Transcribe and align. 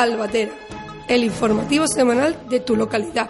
Albatera, 0.00 0.52
el 1.08 1.24
informativo 1.24 1.86
semanal 1.86 2.34
de 2.48 2.60
tu 2.60 2.74
localidad. 2.74 3.28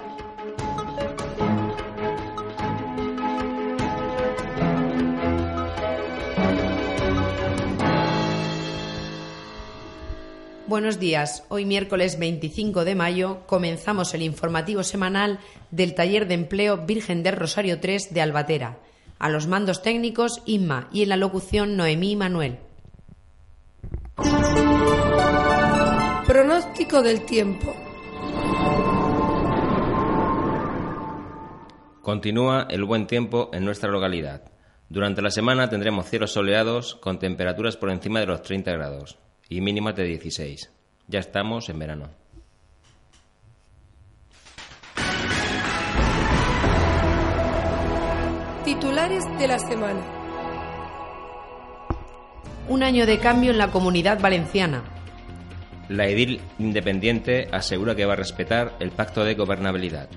Buenos 10.69 11.01
días. 11.01 11.43
Hoy 11.49 11.65
miércoles 11.65 12.21
25 12.21 12.85
de 12.85 12.95
mayo 12.95 13.41
comenzamos 13.47 14.15
el 14.15 14.23
informativo 14.23 14.85
semanal 14.85 15.41
del 15.73 15.97
Taller 15.97 16.29
de 16.29 16.35
Empleo 16.35 16.87
Virgen 16.87 17.25
del 17.25 17.35
Rosario 17.35 17.81
3 17.81 18.15
de 18.15 18.21
Albatera. 18.21 18.79
A 19.19 19.29
los 19.29 19.49
mandos 19.49 19.83
técnicos 19.83 20.41
Inma 20.47 20.89
y 20.93 21.03
en 21.03 21.09
la 21.09 21.17
locución 21.17 21.77
Noemí 21.77 22.15
Manuel. 22.15 22.61
Pronóstico 26.41 27.03
del 27.03 27.27
tiempo. 27.27 27.77
Continúa 32.01 32.67
el 32.71 32.83
buen 32.85 33.07
tiempo 33.07 33.51
en 33.53 33.67
nuestra 33.67 33.91
localidad. 33.91 34.51
Durante 34.89 35.21
la 35.21 35.31
semana 35.31 35.69
tendremos 35.69 36.09
cielos 36.09 36.33
soleados 36.33 36.95
con 36.95 37.19
temperaturas 37.19 37.77
por 37.77 37.91
encima 37.91 38.21
de 38.21 38.27
los 38.27 38.41
30 38.41 38.73
grados 38.73 39.19
y 39.51 39.61
mínimas 39.61 39.97
de 39.97 40.05
16. 40.05 40.73
Ya 41.09 41.19
estamos 41.19 41.69
en 41.69 41.79
verano. 41.79 42.09
Titulares 48.65 49.25
de 49.39 49.47
la 49.47 49.59
semana. 49.59 50.01
Un 52.71 52.83
año 52.83 53.05
de 53.05 53.19
cambio 53.19 53.51
en 53.51 53.59
la 53.59 53.71
comunidad 53.71 54.19
valenciana. 54.23 55.00
La 55.91 56.07
edil 56.07 56.41
independiente 56.61 57.49
asegura 57.51 57.97
que 57.97 58.07
va 58.07 58.13
a 58.13 58.17
respetar 58.17 58.77
el 58.79 58.93
pacto 58.93 59.25
de 59.25 59.35
gobernabilidad. 59.35 60.09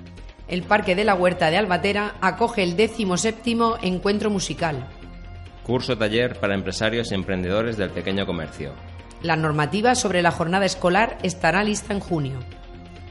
El 0.46 0.62
Parque 0.62 0.94
de 0.94 1.02
la 1.02 1.16
Huerta 1.16 1.50
de 1.50 1.56
Albatera 1.56 2.14
acoge 2.20 2.62
el 2.62 2.76
décimo 2.76 3.16
séptimo 3.16 3.74
encuentro 3.82 4.30
musical. 4.30 4.86
Curso 5.64 5.98
taller 5.98 6.38
para 6.38 6.54
empresarios 6.54 7.10
y 7.10 7.16
emprendedores 7.16 7.76
del 7.76 7.90
pequeño 7.90 8.24
comercio. 8.24 8.72
La 9.20 9.34
normativa 9.34 9.96
sobre 9.96 10.22
la 10.22 10.30
jornada 10.30 10.64
escolar 10.64 11.18
estará 11.24 11.64
lista 11.64 11.92
en 11.92 11.98
junio. 11.98 12.38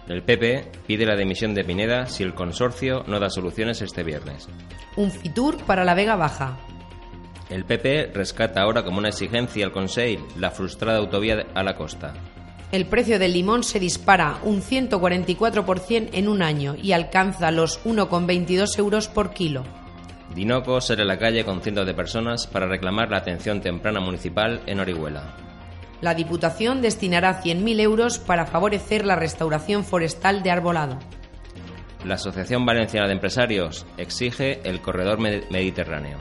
El 0.08 0.24
PP 0.24 0.72
pide 0.88 1.06
la 1.06 1.18
dimisión 1.18 1.54
de 1.54 1.66
Pineda 1.66 2.06
si 2.06 2.24
el 2.24 2.34
consorcio 2.34 3.04
no 3.08 3.20
da 3.20 3.30
soluciones 3.30 3.82
este 3.82 4.04
viernes. 4.04 4.48
Un 4.96 5.12
Fitur 5.12 5.58
para 5.66 5.84
la 5.84 5.96
Vega 5.96 6.16
Baja. 6.16 6.58
El 7.50 7.66
PP 7.66 8.12
rescata 8.14 8.62
ahora 8.62 8.86
como 8.86 9.00
una 9.00 9.10
exigencia 9.10 9.66
al 9.66 9.74
Consejo 9.74 10.26
la 10.38 10.52
frustrada 10.52 11.00
autovía 11.00 11.46
a 11.54 11.62
la 11.62 11.76
costa. 11.76 12.14
El 12.74 12.88
precio 12.88 13.18
del 13.18 13.32
limón 13.32 13.64
se 13.64 13.80
dispara 13.80 14.40
un 14.44 14.62
144% 14.62 16.10
en 16.12 16.28
un 16.28 16.42
año 16.42 16.76
y 16.76 16.92
alcanza 16.92 17.52
los 17.52 17.82
1,22 17.86 18.78
euros 18.78 19.08
por 19.08 19.32
kilo. 19.32 19.64
Dinoco 20.36 20.78
a 20.78 20.96
la 20.96 21.18
calle 21.18 21.46
con 21.46 21.62
cientos 21.62 21.86
de 21.86 21.94
personas 21.94 22.48
para 22.48 22.68
reclamar 22.68 23.10
la 23.10 23.20
atención 23.20 23.62
temprana 23.62 24.02
municipal 24.02 24.62
en 24.66 24.82
Orihuela 24.82 25.36
la 26.04 26.14
Diputación 26.14 26.82
destinará 26.82 27.42
100.000 27.42 27.80
euros 27.80 28.20
para 28.20 28.46
favorecer 28.46 29.06
la 29.06 29.16
restauración 29.16 29.86
forestal 29.86 30.44
de 30.44 30.52
arbolado. 30.52 31.00
La 32.04 32.16
Asociación 32.16 32.66
Valenciana 32.66 33.08
de 33.08 33.14
Empresarios 33.14 33.86
exige 33.98 34.60
el 34.70 34.82
corredor 34.82 35.20
mediterráneo. 35.20 36.18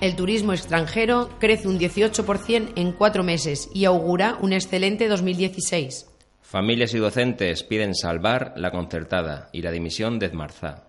El 0.00 0.14
turismo 0.14 0.52
extranjero 0.52 1.30
crece 1.38 1.68
un 1.68 1.78
18% 1.78 2.72
en 2.76 2.92
cuatro 2.92 3.24
meses 3.24 3.70
y 3.72 3.86
augura 3.86 4.36
un 4.40 4.52
excelente 4.52 5.08
2016. 5.08 6.06
Familias 6.42 6.92
y 6.92 6.98
docentes 6.98 7.62
piden 7.62 7.94
salvar 7.94 8.52
la 8.56 8.70
concertada 8.70 9.48
y 9.52 9.62
la 9.62 9.72
dimisión 9.72 10.18
de 10.18 10.26
Edmarzá. 10.26 10.84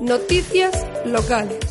Noticias 0.00 0.86
locales. 1.04 1.65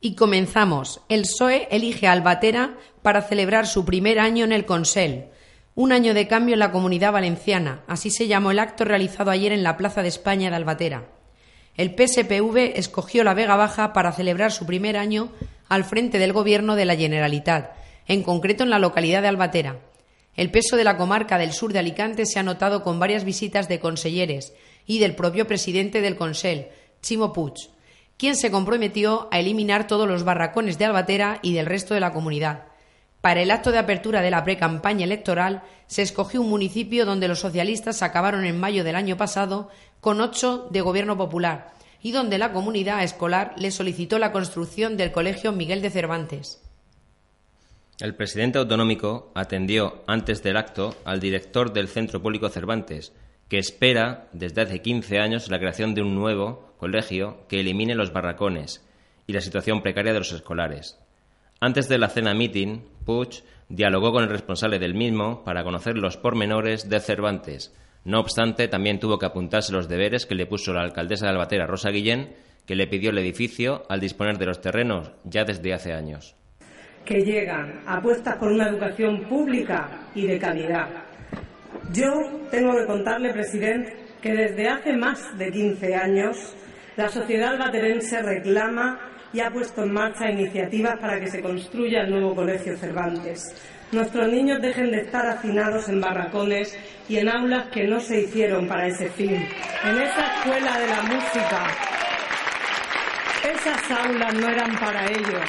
Y 0.00 0.14
comenzamos. 0.14 1.00
El 1.08 1.22
PSOE 1.22 1.66
elige 1.70 2.06
a 2.06 2.12
Albatera 2.12 2.76
para 3.02 3.22
celebrar 3.22 3.66
su 3.66 3.84
primer 3.84 4.20
año 4.20 4.44
en 4.44 4.52
el 4.52 4.64
Consell. 4.64 5.26
Un 5.74 5.92
año 5.92 6.14
de 6.14 6.28
cambio 6.28 6.54
en 6.54 6.60
la 6.60 6.70
comunidad 6.70 7.12
valenciana. 7.12 7.82
Así 7.88 8.10
se 8.10 8.28
llamó 8.28 8.50
el 8.50 8.60
acto 8.60 8.84
realizado 8.84 9.30
ayer 9.30 9.52
en 9.52 9.62
la 9.62 9.76
Plaza 9.76 10.02
de 10.02 10.08
España 10.08 10.50
de 10.50 10.56
Albatera. 10.56 11.08
El 11.76 11.94
PSPV 11.96 12.78
escogió 12.78 13.24
la 13.24 13.34
Vega 13.34 13.56
Baja 13.56 13.92
para 13.92 14.12
celebrar 14.12 14.52
su 14.52 14.66
primer 14.66 14.96
año 14.96 15.32
al 15.68 15.84
frente 15.84 16.18
del 16.18 16.32
Gobierno 16.32 16.76
de 16.76 16.84
la 16.84 16.96
Generalitat 16.96 17.72
en 18.08 18.22
concreto 18.22 18.64
en 18.64 18.70
la 18.70 18.78
localidad 18.78 19.22
de 19.22 19.28
Albatera. 19.28 19.80
El 20.34 20.50
peso 20.50 20.76
de 20.76 20.84
la 20.84 20.96
comarca 20.96 21.38
del 21.38 21.52
sur 21.52 21.72
de 21.72 21.78
Alicante 21.78 22.24
se 22.24 22.38
ha 22.38 22.42
notado 22.42 22.82
con 22.82 22.98
varias 22.98 23.24
visitas 23.24 23.68
de 23.68 23.80
conselleres 23.80 24.54
y 24.86 24.98
del 24.98 25.14
propio 25.14 25.46
presidente 25.46 26.00
del 26.00 26.16
Consell, 26.16 26.68
Chimo 27.02 27.32
Puig, 27.32 27.54
quien 28.18 28.36
se 28.36 28.50
comprometió 28.50 29.28
a 29.30 29.38
eliminar 29.38 29.86
todos 29.86 30.06
los 30.06 30.24
barracones 30.24 30.76
de 30.76 30.84
Albatera 30.84 31.38
y 31.40 31.54
del 31.54 31.66
resto 31.66 31.94
de 31.94 32.00
la 32.00 32.12
comunidad. 32.12 32.64
Para 33.20 33.40
el 33.40 33.50
acto 33.50 33.72
de 33.72 33.78
apertura 33.78 34.20
de 34.20 34.30
la 34.30 34.44
pre-campaña 34.44 35.04
electoral 35.04 35.62
se 35.86 36.02
escogió 36.02 36.40
un 36.40 36.50
municipio 36.50 37.06
donde 37.06 37.28
los 37.28 37.40
socialistas 37.40 38.02
acabaron 38.02 38.44
en 38.44 38.60
mayo 38.60 38.84
del 38.84 38.96
año 38.96 39.16
pasado 39.16 39.70
con 40.00 40.20
ocho 40.20 40.68
de 40.70 40.80
gobierno 40.80 41.16
popular 41.16 41.72
y 42.02 42.12
donde 42.12 42.38
la 42.38 42.52
comunidad 42.52 43.02
escolar 43.02 43.54
le 43.56 43.70
solicitó 43.70 44.18
la 44.18 44.32
construcción 44.32 44.96
del 44.96 45.12
Colegio 45.12 45.52
Miguel 45.52 45.82
de 45.82 45.90
Cervantes. 45.90 46.60
El 48.00 48.14
presidente 48.14 48.58
autonómico 48.58 49.32
atendió 49.34 50.04
antes 50.06 50.42
del 50.42 50.56
acto 50.56 50.94
al 51.04 51.18
director 51.18 51.72
del 51.72 51.88
Centro 51.88 52.22
Público 52.22 52.48
Cervantes, 52.48 53.12
que 53.48 53.58
espera 53.58 54.28
desde 54.32 54.62
hace 54.62 54.82
15 54.82 55.18
años 55.18 55.50
la 55.50 55.58
creación 55.58 55.94
de 55.94 56.02
un 56.02 56.14
nuevo 56.14 56.74
colegio 56.78 57.46
que 57.48 57.60
elimine 57.60 57.94
los 57.94 58.12
barracones 58.12 58.84
y 59.26 59.32
la 59.32 59.40
situación 59.40 59.82
precaria 59.82 60.12
de 60.12 60.18
los 60.18 60.32
escolares. 60.32 60.98
Antes 61.60 61.88
de 61.88 61.98
la 61.98 62.08
cena 62.08 62.34
meeting, 62.34 62.80
Puig 63.04 63.42
dialogó 63.68 64.12
con 64.12 64.22
el 64.22 64.30
responsable 64.30 64.78
del 64.78 64.94
mismo 64.94 65.44
para 65.44 65.64
conocer 65.64 65.96
los 65.96 66.16
pormenores 66.16 66.88
de 66.88 67.00
Cervantes. 67.00 67.74
No 68.04 68.20
obstante, 68.20 68.68
también 68.68 69.00
tuvo 69.00 69.18
que 69.18 69.26
apuntarse 69.26 69.72
los 69.72 69.88
deberes 69.88 70.24
que 70.24 70.34
le 70.34 70.46
puso 70.46 70.72
la 70.72 70.82
alcaldesa 70.82 71.26
de 71.26 71.32
Albatera, 71.32 71.66
Rosa 71.66 71.90
Guillén, 71.90 72.36
que 72.64 72.76
le 72.76 72.86
pidió 72.86 73.10
el 73.10 73.18
edificio 73.18 73.84
al 73.88 74.00
disponer 74.00 74.38
de 74.38 74.46
los 74.46 74.60
terrenos 74.60 75.10
ya 75.24 75.44
desde 75.44 75.74
hace 75.74 75.92
años 75.92 76.36
que 77.08 77.24
llegan 77.24 77.80
apuestas 77.86 78.36
por 78.36 78.52
una 78.52 78.68
educación 78.68 79.22
pública 79.22 79.88
y 80.14 80.26
de 80.26 80.38
calidad. 80.38 80.88
Yo 81.92 82.12
tengo 82.50 82.76
que 82.76 82.86
contarle, 82.86 83.32
presidente, 83.32 83.96
que 84.20 84.32
desde 84.32 84.68
hace 84.68 84.92
más 84.92 85.36
de 85.38 85.50
15 85.50 85.94
años 85.94 86.36
la 86.96 87.08
sociedad 87.08 87.50
albaterense 87.50 88.22
reclama 88.22 88.98
y 89.32 89.40
ha 89.40 89.50
puesto 89.50 89.82
en 89.84 89.92
marcha 89.92 90.30
iniciativas 90.30 90.98
para 90.98 91.20
que 91.20 91.28
se 91.28 91.42
construya 91.42 92.02
el 92.02 92.10
nuevo 92.10 92.34
Colegio 92.34 92.76
Cervantes. 92.76 93.54
Nuestros 93.92 94.28
niños 94.28 94.60
dejen 94.60 94.90
de 94.90 95.02
estar 95.02 95.26
hacinados 95.26 95.88
en 95.88 96.00
barracones 96.00 96.76
y 97.08 97.16
en 97.18 97.28
aulas 97.28 97.68
que 97.68 97.86
no 97.86 98.00
se 98.00 98.22
hicieron 98.22 98.66
para 98.66 98.86
ese 98.86 99.08
fin. 99.10 99.34
En 99.34 99.96
esa 99.96 100.34
escuela 100.34 100.78
de 100.78 100.86
la 100.88 101.02
música, 101.02 101.66
esas 103.44 103.90
aulas 104.04 104.34
no 104.34 104.48
eran 104.48 104.76
para 104.78 105.06
ellos, 105.06 105.42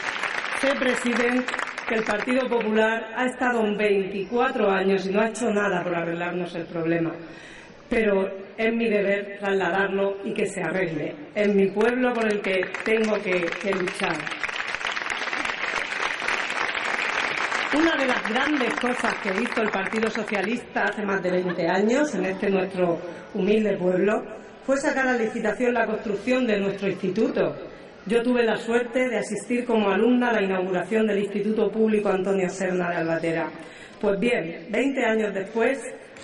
Sé, 0.62 0.76
presidente, 0.76 1.54
que 1.90 1.96
el 1.96 2.04
Partido 2.04 2.48
Popular 2.48 3.14
ha 3.16 3.26
estado 3.26 3.66
en 3.66 3.76
24 3.76 4.70
años 4.70 5.08
y 5.08 5.10
no 5.10 5.22
ha 5.22 5.30
hecho 5.30 5.50
nada 5.50 5.84
por 5.84 5.96
arreglarnos 5.96 6.54
el 6.54 6.66
problema. 6.66 7.12
Pero 7.90 8.30
es 8.56 8.72
mi 8.76 8.88
deber 8.88 9.40
trasladarlo 9.40 10.18
y 10.24 10.32
que 10.32 10.46
se 10.46 10.62
arregle. 10.62 11.16
Es 11.34 11.54
mi 11.56 11.68
pueblo 11.72 12.14
por 12.14 12.32
el 12.32 12.42
que 12.42 12.62
tengo 12.86 13.16
que, 13.16 13.44
que 13.60 13.72
luchar. 13.74 14.16
Una 17.76 17.96
de 17.96 18.08
las 18.08 18.30
grandes 18.30 18.74
cosas 18.76 19.16
que 19.24 19.30
hizo 19.42 19.62
el 19.62 19.70
Partido 19.70 20.12
Socialista 20.12 20.84
hace 20.84 21.04
más 21.04 21.24
de 21.24 21.32
20 21.32 21.68
años 21.68 22.14
en 22.14 22.26
este 22.26 22.52
nuestro 22.52 23.00
humilde 23.34 23.76
pueblo 23.78 24.24
fue 24.64 24.78
sacar 24.78 25.08
a 25.08 25.18
licitación 25.18 25.74
la 25.74 25.88
construcción 25.88 26.46
de 26.46 26.60
nuestro 26.60 26.88
instituto, 26.88 27.56
yo 28.06 28.24
tuve 28.24 28.44
la 28.44 28.58
suerte 28.58 29.10
de 29.10 29.18
asistir 29.18 29.66
como 29.66 29.90
alumna 29.90 30.30
a 30.30 30.34
la 30.34 30.42
inauguración 30.42 31.08
del 31.08 31.20
Instituto 31.20 31.70
Público 31.72 32.10
Antonio 32.10 32.50
Serna 32.50 32.90
de 32.90 32.98
Albatera. 32.98 33.50
Pues 34.00 34.20
bien, 34.20 34.68
20 34.70 35.06
años 35.06 35.34
después, 35.34 35.80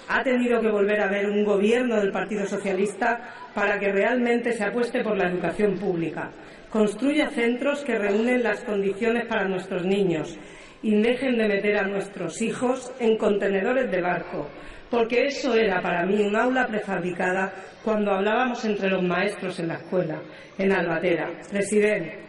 ha 0.08 0.24
tenido 0.24 0.62
que 0.62 0.70
volver 0.70 1.02
a 1.02 1.10
ver 1.10 1.30
un 1.30 1.44
gobierno 1.44 1.98
del 1.98 2.12
Partido 2.12 2.46
Socialista 2.46 3.34
para 3.54 3.80
que 3.80 3.92
realmente 3.92 4.54
se 4.54 4.64
apueste 4.64 5.04
por 5.04 5.18
la 5.18 5.30
educación 5.30 5.78
pública. 5.78 6.32
Construya 6.70 7.30
centros 7.30 7.84
que 7.84 7.98
reúnen 7.98 8.44
las 8.44 8.64
condiciones 8.64 9.26
para 9.26 9.48
nuestros 9.48 9.86
niños 9.86 10.38
y 10.82 11.02
dejen 11.02 11.38
de 11.38 11.48
meter 11.48 11.78
a 11.78 11.88
nuestros 11.88 12.42
hijos 12.42 12.92
en 13.00 13.18
contenedores 13.18 13.90
de 13.90 14.02
barco, 14.02 14.50
porque 14.90 15.28
eso 15.28 15.54
era 15.54 15.82
para 15.82 16.06
mí 16.06 16.22
un 16.22 16.36
aula 16.36 16.68
prefabricada 16.68 17.54
cuando 17.84 18.12
hablábamos 18.12 18.64
entre 18.66 18.90
los 18.90 19.04
maestros 19.04 19.60
en 19.60 19.68
la 19.70 19.76
escuela, 19.76 20.22
en 20.58 20.72
Albatera. 20.72 21.30
Presidente, 21.50 22.20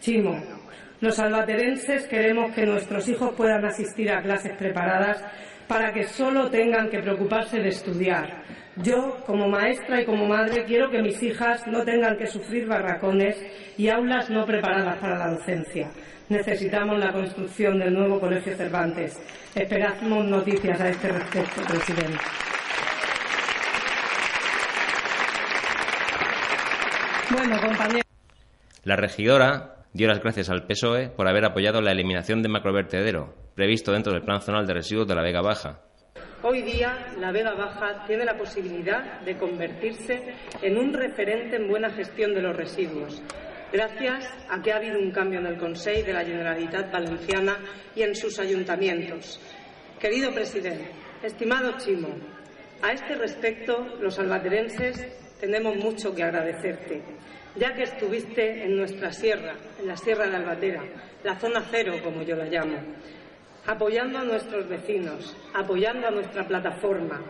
Chimo, 0.00 0.40
los 1.00 1.18
albaterenses 1.18 2.06
queremos 2.06 2.54
que 2.54 2.64
nuestros 2.64 3.08
hijos 3.08 3.34
puedan 3.36 3.64
asistir 3.64 4.10
a 4.10 4.22
clases 4.22 4.56
preparadas 4.56 5.22
para 5.68 5.92
que 5.92 6.04
solo 6.04 6.48
tengan 6.50 6.88
que 6.88 7.00
preocuparse 7.00 7.58
de 7.58 7.68
estudiar. 7.68 8.42
Yo, 8.82 9.16
como 9.24 9.48
maestra 9.48 10.02
y 10.02 10.04
como 10.04 10.26
madre, 10.26 10.64
quiero 10.66 10.90
que 10.90 11.00
mis 11.00 11.22
hijas 11.22 11.66
no 11.66 11.82
tengan 11.82 12.18
que 12.18 12.26
sufrir 12.26 12.66
barracones 12.66 13.36
y 13.78 13.88
aulas 13.88 14.28
no 14.28 14.44
preparadas 14.44 14.98
para 14.98 15.18
la 15.18 15.30
docencia. 15.30 15.90
Necesitamos 16.28 16.98
la 16.98 17.10
construcción 17.10 17.78
del 17.78 17.94
nuevo 17.94 18.20
Colegio 18.20 18.54
Cervantes. 18.54 19.18
Esperamos 19.54 20.26
noticias 20.26 20.78
a 20.78 20.90
este 20.90 21.08
respecto, 21.08 21.62
presidente. 21.62 22.18
Bueno. 27.30 27.56
La 28.84 28.96
regidora 28.96 29.76
dio 29.94 30.06
las 30.06 30.20
gracias 30.20 30.50
al 30.50 30.66
PSOE 30.66 31.08
por 31.08 31.28
haber 31.28 31.46
apoyado 31.46 31.80
la 31.80 31.92
eliminación 31.92 32.42
de 32.42 32.50
macrovertedero, 32.50 33.34
previsto 33.54 33.92
dentro 33.92 34.12
del 34.12 34.22
Plan 34.22 34.42
Zonal 34.42 34.66
de 34.66 34.74
Residuos 34.74 35.08
de 35.08 35.14
la 35.14 35.22
Vega 35.22 35.40
Baja. 35.40 35.85
Hoy 36.48 36.62
día, 36.62 37.12
la 37.18 37.32
Vega 37.32 37.54
Baja 37.54 38.04
tiene 38.06 38.24
la 38.24 38.38
posibilidad 38.38 39.20
de 39.22 39.36
convertirse 39.36 40.22
en 40.62 40.78
un 40.78 40.92
referente 40.92 41.56
en 41.56 41.66
buena 41.66 41.90
gestión 41.90 42.32
de 42.34 42.40
los 42.40 42.54
residuos, 42.54 43.20
gracias 43.72 44.32
a 44.48 44.62
que 44.62 44.70
ha 44.70 44.76
habido 44.76 44.96
un 44.96 45.10
cambio 45.10 45.40
en 45.40 45.46
el 45.46 45.58
Consejo 45.58 46.06
de 46.06 46.12
la 46.12 46.24
Generalitat 46.24 46.92
Valenciana 46.92 47.58
y 47.96 48.02
en 48.02 48.14
sus 48.14 48.38
ayuntamientos. 48.38 49.40
Querido 49.98 50.32
presidente, 50.32 50.92
estimado 51.20 51.78
Chimo, 51.78 52.10
a 52.80 52.92
este 52.92 53.16
respecto, 53.16 53.84
los 54.00 54.16
albaterenses 54.20 55.04
tenemos 55.40 55.74
mucho 55.74 56.14
que 56.14 56.22
agradecerte 56.22 57.02
ya 57.56 57.74
que 57.74 57.84
estuviste 57.84 58.64
en 58.64 58.76
nuestra 58.76 59.12
sierra, 59.12 59.54
en 59.80 59.88
la 59.88 59.96
Sierra 59.96 60.26
de 60.28 60.36
Albatera, 60.36 60.82
la 61.24 61.38
zona 61.38 61.64
cero, 61.70 61.94
como 62.04 62.22
yo 62.22 62.36
la 62.36 62.44
llamo, 62.44 62.78
apoyando 63.66 64.18
a 64.18 64.24
nuestros 64.24 64.68
vecinos, 64.68 65.36
apoyando 65.54 66.06
a 66.06 66.10
nuestra 66.10 66.46
plataforma, 66.46 67.20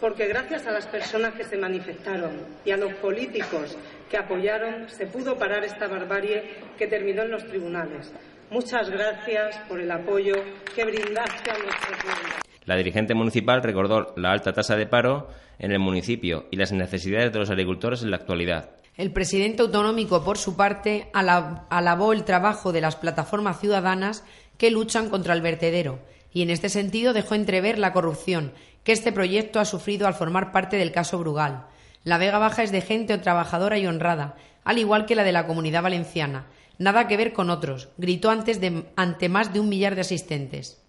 porque 0.00 0.28
gracias 0.28 0.66
a 0.66 0.72
las 0.72 0.86
personas 0.86 1.34
que 1.34 1.44
se 1.44 1.58
manifestaron 1.58 2.32
y 2.64 2.70
a 2.70 2.76
los 2.76 2.92
políticos 2.94 3.76
que 4.08 4.16
apoyaron 4.16 4.88
se 4.88 5.06
pudo 5.06 5.36
parar 5.36 5.64
esta 5.64 5.88
barbarie 5.88 6.42
que 6.78 6.86
terminó 6.86 7.22
en 7.22 7.32
los 7.32 7.46
tribunales. 7.46 8.12
Muchas 8.50 8.88
gracias 8.90 9.58
por 9.68 9.80
el 9.80 9.90
apoyo 9.90 10.34
que 10.74 10.84
brindaste 10.84 11.50
a 11.50 11.58
nuestro 11.58 11.96
pueblo. 12.02 12.34
La 12.64 12.76
dirigente 12.76 13.14
municipal 13.14 13.62
recordó 13.62 14.12
la 14.16 14.32
alta 14.32 14.52
tasa 14.52 14.76
de 14.76 14.86
paro 14.86 15.28
en 15.58 15.72
el 15.72 15.78
municipio 15.78 16.46
y 16.50 16.56
las 16.56 16.72
necesidades 16.72 17.32
de 17.32 17.38
los 17.38 17.50
agricultores 17.50 18.02
en 18.02 18.10
la 18.10 18.16
actualidad. 18.16 18.70
El 18.96 19.12
presidente 19.12 19.62
autonómico, 19.62 20.24
por 20.24 20.36
su 20.36 20.56
parte, 20.56 21.08
alabó 21.14 22.12
el 22.12 22.24
trabajo 22.24 22.70
de 22.70 22.80
las 22.80 22.96
plataformas 22.96 23.58
ciudadanas 23.58 24.24
que 24.60 24.70
luchan 24.70 25.08
contra 25.08 25.32
el 25.32 25.40
vertedero 25.40 26.00
y, 26.34 26.42
en 26.42 26.50
este 26.50 26.68
sentido, 26.68 27.14
dejó 27.14 27.34
entrever 27.34 27.78
la 27.78 27.94
corrupción 27.94 28.52
que 28.84 28.92
este 28.92 29.10
proyecto 29.10 29.58
ha 29.58 29.64
sufrido 29.64 30.06
al 30.06 30.12
formar 30.12 30.52
parte 30.52 30.76
del 30.76 30.92
caso 30.92 31.18
Brugal. 31.18 31.64
La 32.04 32.18
Vega 32.18 32.38
Baja 32.38 32.62
es 32.62 32.70
de 32.70 32.82
gente 32.82 33.16
trabajadora 33.16 33.78
y 33.78 33.86
honrada, 33.86 34.36
al 34.62 34.76
igual 34.76 35.06
que 35.06 35.14
la 35.14 35.24
de 35.24 35.32
la 35.32 35.46
comunidad 35.46 35.82
valenciana. 35.82 36.44
Nada 36.76 37.08
que 37.08 37.16
ver 37.16 37.32
con 37.32 37.48
otros, 37.48 37.88
gritó 37.96 38.28
antes 38.28 38.60
ante 38.96 39.30
más 39.30 39.50
de 39.54 39.60
un 39.60 39.70
millar 39.70 39.94
de 39.94 40.02
asistentes. 40.02 40.84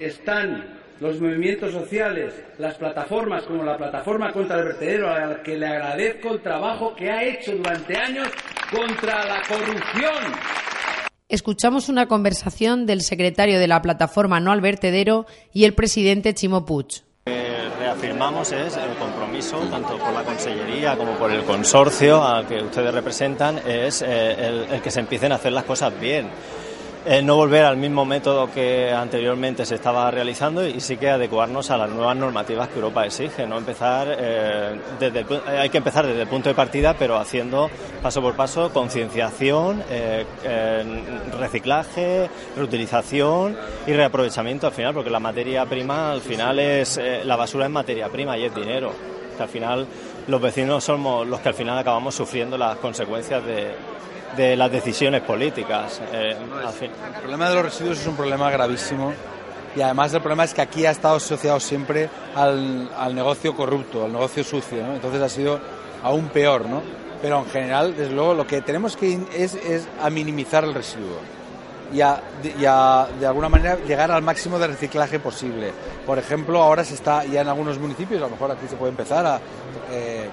Están 0.00 0.80
los 0.98 1.20
movimientos 1.20 1.72
sociales, 1.72 2.32
las 2.56 2.76
plataformas 2.76 3.42
como 3.42 3.62
la 3.62 3.76
plataforma 3.76 4.32
contra 4.32 4.58
el 4.58 4.64
vertedero, 4.68 5.10
a 5.10 5.26
la 5.26 5.42
que 5.42 5.58
le 5.58 5.66
agradezco 5.66 6.32
el 6.32 6.40
trabajo 6.40 6.94
que 6.96 7.10
ha 7.10 7.22
hecho 7.22 7.54
durante 7.54 7.94
años 7.94 8.28
contra 8.70 9.26
la 9.26 9.42
corrupción. 9.42 10.32
Escuchamos 11.28 11.88
una 11.88 12.06
conversación 12.06 12.86
del 12.86 13.02
secretario 13.02 13.58
de 13.58 13.66
la 13.66 13.82
plataforma 13.82 14.38
No 14.38 14.52
al 14.52 14.60
Vertedero 14.60 15.26
y 15.52 15.64
el 15.64 15.74
presidente 15.74 16.34
Chimo 16.34 16.64
Puig. 16.64 17.02
Que 17.24 17.68
reafirmamos 17.80 18.52
es 18.52 18.76
el 18.76 18.96
compromiso, 18.96 19.58
tanto 19.68 19.98
por 19.98 20.12
la 20.12 20.22
Consellería 20.22 20.96
como 20.96 21.14
por 21.18 21.32
el 21.32 21.42
consorcio 21.42 22.22
al 22.22 22.46
que 22.46 22.62
ustedes 22.62 22.94
representan, 22.94 23.58
es 23.66 24.02
eh, 24.02 24.66
el 24.70 24.80
que 24.80 24.90
se 24.92 25.00
empiecen 25.00 25.32
a 25.32 25.34
hacer 25.34 25.50
las 25.50 25.64
cosas 25.64 25.98
bien 25.98 26.28
eh, 27.08 27.22
no 27.22 27.36
volver 27.36 27.64
al 27.64 27.76
mismo 27.76 28.04
método 28.04 28.50
que 28.50 28.90
anteriormente 28.90 29.64
se 29.64 29.76
estaba 29.76 30.10
realizando 30.10 30.66
y 30.66 30.80
sí 30.80 30.96
que 30.96 31.08
adecuarnos 31.08 31.70
a 31.70 31.76
las 31.76 31.88
nuevas 31.88 32.16
normativas 32.16 32.68
que 32.68 32.74
Europa 32.74 33.06
exige. 33.06 33.46
No 33.46 33.58
empezar 33.58 34.08
eh, 34.10 34.80
desde 34.98 35.20
eh, 35.20 35.40
hay 35.46 35.70
que 35.70 35.78
empezar 35.78 36.04
desde 36.04 36.22
el 36.22 36.28
punto 36.28 36.48
de 36.48 36.56
partida, 36.56 36.94
pero 36.98 37.16
haciendo 37.16 37.70
paso 38.02 38.20
por 38.20 38.34
paso 38.34 38.72
concienciación, 38.72 39.84
reciclaje, 41.38 42.28
reutilización 42.56 43.56
y 43.86 43.92
reaprovechamiento 43.92 44.66
al 44.66 44.72
final, 44.72 44.92
porque 44.92 45.10
la 45.10 45.20
materia 45.20 45.64
prima 45.64 46.10
al 46.10 46.20
final 46.20 46.58
es 46.58 47.00
la 47.24 47.36
basura 47.36 47.66
es 47.66 47.70
materia 47.70 48.08
prima 48.08 48.36
y 48.36 48.46
es 48.46 48.54
dinero. 48.54 48.90
Que 49.36 49.42
al 49.44 49.48
final 49.48 49.86
los 50.26 50.40
vecinos 50.40 50.82
somos 50.82 51.24
los 51.24 51.38
que 51.38 51.50
al 51.50 51.54
final 51.54 51.78
acabamos 51.78 52.16
sufriendo 52.16 52.58
las 52.58 52.78
consecuencias 52.78 53.44
de, 53.44 53.74
de 54.36 54.56
las 54.56 54.70
decisiones 54.70 55.22
políticas. 55.22 56.00
Eh, 56.12 56.36
el 56.80 57.20
problema 57.20 57.48
de 57.48 57.54
los 57.54 57.64
residuos 57.64 58.00
es 58.00 58.06
un 58.06 58.16
problema 58.16 58.50
gravísimo 58.50 59.12
y 59.74 59.82
además 59.82 60.12
el 60.14 60.20
problema 60.20 60.44
es 60.44 60.54
que 60.54 60.62
aquí 60.62 60.86
ha 60.86 60.90
estado 60.90 61.16
asociado 61.16 61.60
siempre 61.60 62.08
al, 62.34 62.90
al 62.96 63.14
negocio 63.14 63.54
corrupto, 63.54 64.04
al 64.04 64.12
negocio 64.12 64.42
sucio, 64.44 64.78
entonces 64.78 65.20
ha 65.20 65.28
sido 65.28 65.60
aún 66.02 66.28
peor, 66.28 66.66
¿no? 66.66 66.82
Pero 67.20 67.38
en 67.38 67.46
general, 67.46 67.96
desde 67.96 68.12
luego, 68.12 68.34
lo 68.34 68.46
que 68.46 68.60
tenemos 68.60 68.96
que 68.96 69.18
es, 69.34 69.54
es 69.54 69.88
a 70.00 70.10
minimizar 70.10 70.64
el 70.64 70.74
residuo 70.74 71.18
y 71.92 72.00
a, 72.00 72.20
de 73.18 73.26
alguna 73.26 73.48
manera 73.48 73.78
llegar 73.86 74.10
al 74.10 74.22
máximo 74.22 74.58
de 74.58 74.66
reciclaje 74.66 75.18
posible. 75.18 75.72
Por 76.04 76.18
ejemplo, 76.18 76.62
ahora 76.62 76.84
se 76.84 76.94
está 76.94 77.24
ya 77.24 77.40
en 77.40 77.48
algunos 77.48 77.78
municipios, 77.78 78.20
a 78.20 78.24
lo 78.24 78.30
mejor 78.30 78.50
aquí 78.50 78.66
se 78.68 78.76
puede 78.76 78.90
empezar 78.90 79.24
a 79.24 79.40
eh, 79.90 80.28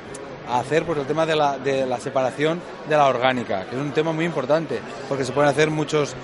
a 0.48 0.60
hacer 0.60 0.84
pues 0.84 1.00
el 1.00 1.06
tema 1.06 1.26
de 1.26 1.36
la, 1.36 1.58
de 1.58 1.86
la 1.86 2.00
separación 2.00 2.62
de 2.88 2.98
la 2.98 3.08
orgánica, 3.08 3.66
que 3.66 3.76
es 3.76 3.82
un 3.82 3.92
tema 3.92 4.12
muy 4.12 4.26
importante, 4.26 4.80
porque 5.08 5.26
se 5.26 5.32
pueden 5.32 5.50
hacer 5.50 5.70
muchos, 5.70 6.16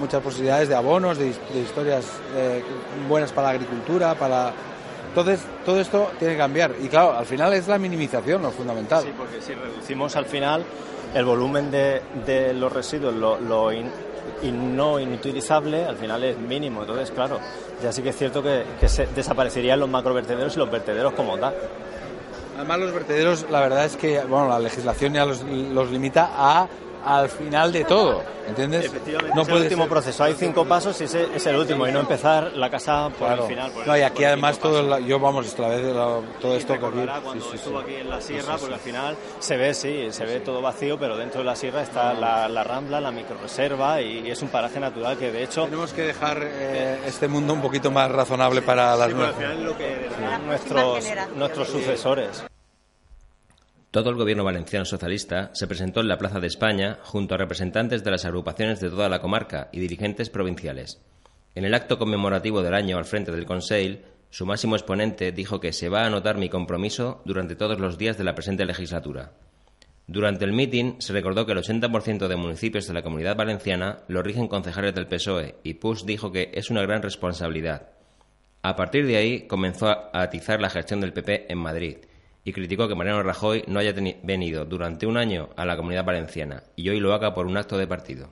muchas 0.00 0.22
posibilidades 0.22 0.68
de 0.68 0.74
abonos, 0.74 1.18
de, 1.18 1.28
historias 1.28 2.06
eh, 2.36 2.62
buenas 3.08 3.32
para 3.32 3.48
la 3.48 3.54
agricultura, 3.54 4.14
para... 4.14 4.52
Entonces, 5.08 5.40
todo 5.64 5.80
esto 5.80 6.10
tiene 6.18 6.34
que 6.34 6.38
cambiar. 6.38 6.74
Y 6.82 6.88
claro, 6.88 7.16
al 7.16 7.24
final 7.24 7.52
es 7.54 7.66
la 7.66 7.78
minimización 7.78 8.42
lo 8.42 8.50
fundamental. 8.50 9.02
Sí, 9.02 9.12
porque 9.16 9.40
si 9.40 9.54
reducimos 9.54 10.14
al 10.16 10.26
final 10.26 10.64
el 11.14 11.24
volumen 11.24 11.70
de, 11.70 12.52
los 12.54 12.70
residuos, 12.70 13.14
lo, 13.14 13.72
y 13.72 14.52
no 14.52 15.00
inutilizable, 15.00 15.86
al 15.86 15.96
final 15.96 16.22
es 16.24 16.38
mínimo. 16.38 16.82
Entonces, 16.82 17.10
claro, 17.10 17.40
ya 17.82 17.90
sí 17.90 18.02
que 18.02 18.10
es 18.10 18.16
cierto 18.16 18.42
que, 18.42 18.64
que 18.78 18.88
se 18.88 19.06
desaparecerían 19.06 19.80
los 19.80 19.88
macrovertederos 19.88 20.54
y 20.54 20.58
los 20.58 20.70
vertederos 20.70 21.14
como 21.14 21.38
tal. 21.38 21.54
Además, 22.58 22.80
los 22.80 22.92
vertederos, 22.92 23.46
la 23.52 23.60
verdad 23.60 23.84
es 23.84 23.96
que 23.96 24.18
bueno, 24.24 24.48
la 24.48 24.58
legislación 24.58 25.14
ya 25.14 25.24
los, 25.24 25.44
los 25.44 25.92
limita 25.92 26.28
a 26.32 26.66
al 27.08 27.30
final 27.30 27.72
de 27.72 27.84
todo, 27.84 28.22
¿entiendes? 28.46 28.84
Efectivamente, 28.84 29.34
no 29.34 29.42
es 29.42 29.48
el 29.48 29.54
último 29.54 29.88
proceso. 29.88 30.24
Hay 30.24 30.34
cinco 30.34 30.66
pasos 30.66 31.00
y 31.00 31.04
ese 31.04 31.26
es 31.34 31.46
el 31.46 31.56
último 31.56 31.88
y 31.88 31.92
no 31.92 32.00
empezar 32.00 32.52
la 32.52 32.68
casa 32.68 33.08
por 33.18 33.32
el 33.32 33.42
final. 33.44 33.72
no, 33.86 33.96
y 33.96 34.02
aquí 34.02 34.24
además 34.24 34.58
todo, 34.58 34.98
yo 34.98 35.18
vamos, 35.18 35.46
esta 35.46 35.68
vez 35.68 35.82
todo 36.38 36.54
esto 36.54 36.78
que 36.78 36.84
aquí, 36.84 37.22
cuando 37.24 37.44
sí, 37.44 37.56
estuvo 37.56 37.78
aquí 37.78 37.94
en 37.94 38.10
la 38.10 38.20
sierra, 38.20 38.58
porque 38.58 38.74
al 38.74 38.80
final 38.80 39.16
se 39.38 39.56
ve, 39.56 39.72
sí, 39.72 40.08
se 40.10 40.26
ve 40.26 40.40
todo 40.40 40.60
vacío, 40.60 40.98
pero 40.98 41.16
dentro 41.16 41.40
de 41.40 41.46
la 41.46 41.56
sierra 41.56 41.80
está 41.80 42.12
la, 42.12 42.46
la 42.46 42.62
rambla, 42.62 43.00
la 43.00 43.10
microreserva 43.10 44.02
y, 44.02 44.28
es 44.28 44.42
un 44.42 44.48
paraje 44.48 44.78
natural 44.78 45.16
que 45.16 45.32
de 45.32 45.44
hecho... 45.44 45.64
Tenemos 45.64 45.94
que 45.94 46.02
dejar 46.02 46.38
eh, 46.42 47.00
este 47.06 47.26
mundo 47.26 47.54
un 47.54 47.62
poquito 47.62 47.90
más 47.90 48.10
razonable 48.10 48.60
para 48.60 48.94
las 48.94 49.10
nuevas. 49.14 49.34
Al 49.34 49.40
final 49.40 49.64
lo 49.64 49.78
que 49.78 50.10
nuestros, 50.46 51.04
nuestros 51.34 51.68
sucesores. 51.68 52.44
Todo 53.90 54.10
el 54.10 54.16
gobierno 54.16 54.44
valenciano 54.44 54.84
socialista 54.84 55.50
se 55.54 55.66
presentó 55.66 56.00
en 56.00 56.08
la 56.08 56.18
Plaza 56.18 56.40
de 56.40 56.46
España 56.46 56.98
junto 57.02 57.34
a 57.34 57.38
representantes 57.38 58.04
de 58.04 58.10
las 58.10 58.26
agrupaciones 58.26 58.80
de 58.80 58.90
toda 58.90 59.08
la 59.08 59.22
comarca 59.22 59.70
y 59.72 59.80
dirigentes 59.80 60.28
provinciales. 60.28 61.00
En 61.54 61.64
el 61.64 61.72
acto 61.72 61.98
conmemorativo 61.98 62.60
del 62.60 62.74
año 62.74 62.98
al 62.98 63.06
frente 63.06 63.32
del 63.32 63.46
Conseil, 63.46 64.02
su 64.28 64.44
máximo 64.44 64.76
exponente 64.76 65.32
dijo 65.32 65.58
que 65.58 65.72
se 65.72 65.88
va 65.88 66.02
a 66.02 66.06
anotar 66.06 66.36
mi 66.36 66.50
compromiso 66.50 67.22
durante 67.24 67.56
todos 67.56 67.80
los 67.80 67.96
días 67.96 68.18
de 68.18 68.24
la 68.24 68.34
presente 68.34 68.66
legislatura. 68.66 69.32
Durante 70.06 70.44
el 70.44 70.52
mitin 70.52 70.96
se 70.98 71.14
recordó 71.14 71.46
que 71.46 71.52
el 71.52 71.58
80% 71.58 72.28
de 72.28 72.36
municipios 72.36 72.86
de 72.86 72.92
la 72.92 73.02
comunidad 73.02 73.36
valenciana 73.36 74.00
lo 74.06 74.22
rigen 74.22 74.48
concejales 74.48 74.94
del 74.94 75.06
PSOE 75.06 75.56
y 75.62 75.74
Puig 75.74 76.04
dijo 76.04 76.30
que 76.30 76.50
es 76.52 76.68
una 76.68 76.82
gran 76.82 77.00
responsabilidad. 77.00 77.88
A 78.60 78.76
partir 78.76 79.06
de 79.06 79.16
ahí 79.16 79.46
comenzó 79.46 79.88
a 79.88 80.10
atizar 80.12 80.60
la 80.60 80.68
gestión 80.68 81.00
del 81.00 81.14
PP 81.14 81.50
en 81.50 81.58
Madrid 81.58 81.96
y 82.44 82.52
criticó 82.52 82.88
que 82.88 82.94
Mariano 82.94 83.22
Rajoy 83.22 83.64
no 83.66 83.80
haya 83.80 83.92
venido 84.22 84.64
durante 84.64 85.06
un 85.06 85.16
año 85.16 85.50
a 85.56 85.64
la 85.66 85.76
comunidad 85.76 86.04
valenciana 86.04 86.62
y 86.76 86.88
hoy 86.88 87.00
lo 87.00 87.12
haga 87.12 87.34
por 87.34 87.46
un 87.46 87.56
acto 87.56 87.76
de 87.76 87.86
partido. 87.86 88.30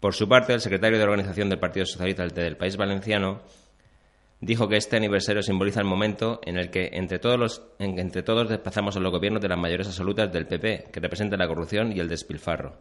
Por 0.00 0.14
su 0.14 0.28
parte, 0.28 0.52
el 0.52 0.60
secretario 0.60 0.98
de 0.98 1.04
organización 1.04 1.48
del 1.48 1.58
Partido 1.58 1.86
Socialista 1.86 2.26
del 2.26 2.56
País 2.56 2.76
Valenciano 2.76 3.42
dijo 4.40 4.68
que 4.68 4.76
este 4.76 4.96
aniversario 4.96 5.42
simboliza 5.42 5.80
el 5.80 5.86
momento 5.86 6.40
en 6.44 6.58
el 6.58 6.70
que 6.70 6.90
entre 6.92 7.18
todos, 7.18 7.38
los, 7.38 7.62
entre 7.78 8.22
todos 8.22 8.48
desplazamos 8.48 8.96
a 8.96 9.00
los 9.00 9.10
gobiernos 9.12 9.40
de 9.40 9.48
las 9.48 9.58
mayores 9.58 9.86
absolutas 9.86 10.32
del 10.32 10.46
PP, 10.46 10.88
que 10.92 11.00
representan 11.00 11.38
la 11.38 11.48
corrupción 11.48 11.92
y 11.92 12.00
el 12.00 12.08
despilfarro. 12.08 12.76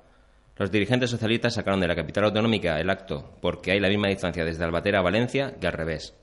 Los 0.57 0.71
dirigentes 0.71 1.09
socialistas 1.09 1.53
sacaron 1.53 1.81
de 1.81 1.87
la 1.87 1.95
capital 1.95 2.25
autonómica 2.25 2.79
el 2.79 2.89
acto 2.89 3.37
porque 3.41 3.71
hay 3.71 3.79
la 3.79 3.89
misma 3.89 4.07
distancia 4.07 4.45
desde 4.45 4.63
Albatera 4.63 4.99
a 4.99 5.03
Valencia 5.03 5.55
que 5.59 5.67
al 5.67 5.73
revés. 5.73 6.13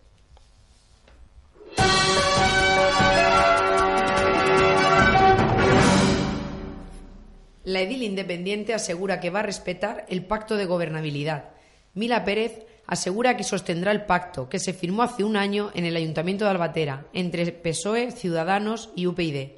La 7.65 7.81
edil 7.81 8.03
independiente 8.03 8.75
asegura 8.75 9.21
que 9.21 9.31
va 9.31 9.41
a 9.41 9.45
respetar 9.45 10.05
el 10.09 10.25
pacto 10.25 10.57
de 10.57 10.67
gobernabilidad. 10.67 11.51
Mila 11.95 12.25
Pérez 12.25 12.67
asegura 12.89 13.37
que 13.37 13.45
sostendrá 13.45 13.93
el 13.93 14.05
pacto 14.05 14.49
que 14.49 14.59
se 14.59 14.73
firmó 14.73 15.05
hace 15.05 15.23
un 15.23 15.37
año 15.37 15.71
en 15.75 15.85
el 15.85 15.95
Ayuntamiento 15.95 16.45
de 16.45 16.51
Albatera 16.51 17.07
entre 17.13 17.53
PSOE, 17.53 18.11
Ciudadanos 18.11 18.91
y 18.97 19.07
UPyD. 19.07 19.51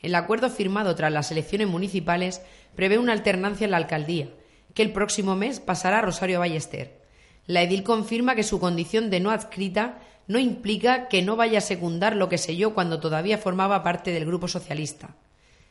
El 0.00 0.14
acuerdo 0.14 0.48
firmado 0.48 0.94
tras 0.94 1.12
las 1.12 1.30
elecciones 1.30 1.68
municipales 1.68 2.40
prevé 2.74 2.98
una 2.98 3.12
alternancia 3.12 3.66
en 3.66 3.72
la 3.72 3.76
alcaldía, 3.76 4.28
que 4.72 4.82
el 4.82 4.92
próximo 4.92 5.36
mes 5.36 5.60
pasará 5.60 5.98
a 5.98 6.02
Rosario 6.02 6.38
Ballester. 6.38 7.02
La 7.46 7.62
edil 7.62 7.82
confirma 7.82 8.36
que 8.36 8.42
su 8.42 8.58
condición 8.58 9.10
de 9.10 9.20
no 9.20 9.30
adscrita 9.30 9.98
no 10.28 10.38
implica 10.38 11.08
que 11.08 11.20
no 11.20 11.36
vaya 11.36 11.58
a 11.58 11.62
secundar 11.62 12.16
lo 12.16 12.30
que 12.30 12.38
selló 12.38 12.72
cuando 12.72 13.00
todavía 13.00 13.36
formaba 13.36 13.82
parte 13.82 14.12
del 14.12 14.24
Grupo 14.24 14.48
Socialista. 14.48 15.16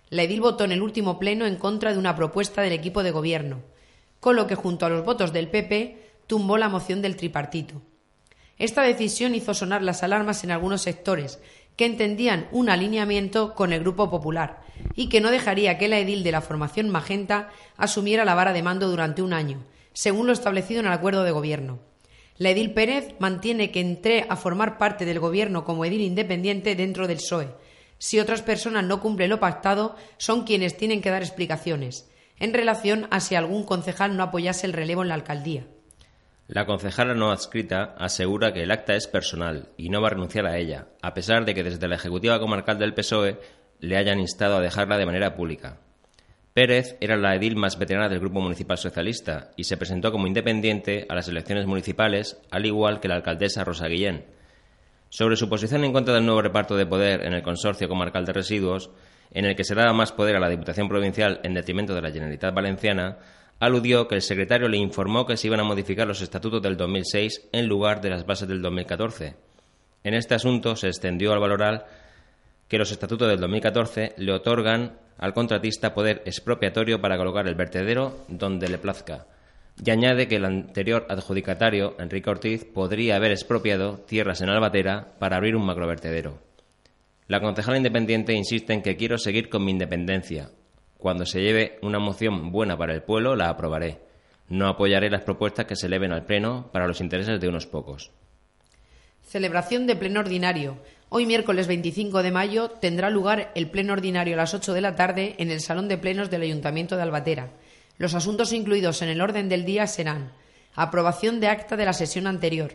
La 0.10 0.24
edil 0.24 0.42
votó 0.42 0.63
en 0.63 0.72
el 0.72 0.82
último 0.82 1.20
pleno 1.20 1.46
en 1.46 1.56
contra 1.56 1.94
de 1.94 2.00
una 2.00 2.16
propuesta 2.16 2.62
del 2.62 2.74
equipo 2.74 3.04
de 3.04 3.12
gobierno, 3.12 3.62
con 4.20 4.36
lo 4.36 4.48
que 4.48 4.56
junto 4.56 4.86
a 4.86 4.89
los 4.89 5.06
votos 5.06 5.34
del 5.34 5.50
PP 5.50 5.98
tumbó 6.28 6.58
la 6.58 6.70
moción 6.70 7.01
del 7.01 7.16
tripartito. 7.16 7.82
Esta 8.58 8.82
decisión 8.82 9.36
hizo 9.36 9.54
sonar 9.54 9.84
las 9.84 10.04
alarmas 10.04 10.44
en 10.44 10.51
algunos 10.51 10.82
sectores 10.82 11.39
que 11.75 11.86
entendían 11.86 12.50
un 12.51 12.70
alineamiento 12.70 13.54
con 13.54 13.72
el 13.72 13.80
Grupo 13.80 14.10
Popular 14.10 14.62
y 14.96 15.08
que 15.08 15.22
no 15.22 15.32
dejaría 15.32 15.78
que 15.78 15.88
la 15.88 16.00
edil 16.00 16.24
de 16.24 16.34
la 16.34 16.42
formación 16.42 16.89
Magenta 16.89 17.50
asumiera 17.78 18.25
la 18.25 18.36
vara 18.36 18.51
de 18.51 18.63
mando 18.63 18.89
durante 18.89 19.22
un 19.22 19.32
año, 19.32 19.63
según 19.94 20.28
lo 20.28 20.34
establecido 20.34 20.82
en 20.82 20.88
el 20.88 20.92
acuerdo 20.92 21.24
de 21.24 21.32
gobierno. 21.32 21.80
La 22.38 22.50
edil 22.50 22.74
Pérez 22.74 23.16
mantiene 23.20 23.72
que 23.72 23.80
entré 23.80 24.25
a 24.28 24.36
formar 24.36 24.78
parte 24.78 25.06
del 25.06 25.20
gobierno 25.20 25.63
como 25.63 25.86
edil 25.86 26.01
independiente 26.01 26.75
dentro 26.75 27.08
del 27.08 27.18
PSOE, 27.18 27.54
si 28.00 28.20
otras 28.20 28.41
personas 28.41 28.86
no 28.86 29.00
cumplen 29.00 29.29
lo 29.29 29.39
pactado, 29.39 29.96
son 30.18 30.46
quienes 30.46 30.75
tienen 30.75 31.01
que 31.01 31.12
dar 31.12 31.22
explicaciones, 31.22 32.10
en 32.39 32.53
relación 32.53 33.08
a 33.12 33.20
si 33.20 33.36
algún 33.36 33.63
concejal 33.63 34.18
no 34.18 34.24
apoyase 34.24 34.65
el 34.65 34.74
relevo 34.74 35.03
en 35.03 35.10
la 35.10 35.15
alcaldía. 35.15 35.68
La 36.48 36.65
concejala 36.65 37.13
no 37.13 37.32
adscrita 37.32 37.94
asegura 38.00 38.53
que 38.53 38.63
el 38.63 38.72
acta 38.72 38.96
es 38.96 39.06
personal 39.06 39.70
y 39.77 39.89
no 39.89 40.01
va 40.01 40.08
a 40.08 40.12
renunciar 40.12 40.48
a 40.48 40.58
ella, 40.58 40.88
a 41.03 41.13
pesar 41.13 41.46
de 41.46 41.53
que 41.53 41.63
desde 41.63 41.88
la 41.88 41.96
Ejecutiva 41.96 42.39
Comarcal 42.39 42.79
del 42.79 42.96
PSOE 42.96 43.38
le 43.79 43.98
hayan 43.98 44.20
instado 44.20 44.58
a 44.58 44.62
dejarla 44.62 44.98
de 44.98 45.06
manera 45.06 45.36
pública. 45.36 45.77
Pérez 46.53 46.98
era 47.01 47.18
la 47.18 47.36
edil 47.36 47.56
más 47.56 47.77
veterana 47.77 48.10
del 48.10 48.20
Grupo 48.20 48.41
Municipal 48.41 48.77
Socialista 48.77 49.51
y 49.56 49.65
se 49.65 49.77
presentó 49.77 50.12
como 50.12 50.25
independiente 50.25 51.06
a 51.08 51.13
las 51.13 51.27
elecciones 51.27 51.68
municipales, 51.68 52.41
al 52.50 52.65
igual 52.65 53.00
que 53.00 53.08
la 53.08 53.15
alcaldesa 53.15 53.63
Rosa 53.63 53.88
Guillén, 53.88 54.25
sobre 55.10 55.36
su 55.36 55.50
posición 55.50 55.84
en 55.84 55.94
contra 55.94 56.13
del 56.13 56.25
nuevo 56.25 56.42
reparto 56.42 56.75
de 56.75 56.86
poder 56.86 57.25
en 57.25 57.34
el 57.34 57.42
Consorcio 57.42 57.89
Comarcal 57.89 58.25
de 58.25 58.34
Residuos, 58.34 58.89
en 59.32 59.46
el 59.46 59.56
que 59.56 59.63
se 59.63 59.75
daba 59.75 59.94
más 59.94 60.12
poder 60.12 60.36
a 60.36 60.39
la 60.39 60.50
Diputación 60.50 60.88
Provincial 60.88 61.39
en 61.44 61.54
detrimento 61.54 61.94
de 61.94 62.01
la 62.01 62.12
Generalitat 62.12 62.54
Valenciana, 62.54 63.18
aludió 63.60 64.08
que 64.08 64.16
el 64.16 64.22
secretario 64.22 64.68
le 64.68 64.78
informó 64.78 65.25
que 65.25 65.38
se 65.38 65.48
iban 65.48 65.60
a 65.60 65.66
modificar 65.66 66.08
los 66.08 66.22
estatutos 66.22 66.62
del 66.62 66.78
2006 66.78 67.50
en 67.51 67.68
lugar 67.68 68.01
de 68.01 68.10
las 68.10 68.25
bases 68.25 68.48
del 68.48 68.62
2014. 68.62 69.36
En 70.04 70.13
este 70.13 70.36
asunto 70.36 70.75
se 70.75 70.88
extendió 70.88 71.34
al 71.34 71.39
valorar 71.39 71.88
que 72.68 72.78
los 72.78 72.92
estatutos 72.92 73.28
del 73.28 73.39
2014 73.39 74.13
le 74.18 74.32
otorgan 74.32 74.98
al 75.18 75.34
contratista 75.34 75.94
poder 75.94 76.22
expropiatorio 76.25 77.01
para 77.01 77.18
colocar 77.18 77.48
el 77.48 77.56
vertedero 77.56 78.25
donde 78.30 78.70
le 78.70 78.78
plazca, 78.78 79.25
y 79.84 79.92
añade 79.92 80.28
que 80.28 80.36
el 80.36 80.46
anterior 80.46 81.06
adjudicatario, 81.10 81.96
Enrique 82.00 82.30
Ortiz, 82.30 82.66
podría 82.66 83.16
haber 83.16 83.32
expropiado 83.32 83.98
tierras 84.00 84.42
en 84.42 84.50
Albatera 84.50 85.16
para 85.20 85.38
abrir 85.38 85.56
un 85.56 85.66
macrovertedero. 85.66 86.40
La 87.28 87.40
concejala 87.40 87.78
independiente 87.78 88.34
insiste 88.34 88.74
en 88.74 88.82
que 88.82 88.98
quiero 88.98 89.18
seguir 89.18 89.50
con 89.50 89.64
mi 89.64 89.72
independencia. 89.72 90.50
Cuando 90.98 91.26
se 91.26 91.42
lleve 91.42 91.78
una 91.82 92.00
moción 92.00 92.52
buena 92.52 92.78
para 92.78 92.94
el 92.94 93.04
pueblo, 93.04 93.36
la 93.36 93.50
aprobaré. 93.50 94.00
No 94.50 94.68
apoyaré 94.68 95.10
las 95.10 95.24
propuestas 95.24 95.66
que 95.66 95.76
se 95.76 95.88
eleven 95.88 96.12
al 96.12 96.26
Pleno 96.26 96.70
para 96.74 96.88
los 96.88 97.02
intereses 97.02 97.40
de 97.40 97.48
unos 97.48 97.68
pocos. 97.68 98.12
Celebración 99.22 99.86
de 99.86 99.96
Pleno 99.96 100.22
Ordinario. 100.22 100.80
Hoy, 101.10 101.26
miércoles 101.28 101.68
25 101.68 102.24
de 102.24 102.32
mayo, 102.32 102.72
tendrá 102.72 103.12
lugar 103.12 103.52
el 103.54 103.70
Pleno 103.70 103.94
Ordinario 103.94 104.34
a 104.34 104.38
las 104.38 104.56
8 104.56 104.74
de 104.74 104.82
la 104.82 104.96
tarde 104.96 105.36
en 105.38 105.52
el 105.52 105.62
Salón 105.62 105.88
de 105.88 106.00
Plenos 106.00 106.32
del 106.32 106.42
Ayuntamiento 106.42 106.98
de 106.98 107.04
Albatera. 107.04 107.52
Los 108.00 108.13
asuntos 108.13 108.53
incluidos 108.53 109.01
en 109.01 109.10
el 109.10 109.20
orden 109.20 109.50
del 109.50 109.65
día 109.65 109.86
serán 109.86 110.32
aprobación 110.74 111.41
de 111.41 111.50
acta 111.50 111.75
de 111.75 111.84
la 111.84 111.91
sesión 111.91 112.27
anterior, 112.27 112.74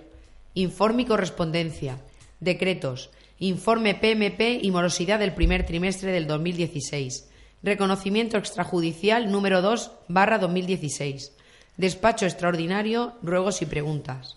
informe 0.52 1.02
y 1.02 1.06
correspondencia, 1.06 1.96
decretos, 2.40 3.10
informe 3.38 3.94
PMP 3.94 4.62
y 4.62 4.70
morosidad 4.70 5.18
del 5.18 5.32
primer 5.32 5.64
trimestre 5.64 6.12
del 6.12 6.26
2016, 6.26 7.30
reconocimiento 7.62 8.36
extrajudicial 8.36 9.32
número 9.32 9.62
2 9.62 9.92
barra 10.08 10.36
2016, 10.38 11.32
despacho 11.78 12.26
extraordinario, 12.26 13.14
ruegos 13.22 13.62
y 13.62 13.66
preguntas. 13.66 14.36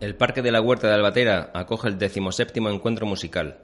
El 0.00 0.16
Parque 0.16 0.40
de 0.40 0.50
la 0.50 0.62
Huerta 0.62 0.88
de 0.88 0.94
Albatera 0.94 1.50
acoge 1.52 1.88
el 1.88 1.98
decimoséptimo 1.98 2.70
encuentro 2.70 3.04
musical. 3.04 3.63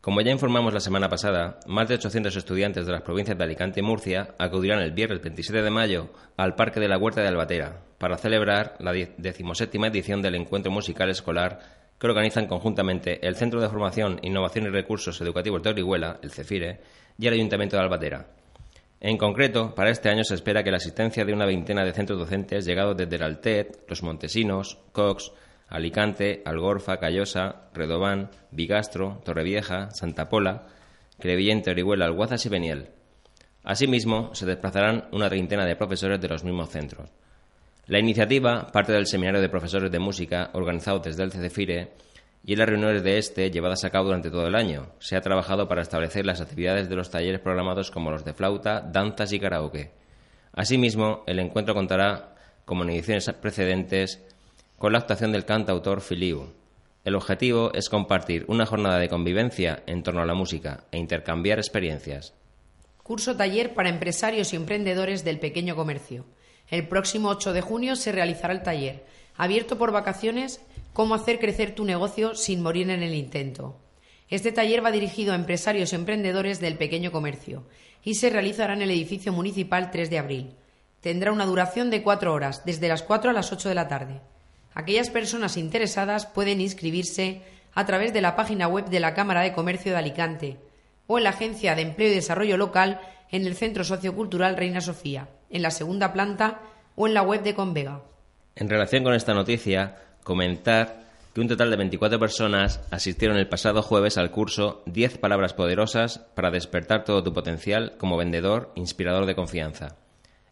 Como 0.00 0.22
ya 0.22 0.30
informamos 0.30 0.72
la 0.72 0.80
semana 0.80 1.10
pasada, 1.10 1.60
más 1.66 1.86
de 1.86 1.96
800 1.96 2.34
estudiantes 2.34 2.86
de 2.86 2.92
las 2.92 3.02
provincias 3.02 3.36
de 3.36 3.44
Alicante 3.44 3.80
y 3.80 3.82
Murcia 3.82 4.34
acudirán 4.38 4.80
el 4.80 4.92
viernes 4.92 5.20
27 5.20 5.60
de 5.60 5.70
mayo 5.70 6.08
al 6.38 6.54
Parque 6.54 6.80
de 6.80 6.88
la 6.88 6.96
Huerta 6.96 7.20
de 7.20 7.28
Albatera 7.28 7.82
para 7.98 8.16
celebrar 8.16 8.76
la 8.78 8.92
decimoséptima 8.92 9.88
edición 9.88 10.22
del 10.22 10.36
encuentro 10.36 10.72
musical 10.72 11.10
escolar 11.10 11.58
que 11.98 12.06
organizan 12.06 12.46
conjuntamente 12.46 13.26
el 13.26 13.36
Centro 13.36 13.60
de 13.60 13.68
Formación, 13.68 14.18
Innovación 14.22 14.64
y 14.64 14.70
Recursos 14.70 15.20
Educativos 15.20 15.62
de 15.62 15.68
Orihuela, 15.68 16.18
el 16.22 16.30
CEFIRE, 16.30 16.80
y 17.18 17.26
el 17.26 17.34
Ayuntamiento 17.34 17.76
de 17.76 17.82
Albatera. 17.82 18.26
En 19.00 19.18
concreto, 19.18 19.74
para 19.74 19.90
este 19.90 20.08
año 20.08 20.24
se 20.24 20.34
espera 20.34 20.64
que 20.64 20.70
la 20.70 20.78
asistencia 20.78 21.26
de 21.26 21.34
una 21.34 21.44
veintena 21.44 21.84
de 21.84 21.92
centros 21.92 22.18
docentes 22.18 22.64
llegados 22.64 22.96
desde 22.96 23.16
el 23.16 23.22
Altet, 23.22 23.84
Los 23.86 24.02
Montesinos, 24.02 24.78
Cox, 24.92 25.30
Alicante, 25.70 26.42
Algorfa, 26.44 26.98
Callosa, 26.98 27.70
Redobán, 27.72 28.30
Bigastro, 28.50 29.22
Torrevieja, 29.24 29.90
Santa 29.92 30.28
Pola, 30.28 30.66
Crevillente, 31.18 31.70
Orihuela, 31.70 32.06
Alguazas 32.06 32.44
y 32.44 32.48
Beniel. 32.48 32.88
Asimismo, 33.62 34.34
se 34.34 34.46
desplazarán 34.46 35.08
una 35.12 35.28
treintena 35.28 35.64
de 35.64 35.76
profesores 35.76 36.20
de 36.20 36.28
los 36.28 36.44
mismos 36.44 36.70
centros. 36.70 37.08
La 37.86 37.98
iniciativa 37.98 38.66
parte 38.72 38.92
del 38.92 39.06
Seminario 39.06 39.40
de 39.40 39.48
Profesores 39.48 39.90
de 39.90 39.98
Música 39.98 40.50
organizado 40.54 40.98
desde 40.98 41.22
el 41.22 41.30
CCFIRE 41.30 41.92
y 42.44 42.52
en 42.52 42.58
las 42.58 42.68
reuniones 42.68 43.02
de 43.02 43.18
este 43.18 43.50
llevadas 43.50 43.84
a 43.84 43.90
cabo 43.90 44.06
durante 44.06 44.30
todo 44.30 44.46
el 44.46 44.54
año. 44.54 44.92
Se 44.98 45.16
ha 45.16 45.20
trabajado 45.20 45.68
para 45.68 45.82
establecer 45.82 46.26
las 46.26 46.40
actividades 46.40 46.88
de 46.88 46.96
los 46.96 47.10
talleres 47.10 47.40
programados 47.40 47.90
como 47.90 48.10
los 48.10 48.24
de 48.24 48.32
flauta, 48.32 48.80
danzas 48.80 49.32
y 49.32 49.38
karaoke. 49.38 49.92
Asimismo, 50.52 51.22
el 51.26 51.38
encuentro 51.38 51.74
contará, 51.74 52.34
como 52.64 52.82
en 52.82 52.90
ediciones 52.90 53.30
precedentes, 53.40 54.24
con 54.80 54.94
la 54.94 55.00
actuación 55.00 55.30
del 55.30 55.44
cantautor 55.44 56.00
Filiu. 56.00 56.54
El 57.04 57.14
objetivo 57.14 57.70
es 57.74 57.90
compartir 57.90 58.46
una 58.48 58.64
jornada 58.64 58.98
de 58.98 59.10
convivencia 59.10 59.82
en 59.86 60.02
torno 60.02 60.22
a 60.22 60.24
la 60.24 60.32
música 60.32 60.84
e 60.90 60.96
intercambiar 60.96 61.58
experiencias. 61.58 62.32
Curso 63.02 63.36
taller 63.36 63.74
para 63.74 63.90
empresarios 63.90 64.54
y 64.54 64.56
emprendedores 64.56 65.22
del 65.22 65.38
pequeño 65.38 65.76
comercio. 65.76 66.24
El 66.70 66.88
próximo 66.88 67.28
8 67.28 67.52
de 67.52 67.60
junio 67.60 67.94
se 67.94 68.10
realizará 68.10 68.54
el 68.54 68.62
taller, 68.62 69.04
abierto 69.36 69.76
por 69.76 69.92
vacaciones, 69.92 70.62
cómo 70.94 71.14
hacer 71.14 71.40
crecer 71.40 71.74
tu 71.74 71.84
negocio 71.84 72.34
sin 72.34 72.62
morir 72.62 72.88
en 72.88 73.02
el 73.02 73.12
intento. 73.12 73.76
Este 74.30 74.50
taller 74.50 74.82
va 74.82 74.92
dirigido 74.92 75.34
a 75.34 75.36
empresarios 75.36 75.92
y 75.92 75.96
emprendedores 75.96 76.58
del 76.58 76.78
pequeño 76.78 77.12
comercio 77.12 77.64
y 78.02 78.14
se 78.14 78.30
realizará 78.30 78.72
en 78.72 78.80
el 78.80 78.90
edificio 78.92 79.30
municipal 79.30 79.90
3 79.90 80.08
de 80.08 80.18
abril. 80.18 80.54
Tendrá 81.02 81.32
una 81.32 81.44
duración 81.44 81.90
de 81.90 82.02
cuatro 82.02 82.32
horas, 82.32 82.64
desde 82.64 82.88
las 82.88 83.02
4 83.02 83.28
a 83.28 83.34
las 83.34 83.52
8 83.52 83.68
de 83.68 83.74
la 83.74 83.86
tarde. 83.86 84.22
Aquellas 84.80 85.10
personas 85.10 85.58
interesadas 85.58 86.24
pueden 86.24 86.62
inscribirse 86.62 87.42
a 87.74 87.84
través 87.84 88.14
de 88.14 88.22
la 88.22 88.34
página 88.34 88.66
web 88.66 88.86
de 88.86 88.98
la 88.98 89.12
Cámara 89.12 89.42
de 89.42 89.52
Comercio 89.52 89.92
de 89.92 89.98
Alicante 89.98 90.56
o 91.06 91.18
en 91.18 91.24
la 91.24 91.30
Agencia 91.30 91.74
de 91.74 91.82
Empleo 91.82 92.10
y 92.10 92.14
Desarrollo 92.14 92.56
Local 92.56 92.98
en 93.30 93.44
el 93.44 93.56
Centro 93.56 93.84
Sociocultural 93.84 94.56
Reina 94.56 94.80
Sofía, 94.80 95.28
en 95.50 95.60
la 95.60 95.70
segunda 95.70 96.14
planta 96.14 96.62
o 96.96 97.06
en 97.06 97.12
la 97.12 97.20
web 97.20 97.42
de 97.42 97.52
Convega. 97.54 98.00
En 98.56 98.70
relación 98.70 99.04
con 99.04 99.12
esta 99.12 99.34
noticia, 99.34 99.98
comentar 100.24 101.02
que 101.34 101.42
un 101.42 101.48
total 101.48 101.70
de 101.70 101.76
24 101.76 102.18
personas 102.18 102.80
asistieron 102.90 103.36
el 103.36 103.50
pasado 103.50 103.82
jueves 103.82 104.16
al 104.16 104.30
curso 104.30 104.82
10 104.86 105.18
palabras 105.18 105.52
poderosas 105.52 106.20
para 106.34 106.50
despertar 106.50 107.04
todo 107.04 107.22
tu 107.22 107.34
potencial 107.34 107.98
como 107.98 108.16
vendedor 108.16 108.72
inspirador 108.76 109.26
de 109.26 109.34
confianza. 109.34 109.98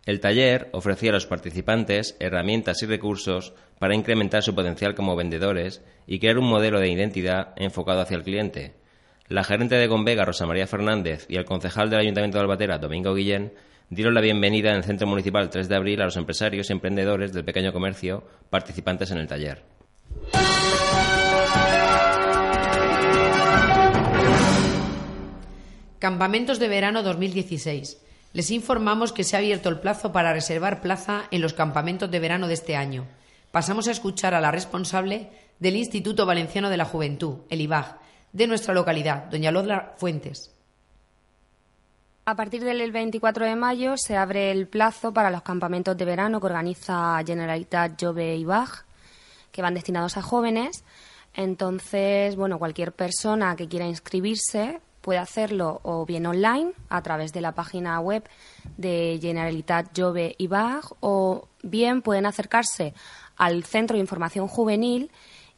El 0.07 0.21
taller 0.21 0.69
ofrecía 0.73 1.11
a 1.11 1.13
los 1.15 1.27
participantes 1.27 2.17
herramientas 2.19 2.83
y 2.83 2.87
recursos 2.87 3.53
para 3.79 3.95
incrementar 3.95 4.43
su 4.43 4.55
potencial 4.55 4.95
como 4.95 5.17
vendedores 5.17 5.83
y 6.07 6.19
crear 6.19 6.39
un 6.39 6.49
modelo 6.49 6.81
de 6.81 6.91
identidad 6.91 7.53
enfocado 7.57 8.01
hacia 8.01 8.17
el 8.17 8.23
cliente. 8.23 8.75
La 9.29 9.45
gerente 9.45 9.75
de 9.75 9.89
Convega, 9.89 10.25
Rosa 10.25 10.47
María 10.47 10.67
Fernández, 10.67 11.27
y 11.29 11.37
el 11.37 11.45
concejal 11.45 11.91
del 11.91 12.01
Ayuntamiento 12.01 12.39
de 12.39 12.43
Albatera, 12.43 12.79
Domingo 12.79 13.15
Guillén, 13.15 13.53
dieron 13.91 14.15
la 14.15 14.23
bienvenida 14.23 14.71
en 14.71 14.77
el 14.77 14.85
Centro 14.85 15.07
Municipal 15.07 15.51
3 15.51 15.69
de 15.69 15.77
Abril 15.77 16.01
a 16.01 16.07
los 16.07 16.17
empresarios 16.17 16.69
y 16.69 16.73
emprendedores 16.73 17.33
del 17.33 17.45
pequeño 17.45 17.73
comercio 17.73 18.25
participantes 18.49 19.11
en 19.11 19.19
el 19.19 19.27
taller. 19.27 19.63
Campamentos 25.99 26.59
de 26.59 26.69
verano 26.69 27.03
2016. 27.03 28.01
Les 28.33 28.51
informamos 28.51 29.13
que 29.13 29.25
se 29.25 29.37
ha 29.37 29.39
abierto 29.39 29.69
el 29.69 29.81
plazo 29.81 30.13
para 30.13 30.33
reservar 30.33 30.81
plaza 30.81 31.25
en 31.31 31.41
los 31.41 31.55
campamentos 31.55 32.11
de 32.11 32.21
verano 32.21 32.47
de 32.47 32.55
este 32.55 32.77
año. 32.77 33.07
Pasamos 33.51 33.89
a 33.89 33.93
escuchar 33.93 34.35
a 34.35 34.41
la 34.41 34.51
responsable 34.51 35.31
del 35.59 35.77
Instituto 35.77 36.27
Valenciano 36.27 36.69
de 36.69 36.77
la 36.77 36.85
Juventud, 36.85 37.39
el 37.49 37.63
IBAG, 37.63 37.99
de 38.33 38.47
nuestra 38.47 38.75
localidad, 38.75 39.25
doña 39.25 39.51
Lodra 39.51 39.95
Fuentes. 39.97 40.55
A 42.27 42.37
partir 42.37 42.63
del 42.63 42.93
24 42.93 43.47
de 43.47 43.57
mayo 43.57 43.95
se 43.97 44.15
abre 44.15 44.51
el 44.51 44.69
plazo 44.69 45.15
para 45.15 45.31
los 45.31 45.41
campamentos 45.41 45.97
de 45.97 46.05
verano 46.05 46.41
que 46.41 46.47
organiza 46.47 47.19
Generalitat 47.27 47.99
Jove 47.99 48.37
IBAG, 48.37 48.85
que 49.51 49.63
van 49.63 49.73
destinados 49.73 50.19
a 50.19 50.23
jóvenes. 50.23 50.85
Entonces, 51.33 52.37
bueno, 52.37 52.59
cualquier 52.59 52.93
persona 52.93 53.57
que 53.57 53.67
quiera 53.67 53.87
inscribirse 53.87 54.81
puede 55.09 55.21
hacerlo 55.21 55.81
o 55.85 56.05
bien 56.05 56.27
online 56.27 56.73
a 56.91 57.01
través 57.01 57.33
de 57.33 57.41
la 57.41 57.53
página 57.53 57.99
web 57.99 58.29
de 58.77 59.19
Generalitat 59.19 59.99
Jove 59.99 60.35
IBAG 60.37 60.85
o 61.01 61.49
bien 61.63 62.03
pueden 62.03 62.27
acercarse 62.27 62.93
al 63.39 63.65
Centro 63.65 63.95
de 63.95 64.03
Información 64.03 64.49
Juvenil 64.49 65.11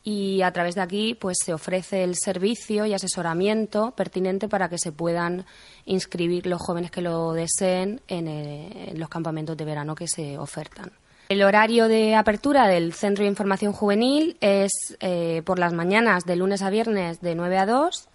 y 0.04 0.42
a 0.42 0.52
través 0.52 0.76
de 0.76 0.82
aquí 0.82 1.14
pues 1.14 1.38
se 1.44 1.52
ofrece 1.52 2.04
el 2.04 2.14
servicio 2.14 2.86
y 2.86 2.94
asesoramiento 2.94 3.90
pertinente 3.90 4.46
para 4.46 4.68
que 4.68 4.78
se 4.78 4.92
puedan 4.92 5.44
inscribir 5.84 6.46
los 6.46 6.62
jóvenes 6.62 6.92
que 6.92 7.02
lo 7.02 7.32
deseen 7.32 8.02
en, 8.06 8.28
eh, 8.28 8.92
los 8.94 9.08
campamentos 9.08 9.56
de 9.56 9.64
verano 9.64 9.96
que 9.96 10.06
se 10.06 10.38
ofertan. 10.38 10.92
El 11.28 11.42
horario 11.42 11.88
de 11.88 12.14
apertura 12.14 12.68
del 12.68 12.92
Centro 12.92 13.24
de 13.24 13.30
Información 13.30 13.72
Juvenil 13.72 14.36
es 14.40 14.96
eh, 15.00 15.42
por 15.44 15.58
las 15.58 15.72
mañanas 15.72 16.24
de 16.24 16.36
lunes 16.36 16.62
a 16.62 16.70
viernes 16.70 17.20
de 17.20 17.34
9 17.34 17.58
a 17.58 17.66
2 17.66 18.09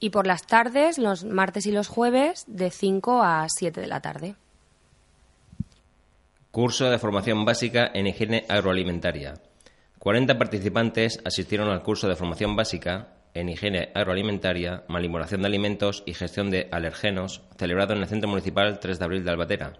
y 0.00 0.10
por 0.10 0.26
las 0.26 0.46
tardes, 0.46 0.98
los 0.98 1.24
martes 1.24 1.66
y 1.66 1.72
los 1.72 1.88
jueves, 1.88 2.44
de 2.48 2.70
5 2.70 3.22
a 3.22 3.46
7 3.48 3.80
de 3.80 3.86
la 3.86 4.00
tarde. 4.00 4.34
Curso 6.50 6.90
de 6.90 6.98
formación 6.98 7.44
básica 7.44 7.90
en 7.94 8.06
higiene 8.06 8.44
agroalimentaria. 8.48 9.34
40 9.98 10.38
participantes 10.38 11.20
asistieron 11.24 11.68
al 11.68 11.82
curso 11.82 12.08
de 12.08 12.16
formación 12.16 12.56
básica 12.56 13.08
en 13.34 13.50
higiene 13.50 13.90
agroalimentaria, 13.94 14.82
manipulación 14.88 15.42
de 15.42 15.48
alimentos 15.48 16.02
y 16.06 16.14
gestión 16.14 16.50
de 16.50 16.68
alergenos, 16.72 17.42
celebrado 17.58 17.92
en 17.92 18.00
el 18.00 18.08
Centro 18.08 18.28
Municipal 18.28 18.80
3 18.80 18.98
de 18.98 19.04
Abril 19.04 19.24
de 19.24 19.30
Albatera. 19.30 19.74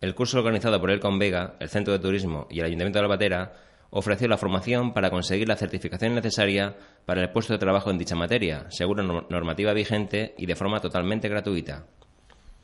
El 0.00 0.14
curso 0.14 0.38
organizado 0.38 0.78
por 0.78 0.90
el 0.90 1.00
Convega, 1.00 1.56
el 1.58 1.70
Centro 1.70 1.94
de 1.94 1.98
Turismo 1.98 2.46
y 2.50 2.60
el 2.60 2.66
Ayuntamiento 2.66 2.98
de 2.98 3.04
Albatera 3.06 3.54
ofreció 3.96 4.28
la 4.28 4.36
formación 4.36 4.92
para 4.92 5.08
conseguir 5.08 5.48
la 5.48 5.56
certificación 5.56 6.14
necesaria 6.14 6.76
para 7.06 7.22
el 7.22 7.30
puesto 7.30 7.54
de 7.54 7.58
trabajo 7.58 7.90
en 7.90 7.96
dicha 7.96 8.14
materia, 8.14 8.66
según 8.68 8.98
normativa 9.30 9.72
vigente 9.72 10.34
y 10.36 10.44
de 10.44 10.54
forma 10.54 10.80
totalmente 10.80 11.30
gratuita. 11.30 11.86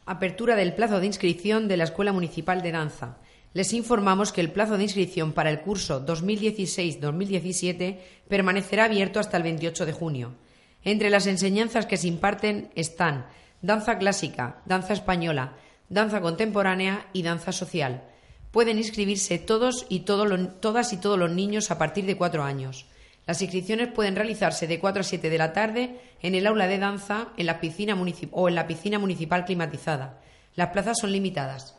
Apertura 0.04 0.56
del 0.56 0.74
plazo 0.74 1.00
de 1.00 1.06
inscripción 1.06 1.68
de 1.68 1.78
la 1.78 1.84
Escuela 1.84 2.12
Municipal 2.12 2.60
de 2.60 2.72
Danza. 2.72 3.16
Les 3.54 3.72
informamos 3.72 4.30
que 4.30 4.42
el 4.42 4.52
plazo 4.52 4.76
de 4.76 4.82
inscripción 4.82 5.32
para 5.32 5.48
el 5.48 5.60
curso 5.60 6.04
2016-2017 6.04 7.98
permanecerá 8.28 8.84
abierto 8.84 9.18
hasta 9.18 9.38
el 9.38 9.42
28 9.42 9.86
de 9.86 9.92
junio. 9.92 10.34
Entre 10.84 11.08
las 11.08 11.26
enseñanzas 11.26 11.86
que 11.86 11.96
se 11.96 12.08
imparten 12.08 12.70
están 12.74 13.24
danza 13.62 13.96
clásica, 13.96 14.60
danza 14.66 14.92
española, 14.92 15.54
danza 15.88 16.20
contemporánea 16.20 17.06
y 17.14 17.22
danza 17.22 17.52
social. 17.52 18.02
Pueden 18.52 18.78
inscribirse 18.78 19.38
todos 19.38 19.86
y 19.88 20.00
todas 20.00 20.92
y 20.92 20.96
todos 20.98 21.18
los 21.18 21.30
niños 21.30 21.70
a 21.70 21.78
partir 21.78 22.06
de 22.06 22.16
cuatro 22.16 22.44
años. 22.44 22.86
Las 23.26 23.40
inscripciones 23.40 23.88
pueden 23.92 24.16
realizarse 24.16 24.66
de 24.66 24.80
4 24.80 25.00
a 25.00 25.04
7 25.04 25.30
de 25.30 25.38
la 25.38 25.52
tarde 25.52 26.00
en 26.22 26.34
el 26.34 26.46
aula 26.46 26.66
de 26.66 26.78
danza 26.78 27.28
en 27.36 27.46
la 27.46 27.60
piscina 27.60 27.96
o 28.32 28.48
en 28.48 28.54
la 28.54 28.66
piscina 28.66 28.98
municipal 28.98 29.44
climatizada. 29.44 30.20
Las 30.56 30.70
plazas 30.70 30.98
son 31.00 31.12
limitadas. 31.12 31.78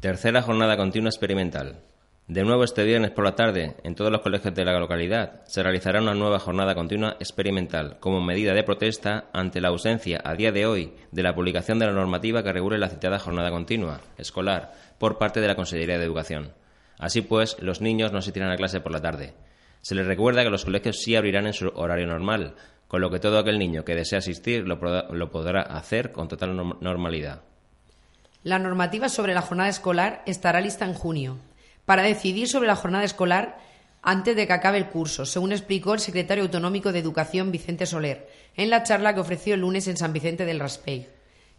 Tercera 0.00 0.42
jornada 0.42 0.76
continua 0.76 1.08
experimental. 1.08 1.80
De 2.26 2.42
nuevo 2.42 2.64
este 2.64 2.84
viernes 2.84 3.10
por 3.10 3.22
la 3.22 3.36
tarde, 3.36 3.76
en 3.84 3.94
todos 3.94 4.10
los 4.10 4.22
colegios 4.22 4.54
de 4.54 4.64
la 4.64 4.78
localidad, 4.78 5.42
se 5.44 5.62
realizará 5.62 6.00
una 6.00 6.14
nueva 6.14 6.38
jornada 6.38 6.74
continua 6.74 7.18
experimental 7.20 7.98
como 8.00 8.22
medida 8.22 8.54
de 8.54 8.62
protesta 8.62 9.26
ante 9.34 9.60
la 9.60 9.68
ausencia 9.68 10.22
a 10.24 10.34
día 10.34 10.50
de 10.50 10.64
hoy 10.64 10.94
de 11.12 11.22
la 11.22 11.34
publicación 11.34 11.78
de 11.78 11.84
la 11.84 11.92
normativa 11.92 12.42
que 12.42 12.54
regule 12.54 12.78
la 12.78 12.88
citada 12.88 13.18
jornada 13.18 13.50
continua 13.50 14.00
escolar 14.16 14.72
por 14.96 15.18
parte 15.18 15.42
de 15.42 15.48
la 15.48 15.54
Consejería 15.54 15.98
de 15.98 16.04
Educación. 16.06 16.52
Así 16.98 17.20
pues, 17.20 17.58
los 17.60 17.82
niños 17.82 18.10
no 18.10 18.20
asistirán 18.20 18.50
a 18.50 18.56
clase 18.56 18.80
por 18.80 18.92
la 18.92 19.02
tarde. 19.02 19.34
Se 19.82 19.94
les 19.94 20.06
recuerda 20.06 20.44
que 20.44 20.50
los 20.50 20.64
colegios 20.64 21.02
sí 21.02 21.16
abrirán 21.16 21.46
en 21.46 21.52
su 21.52 21.68
horario 21.74 22.06
normal, 22.06 22.54
con 22.88 23.02
lo 23.02 23.10
que 23.10 23.20
todo 23.20 23.38
aquel 23.38 23.58
niño 23.58 23.84
que 23.84 23.94
desee 23.94 24.16
asistir 24.16 24.66
lo 24.66 25.30
podrá 25.30 25.60
hacer 25.60 26.10
con 26.10 26.28
total 26.28 26.56
normalidad. 26.80 27.42
La 28.44 28.58
normativa 28.58 29.10
sobre 29.10 29.34
la 29.34 29.42
jornada 29.42 29.68
escolar 29.68 30.22
estará 30.24 30.62
lista 30.62 30.86
en 30.86 30.94
junio 30.94 31.36
para 31.84 32.02
decidir 32.02 32.48
sobre 32.48 32.68
la 32.68 32.76
jornada 32.76 33.04
escolar 33.04 33.58
antes 34.02 34.36
de 34.36 34.46
que 34.46 34.52
acabe 34.52 34.78
el 34.78 34.88
curso, 34.88 35.24
según 35.24 35.52
explicó 35.52 35.94
el 35.94 36.00
secretario 36.00 36.44
autonómico 36.44 36.92
de 36.92 36.98
Educación 36.98 37.50
Vicente 37.50 37.86
Soler 37.86 38.28
en 38.56 38.70
la 38.70 38.82
charla 38.82 39.14
que 39.14 39.20
ofreció 39.20 39.54
el 39.54 39.60
lunes 39.60 39.88
en 39.88 39.96
San 39.96 40.12
Vicente 40.12 40.44
del 40.44 40.60
Raspey. 40.60 41.08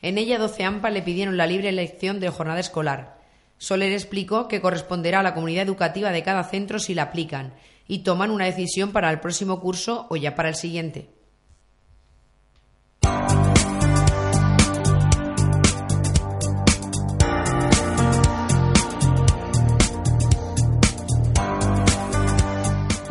En 0.02 0.18
ella, 0.18 0.38
doce 0.38 0.64
AMPA 0.64 0.92
le 0.92 1.02
pidieron 1.02 1.38
la 1.38 1.48
libre 1.48 1.70
elección 1.70 2.20
de 2.20 2.30
jornada 2.30 2.60
escolar. 2.60 3.20
Soler 3.58 3.92
explicó 3.92 4.48
que 4.48 4.62
corresponderá 4.62 5.22
a 5.22 5.24
la 5.24 5.34
comunidad 5.34 5.64
educativa 5.64 6.12
de 6.12 6.24
cada 6.24 6.44
centro 6.44 6.78
si 6.78 6.94
la 6.94 7.04
aplican 7.04 7.54
y 7.88 8.00
toman 8.00 8.32
una 8.32 8.46
decisión 8.46 8.92
para 8.92 9.10
el 9.10 9.20
próximo 9.20 9.60
curso 9.60 10.08
o 10.10 10.16
ya 10.16 10.36
para 10.36 10.50
el 10.50 10.56
siguiente. 10.56 11.10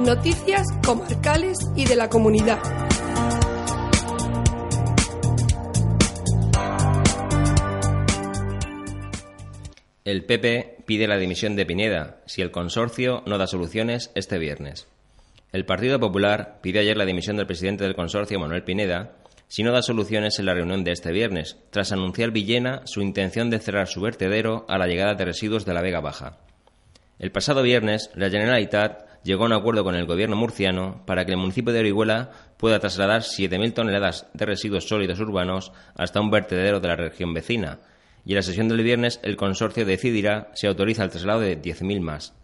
Noticias 0.05 0.67
comarcales 0.85 1.57
y 1.75 1.87
de 1.87 1.97
la 1.97 2.11
comunidad. 2.11 2.59
El 10.05 10.27
PP 10.27 10.85
pide 10.85 11.09
la 11.09 11.17
dimisión 11.17 11.57
de 11.57 11.65
Pineda 11.65 12.21
si 12.27 12.43
el 12.43 12.51
consorcio 12.51 13.23
no 13.25 13.39
da 13.39 13.47
soluciones 13.47 14.13
este 14.15 14.37
viernes. 14.37 14.87
El 15.53 15.65
Partido 15.65 15.99
Popular 15.99 16.59
pide 16.61 16.81
ayer 16.81 16.99
la 16.99 17.07
dimisión 17.07 17.39
del 17.39 17.47
presidente 17.47 17.85
del 17.85 17.97
consorcio, 17.97 18.39
Manuel 18.39 18.63
Pineda, 18.63 19.13
si 19.49 19.63
no 19.63 19.73
da 19.73 19.81
soluciones 19.81 20.39
en 20.39 20.45
la 20.45 20.53
reunión 20.53 20.85
de 20.85 20.93
este 20.93 21.13
viernes, 21.13 21.57
tras 21.71 21.93
anunciar 21.93 22.31
Villena 22.31 22.83
su 22.85 23.01
intención 23.01 23.49
de 23.49 23.59
cerrar 23.59 23.89
su 23.89 24.03
vertedero 24.03 24.67
a 24.69 24.77
la 24.77 24.87
llegada 24.87 25.15
de 25.15 25.25
residuos 25.25 25.65
de 25.65 25.73
la 25.73 25.81
Vega 25.81 26.01
Baja. 26.01 26.41
El 27.19 27.31
pasado 27.31 27.63
viernes, 27.63 28.11
la 28.15 28.29
Generalitat 28.29 29.14
llegó 29.25 29.45
a 29.45 29.47
un 29.47 29.53
acuerdo 29.55 29.83
con 29.83 29.97
el 29.97 30.07
gobierno 30.07 30.37
murciano 30.37 31.03
para 31.07 31.25
que 31.25 31.33
el 31.33 31.39
municipio 31.39 31.73
de 31.73 31.81
Orihuela 31.81 32.31
pueda 32.57 32.79
trasladar 32.79 33.23
7.000 33.23 33.75
toneladas 33.75 34.29
de 34.35 34.47
residuos 34.47 34.87
sólidos 34.87 35.19
urbanos 35.19 35.73
hasta 35.97 36.21
un 36.21 36.31
vertedero 36.31 36.79
de 36.79 36.89
la 36.89 36.97
región 36.97 37.35
vecina. 37.35 37.81
Y 38.25 38.33
en 38.33 38.37
la 38.37 38.43
sesión 38.43 38.69
del 38.69 38.83
viernes 38.83 39.19
el 39.23 39.37
consorcio 39.37 39.85
decidirá 39.85 40.51
si 40.55 40.67
autoriza 40.67 41.03
el 41.03 41.11
traslado 41.11 41.41
de 41.41 41.61
10.000 41.61 42.01
más. 42.01 42.35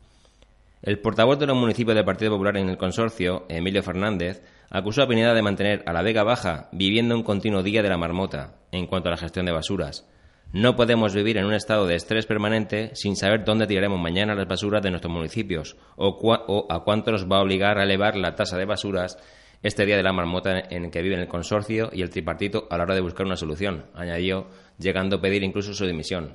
El 0.83 0.99
portavoz 0.99 1.38
de 1.38 1.47
los 1.47 1.57
municipios 1.57 1.95
del 1.95 2.07
Partido 2.07 2.33
Popular 2.33 2.57
en 2.57 2.71
el 2.71 2.79
consorcio, 2.79 3.45
Emilio 3.51 3.83
Fernández, 3.83 4.43
acusó 4.71 5.03
a 5.03 5.09
Pineda 5.09 5.35
de 5.35 5.43
mantener 5.43 5.83
a 5.87 5.93
la 5.93 6.01
Vega 6.01 6.23
Baja 6.23 6.69
viviendo 6.73 7.14
un 7.14 7.23
continuo 7.23 7.62
día 7.62 7.83
de 7.83 7.90
la 7.90 7.99
marmota 7.99 8.55
en 8.73 8.87
cuanto 8.87 9.09
a 9.09 9.12
la 9.12 9.19
gestión 9.19 9.45
de 9.45 9.53
basuras. 9.53 10.07
No 10.53 10.75
podemos 10.75 11.15
vivir 11.15 11.39
en 11.39 11.45
un 11.45 11.55
estado 11.55 11.87
de 11.87 11.95
estrés 11.95 12.27
permanente 12.27 12.91
sin 12.95 13.15
saber 13.15 13.45
dónde 13.45 13.69
tiraremos 13.69 14.01
mañana 14.01 14.35
las 14.35 14.49
basuras 14.49 14.83
de 14.83 14.91
nuestros 14.91 15.13
municipios 15.13 15.77
o, 15.95 16.67
a 16.69 16.81
cuánto 16.83 17.13
nos 17.13 17.31
va 17.31 17.37
a 17.37 17.43
obligar 17.43 17.79
a 17.79 17.85
elevar 17.85 18.17
la 18.17 18.35
tasa 18.35 18.59
de 18.59 18.65
basuras 18.65 19.17
este 19.63 19.87
día 19.87 19.97
de 19.97 20.03
la 20.03 20.13
marmota 20.13 20.59
en 20.59 20.91
que 20.91 21.03
viven 21.03 21.21
el 21.21 21.29
consorcio 21.29 21.91
y 21.93 22.03
el 22.03 22.11
tripartito 22.11 22.67
a 22.69 22.77
la 22.77 22.83
hora 22.83 22.97
de 22.97 23.01
buscar 23.01 23.27
una 23.27 23.37
solución, 23.37 23.87
añadió, 23.95 24.49
llegando 24.77 25.17
a 25.17 25.21
pedir 25.21 25.45
incluso 25.45 25.73
su 25.73 25.87
dimisión. 25.87 26.35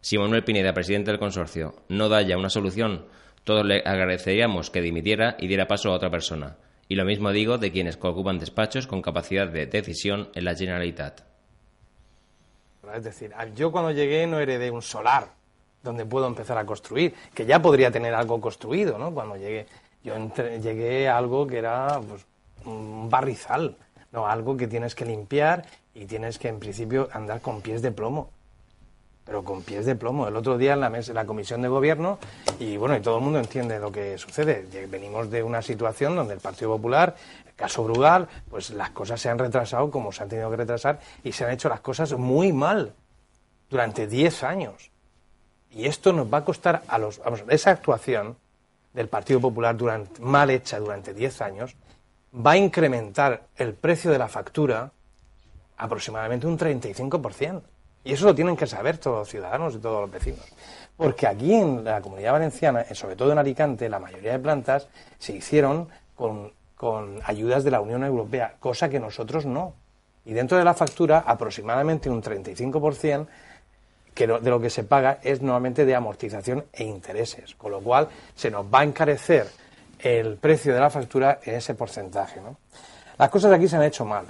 Si 0.00 0.16
Manuel 0.16 0.44
Pineda, 0.44 0.72
presidente 0.72 1.10
del 1.10 1.18
consorcio, 1.18 1.74
no 1.88 2.08
da 2.08 2.22
ya 2.22 2.38
una 2.38 2.50
solución, 2.50 3.06
Todos 3.42 3.66
le 3.66 3.82
agradeceríamos 3.84 4.70
que 4.70 4.80
dimitiera 4.80 5.36
y 5.40 5.48
diera 5.48 5.66
paso 5.66 5.90
a 5.90 5.94
otra 5.94 6.10
persona. 6.10 6.56
Y 6.88 6.94
lo 6.94 7.04
mismo 7.04 7.32
digo 7.32 7.58
de 7.58 7.72
quienes 7.72 7.98
ocupan 8.00 8.38
despachos 8.38 8.86
con 8.86 9.02
capacidad 9.02 9.48
de 9.48 9.66
decisión 9.66 10.30
en 10.34 10.44
la 10.44 10.54
Generalitat. 10.54 11.35
Es 12.94 13.04
decir, 13.04 13.32
yo 13.54 13.72
cuando 13.72 13.90
llegué 13.90 14.26
no 14.26 14.38
heredé 14.38 14.70
un 14.70 14.82
solar 14.82 15.28
donde 15.82 16.04
puedo 16.04 16.26
empezar 16.26 16.58
a 16.58 16.66
construir, 16.66 17.14
que 17.34 17.46
ya 17.46 17.62
podría 17.62 17.90
tener 17.90 18.14
algo 18.14 18.40
construido, 18.40 18.98
¿no? 18.98 19.12
Cuando 19.12 19.36
llegué, 19.36 19.66
yo 20.02 20.14
llegué 20.60 21.08
a 21.08 21.16
algo 21.16 21.46
que 21.46 21.58
era 21.58 22.00
pues, 22.06 22.26
un 22.64 23.08
barrizal, 23.08 23.76
no 24.12 24.26
algo 24.26 24.56
que 24.56 24.66
tienes 24.66 24.94
que 24.94 25.04
limpiar 25.04 25.64
y 25.94 26.06
tienes 26.06 26.38
que 26.38 26.48
en 26.48 26.58
principio 26.58 27.08
andar 27.12 27.40
con 27.40 27.60
pies 27.60 27.82
de 27.82 27.92
plomo 27.92 28.30
pero 29.26 29.42
con 29.42 29.62
pies 29.62 29.84
de 29.84 29.96
plomo. 29.96 30.28
El 30.28 30.36
otro 30.36 30.56
día 30.56 30.74
en 30.74 30.80
la, 30.80 30.88
mesa, 30.88 31.12
la 31.12 31.26
comisión 31.26 31.60
de 31.60 31.68
gobierno, 31.68 32.18
y 32.60 32.76
bueno, 32.76 32.96
y 32.96 33.00
todo 33.00 33.18
el 33.18 33.24
mundo 33.24 33.40
entiende 33.40 33.80
lo 33.80 33.90
que 33.90 34.16
sucede. 34.16 34.64
Venimos 34.88 35.28
de 35.30 35.42
una 35.42 35.60
situación 35.60 36.14
donde 36.14 36.34
el 36.34 36.40
Partido 36.40 36.70
Popular, 36.70 37.16
caso 37.56 37.82
Brugal, 37.82 38.28
pues 38.48 38.70
las 38.70 38.90
cosas 38.90 39.20
se 39.20 39.28
han 39.28 39.38
retrasado 39.38 39.90
como 39.90 40.12
se 40.12 40.22
han 40.22 40.28
tenido 40.28 40.50
que 40.50 40.56
retrasar 40.56 41.00
y 41.24 41.32
se 41.32 41.44
han 41.44 41.50
hecho 41.50 41.68
las 41.68 41.80
cosas 41.80 42.12
muy 42.12 42.52
mal 42.52 42.94
durante 43.68 44.06
10 44.06 44.44
años. 44.44 44.90
Y 45.70 45.86
esto 45.86 46.12
nos 46.12 46.32
va 46.32 46.38
a 46.38 46.44
costar 46.44 46.82
a 46.86 46.98
los. 46.98 47.18
Vamos, 47.18 47.42
esa 47.48 47.70
actuación 47.70 48.36
del 48.92 49.08
Partido 49.08 49.40
Popular 49.40 49.76
durante, 49.76 50.20
mal 50.22 50.50
hecha 50.50 50.78
durante 50.78 51.12
10 51.12 51.40
años 51.42 51.76
va 52.34 52.52
a 52.52 52.56
incrementar 52.56 53.46
el 53.56 53.74
precio 53.74 54.10
de 54.10 54.18
la 54.18 54.28
factura 54.28 54.92
aproximadamente 55.76 56.46
un 56.46 56.58
35%. 56.58 57.62
Y 58.04 58.12
eso 58.12 58.26
lo 58.26 58.34
tienen 58.34 58.56
que 58.56 58.66
saber 58.66 58.98
todos 58.98 59.18
los 59.18 59.28
ciudadanos 59.28 59.74
y 59.74 59.78
todos 59.78 60.02
los 60.02 60.10
vecinos. 60.10 60.44
Porque 60.96 61.26
aquí 61.26 61.52
en 61.52 61.84
la 61.84 62.00
comunidad 62.00 62.32
valenciana, 62.32 62.84
sobre 62.94 63.16
todo 63.16 63.32
en 63.32 63.38
Alicante, 63.38 63.88
la 63.88 63.98
mayoría 63.98 64.32
de 64.32 64.38
plantas 64.38 64.88
se 65.18 65.34
hicieron 65.34 65.88
con, 66.14 66.52
ayudas 67.24 67.64
de 67.64 67.70
la 67.70 67.80
Unión 67.80 68.04
Europea, 68.04 68.54
cosa 68.60 68.88
que 68.88 69.00
nosotros 69.00 69.46
no. 69.46 69.74
Y 70.24 70.32
dentro 70.32 70.58
de 70.58 70.64
la 70.64 70.74
factura, 70.74 71.24
aproximadamente 71.26 72.10
un 72.10 72.22
35% 72.22 73.26
que 74.14 74.26
de 74.26 74.50
lo 74.50 74.60
que 74.60 74.70
se 74.70 74.82
paga 74.82 75.18
es 75.22 75.42
normalmente 75.42 75.84
de 75.84 75.94
amortización 75.94 76.64
e 76.72 76.84
intereses, 76.84 77.54
con 77.54 77.70
lo 77.70 77.80
cual 77.80 78.08
se 78.34 78.50
nos 78.50 78.64
va 78.64 78.80
a 78.80 78.84
encarecer 78.84 79.46
el 79.98 80.36
precio 80.36 80.72
de 80.72 80.80
la 80.80 80.88
factura 80.88 81.38
en 81.44 81.56
ese 81.56 81.74
porcentaje. 81.74 82.40
Las 83.18 83.28
cosas 83.28 83.52
aquí 83.52 83.68
se 83.68 83.76
han 83.76 83.82
hecho 83.82 84.06
mal, 84.06 84.24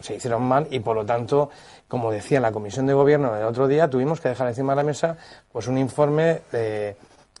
se 0.00 0.16
hicieron 0.16 0.42
mal 0.42 0.68
y 0.70 0.80
por 0.80 0.96
lo 0.96 1.04
tanto 1.04 1.50
como 1.88 2.10
decía 2.10 2.38
en 2.38 2.42
la 2.42 2.52
comisión 2.52 2.86
de 2.86 2.94
gobierno 2.94 3.36
el 3.36 3.44
otro 3.44 3.68
día, 3.68 3.90
tuvimos 3.90 4.18
que 4.18 4.30
dejar 4.30 4.48
encima 4.48 4.72
de 4.72 4.76
la 4.76 4.82
mesa 4.82 5.18
pues 5.52 5.66
un 5.66 5.76
informe 5.76 6.40
de, 6.50 6.96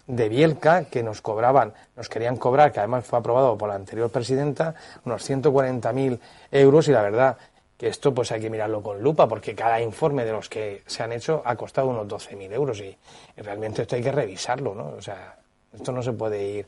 de 0.06 0.28
Bielka 0.28 0.84
que 0.84 1.02
nos 1.02 1.20
cobraban, 1.20 1.74
nos 1.96 2.08
querían 2.08 2.36
cobrar, 2.36 2.72
que 2.72 2.80
además 2.80 3.04
fue 3.04 3.18
aprobado 3.18 3.56
por 3.56 3.68
la 3.68 3.76
anterior 3.76 4.10
presidenta, 4.10 4.74
unos 5.04 5.28
140.000 5.28 6.18
euros 6.50 6.88
y 6.88 6.92
la 6.92 7.02
verdad 7.02 7.36
que 7.76 7.88
esto 7.88 8.14
pues 8.14 8.30
hay 8.32 8.40
que 8.40 8.50
mirarlo 8.50 8.82
con 8.82 9.02
lupa 9.02 9.28
porque 9.28 9.54
cada 9.54 9.80
informe 9.80 10.24
de 10.24 10.32
los 10.32 10.48
que 10.48 10.82
se 10.86 11.02
han 11.02 11.12
hecho 11.12 11.42
ha 11.44 11.56
costado 11.56 11.88
unos 11.88 12.06
12.000 12.06 12.52
euros 12.52 12.80
y, 12.80 12.96
realmente 13.36 13.82
esto 13.82 13.96
hay 13.96 14.02
que 14.02 14.12
revisarlo, 14.12 14.74
¿no? 14.74 14.94
O 14.96 15.02
sea, 15.02 15.36
esto 15.72 15.90
no 15.90 16.02
se 16.02 16.12
puede 16.12 16.44
ir 16.44 16.66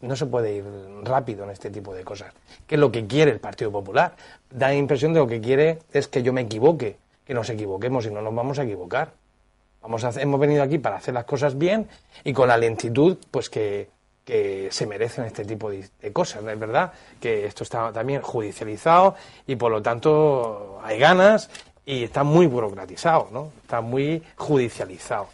no 0.00 0.16
se 0.16 0.26
puede 0.26 0.54
ir 0.54 0.64
rápido 1.02 1.44
en 1.44 1.50
este 1.50 1.70
tipo 1.70 1.92
de 1.92 2.04
cosas. 2.04 2.32
¿Qué 2.66 2.76
es 2.76 2.80
lo 2.80 2.92
que 2.92 3.06
quiere 3.06 3.32
el 3.32 3.40
Partido 3.40 3.72
Popular? 3.72 4.14
Da 4.50 4.68
la 4.68 4.74
impresión 4.74 5.12
de 5.12 5.20
lo 5.20 5.26
que 5.26 5.40
quiere 5.40 5.80
es 5.92 6.08
que 6.08 6.22
yo 6.22 6.32
me 6.32 6.42
equivoque 6.42 6.98
que 7.24 7.34
nos 7.34 7.50
equivoquemos 7.50 8.06
y 8.06 8.10
no 8.10 8.22
nos 8.22 8.34
vamos 8.34 8.58
a 8.58 8.64
equivocar. 8.64 9.12
Vamos 9.84 10.02
a 10.02 10.18
hemos 10.18 10.40
venido 10.40 10.62
aquí 10.62 10.78
para 10.78 10.96
hacer 10.96 11.12
las 11.12 11.26
cosas 11.26 11.58
bien 11.58 11.86
y 12.24 12.32
con 12.32 12.48
la 12.48 12.56
lentitud 12.56 13.18
pues 13.30 13.50
que, 13.50 13.92
se 14.24 14.86
merecen 14.86 15.26
este 15.26 15.44
tipo 15.44 15.68
de, 15.68 15.86
cosas. 16.10 16.42
Es 16.42 16.58
verdad 16.58 16.90
que 17.20 17.44
esto 17.44 17.64
está 17.64 17.92
también 17.92 18.22
judicializado 18.22 19.14
y 19.46 19.56
por 19.56 19.70
lo 19.70 19.82
tanto 19.82 20.80
hay 20.82 20.98
ganas 20.98 21.50
y 21.84 22.04
está 22.04 22.24
muy 22.24 22.46
burocratizado, 22.46 23.28
¿no? 23.30 23.52
Está 23.60 23.82
muy 23.82 24.22
judicializado. 24.36 25.28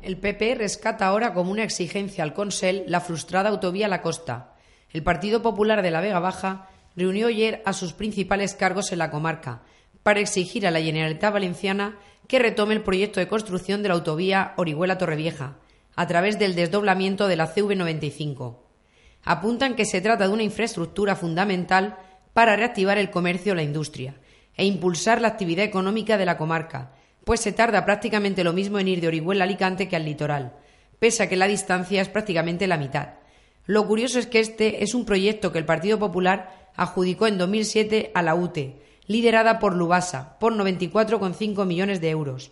El 0.00 0.16
PP 0.16 0.54
rescata 0.54 1.08
ahora 1.08 1.34
como 1.34 1.50
una 1.50 1.64
exigencia 1.64 2.22
al 2.22 2.34
Consell 2.34 2.84
la 2.86 3.00
frustrada 3.00 3.48
autovía 3.48 3.88
La 3.88 4.00
Costa. 4.00 4.51
El 4.92 5.02
Partido 5.02 5.42
Popular 5.42 5.82
de 5.82 5.90
la 5.90 6.00
Vega 6.00 6.20
Baja 6.20 6.68
reunió 6.96 7.28
ayer 7.28 7.62
a 7.64 7.72
sus 7.72 7.92
principales 7.92 8.54
cargos 8.54 8.92
en 8.92 8.98
la 8.98 9.10
comarca 9.10 9.62
para 10.02 10.20
exigir 10.20 10.66
a 10.66 10.70
la 10.70 10.80
Generalitat 10.80 11.32
Valenciana 11.32 11.98
que 12.28 12.38
retome 12.38 12.74
el 12.74 12.82
proyecto 12.82 13.20
de 13.20 13.28
construcción 13.28 13.82
de 13.82 13.88
la 13.88 13.94
autovía 13.94 14.54
Orihuela-Torrevieja 14.56 15.56
a 15.94 16.06
través 16.06 16.38
del 16.38 16.54
desdoblamiento 16.54 17.28
de 17.28 17.36
la 17.36 17.52
CV95. 17.52 18.58
Apuntan 19.24 19.76
que 19.76 19.84
se 19.84 20.00
trata 20.00 20.26
de 20.26 20.32
una 20.32 20.42
infraestructura 20.42 21.16
fundamental 21.16 21.96
para 22.32 22.56
reactivar 22.56 22.98
el 22.98 23.10
comercio 23.10 23.52
o 23.52 23.56
la 23.56 23.62
industria 23.62 24.14
e 24.56 24.64
impulsar 24.64 25.20
la 25.20 25.28
actividad 25.28 25.64
económica 25.64 26.18
de 26.18 26.26
la 26.26 26.36
comarca 26.36 26.92
pues 27.24 27.40
se 27.40 27.52
tarda 27.52 27.84
prácticamente 27.84 28.44
lo 28.44 28.52
mismo 28.52 28.78
en 28.78 28.88
ir 28.88 29.00
de 29.00 29.08
Orihuela 29.08 29.44
a 29.44 29.46
Alicante 29.46 29.88
que 29.88 29.96
al 29.96 30.04
litoral, 30.04 30.52
pese 30.98 31.22
a 31.22 31.28
que 31.28 31.36
la 31.36 31.46
distancia 31.46 32.02
es 32.02 32.08
prácticamente 32.08 32.66
la 32.66 32.76
mitad. 32.76 33.14
Lo 33.66 33.86
curioso 33.86 34.18
es 34.18 34.26
que 34.26 34.40
este 34.40 34.82
es 34.82 34.94
un 34.94 35.04
proyecto 35.04 35.52
que 35.52 35.58
el 35.58 35.64
Partido 35.64 35.98
Popular 35.98 36.70
adjudicó 36.76 37.26
en 37.26 37.38
2007 37.38 38.10
a 38.14 38.22
la 38.22 38.34
UTE, 38.34 38.80
liderada 39.06 39.58
por 39.58 39.76
Lubasa, 39.76 40.38
por 40.38 40.54
94,5 40.54 41.64
millones 41.66 42.00
de 42.00 42.10
euros. 42.10 42.50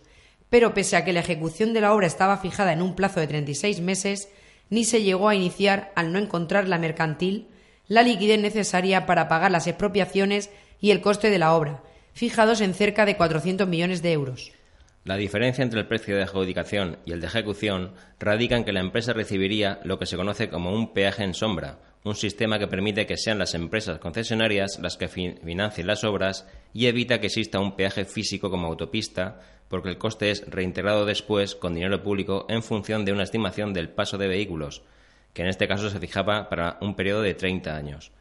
Pero 0.49 0.73
pese 0.73 0.95
a 0.95 1.05
que 1.05 1.13
la 1.13 1.19
ejecución 1.19 1.73
de 1.73 1.81
la 1.81 1.93
obra 1.93 2.07
estaba 2.07 2.37
fijada 2.37 2.73
en 2.73 2.81
un 2.81 2.95
plazo 2.95 3.19
de 3.19 3.27
36 3.27 3.81
meses, 3.81 4.29
ni 4.69 4.85
se 4.85 5.03
llegó 5.03 5.27
a 5.27 5.35
iniciar 5.35 5.91
al 5.95 6.13
no 6.13 6.19
encontrar 6.19 6.67
la 6.67 6.77
mercantil 6.77 7.47
la 7.91 8.03
liquidez 8.03 8.39
necesaria 8.39 9.05
para 9.05 9.27
pagar 9.27 9.51
las 9.51 9.67
expropiaciones 9.67 10.49
y 10.79 10.91
el 10.91 11.01
coste 11.01 11.29
de 11.29 11.39
la 11.39 11.53
obra, 11.53 11.83
fijados 12.13 12.61
en 12.61 12.73
cerca 12.73 13.05
de 13.05 13.17
400 13.17 13.67
millones 13.67 14.01
de 14.01 14.13
euros. 14.13 14.53
La 15.03 15.17
diferencia 15.17 15.63
entre 15.63 15.79
el 15.79 15.87
precio 15.87 16.15
de 16.15 16.21
adjudicación 16.21 16.99
y 17.05 17.11
el 17.11 17.21
de 17.21 17.27
ejecución 17.27 17.93
radica 18.19 18.55
en 18.55 18.63
que 18.63 18.71
la 18.71 18.81
empresa 18.81 19.13
recibiría 19.13 19.79
lo 19.83 19.97
que 19.97 20.05
se 20.05 20.15
conoce 20.15 20.47
como 20.47 20.71
un 20.71 20.93
peaje 20.93 21.23
en 21.23 21.33
sombra, 21.33 21.79
un 22.03 22.13
sistema 22.13 22.59
que 22.59 22.67
permite 22.67 23.07
que 23.07 23.17
sean 23.17 23.39
las 23.39 23.55
empresas 23.55 23.97
concesionarias 23.97 24.77
las 24.79 24.97
que 24.97 25.07
financien 25.07 25.87
las 25.87 26.03
obras 26.03 26.47
y 26.71 26.85
evita 26.85 27.19
que 27.19 27.27
exista 27.27 27.59
un 27.59 27.75
peaje 27.75 28.05
físico 28.05 28.51
como 28.51 28.67
autopista, 28.67 29.41
porque 29.69 29.89
el 29.89 29.97
coste 29.97 30.29
es 30.29 30.45
reintegrado 30.47 31.03
después 31.03 31.55
con 31.55 31.73
dinero 31.73 32.03
público 32.03 32.45
en 32.47 32.61
función 32.61 33.03
de 33.03 33.11
una 33.11 33.23
estimación 33.23 33.73
del 33.73 33.89
paso 33.89 34.19
de 34.19 34.27
vehículos, 34.27 34.83
que 35.33 35.41
en 35.41 35.47
este 35.47 35.67
caso 35.67 35.89
se 35.89 35.99
fijaba 35.99 36.47
para 36.47 36.77
un 36.79 36.95
periodo 36.95 37.23
de 37.23 37.33
30 37.33 37.75
años. 37.75 38.11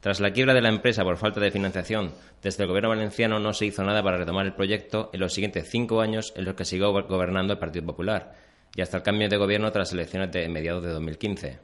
Tras 0.00 0.20
la 0.20 0.32
quiebra 0.32 0.54
de 0.54 0.60
la 0.60 0.68
empresa 0.68 1.02
por 1.02 1.16
falta 1.16 1.40
de 1.40 1.50
financiación, 1.50 2.12
desde 2.40 2.62
el 2.62 2.68
gobierno 2.68 2.90
valenciano 2.90 3.40
no 3.40 3.52
se 3.52 3.66
hizo 3.66 3.82
nada 3.82 4.00
para 4.00 4.18
retomar 4.18 4.46
el 4.46 4.54
proyecto 4.54 5.10
en 5.12 5.18
los 5.18 5.34
siguientes 5.34 5.68
cinco 5.68 6.00
años 6.00 6.32
en 6.36 6.44
los 6.44 6.54
que 6.54 6.64
siguió 6.64 6.92
gobernando 6.92 7.54
el 7.54 7.58
Partido 7.58 7.84
Popular, 7.84 8.32
y 8.76 8.80
hasta 8.80 8.98
el 8.98 9.02
cambio 9.02 9.28
de 9.28 9.36
gobierno 9.36 9.72
tras 9.72 9.88
las 9.88 9.94
elecciones 9.94 10.30
de 10.30 10.48
mediados 10.48 10.84
de 10.84 10.90
2015. 10.90 11.58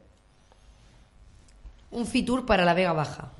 Un 1.92 2.06
Fitur 2.06 2.44
para 2.44 2.64
la 2.64 2.74
Vega 2.74 2.92
Baja. 2.92 3.30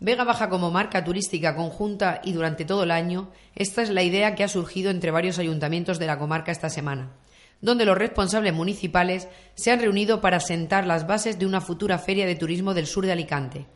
Vega 0.00 0.24
Baja 0.24 0.48
como 0.48 0.72
marca 0.72 1.04
turística 1.04 1.54
conjunta 1.54 2.20
y 2.24 2.32
durante 2.32 2.64
todo 2.64 2.82
el 2.82 2.90
año, 2.90 3.30
esta 3.54 3.82
es 3.82 3.90
la 3.90 4.02
idea 4.02 4.34
que 4.34 4.42
ha 4.42 4.48
surgido 4.48 4.90
entre 4.90 5.12
varios 5.12 5.38
ayuntamientos 5.38 6.00
de 6.00 6.06
la 6.06 6.18
comarca 6.18 6.50
esta 6.50 6.70
semana, 6.70 7.12
donde 7.60 7.84
los 7.84 7.96
responsables 7.96 8.52
municipales 8.52 9.28
se 9.54 9.70
han 9.70 9.78
reunido 9.78 10.20
para 10.20 10.40
sentar 10.40 10.88
las 10.88 11.06
bases 11.06 11.38
de 11.38 11.46
una 11.46 11.60
futura 11.60 11.98
feria 11.98 12.26
de 12.26 12.34
turismo 12.34 12.74
del 12.74 12.88
sur 12.88 13.06
de 13.06 13.12
Alicante 13.12 13.66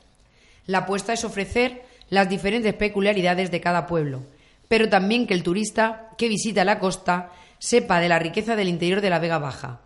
la 0.69 0.79
apuesta 0.79 1.15
es 1.15 1.25
ofrecer 1.25 1.83
las 2.11 2.29
diferentes 2.29 2.75
peculiaridades 2.75 3.51
de 3.51 3.61
cada 3.61 3.87
pueblo, 3.87 4.23
pero 4.69 4.91
también 4.91 5.27
que 5.27 5.33
el 5.33 5.43
turista 5.43 6.11
que 6.19 6.29
visita 6.29 6.63
la 6.63 6.79
costa 6.79 7.33
sepa 7.59 8.01
de 8.01 8.09
la 8.11 8.19
riqueza 8.19 8.55
del 8.55 8.69
interior 8.69 9.01
de 9.01 9.09
la 9.09 9.19
Vega 9.19 9.39
Baja. 9.39 9.81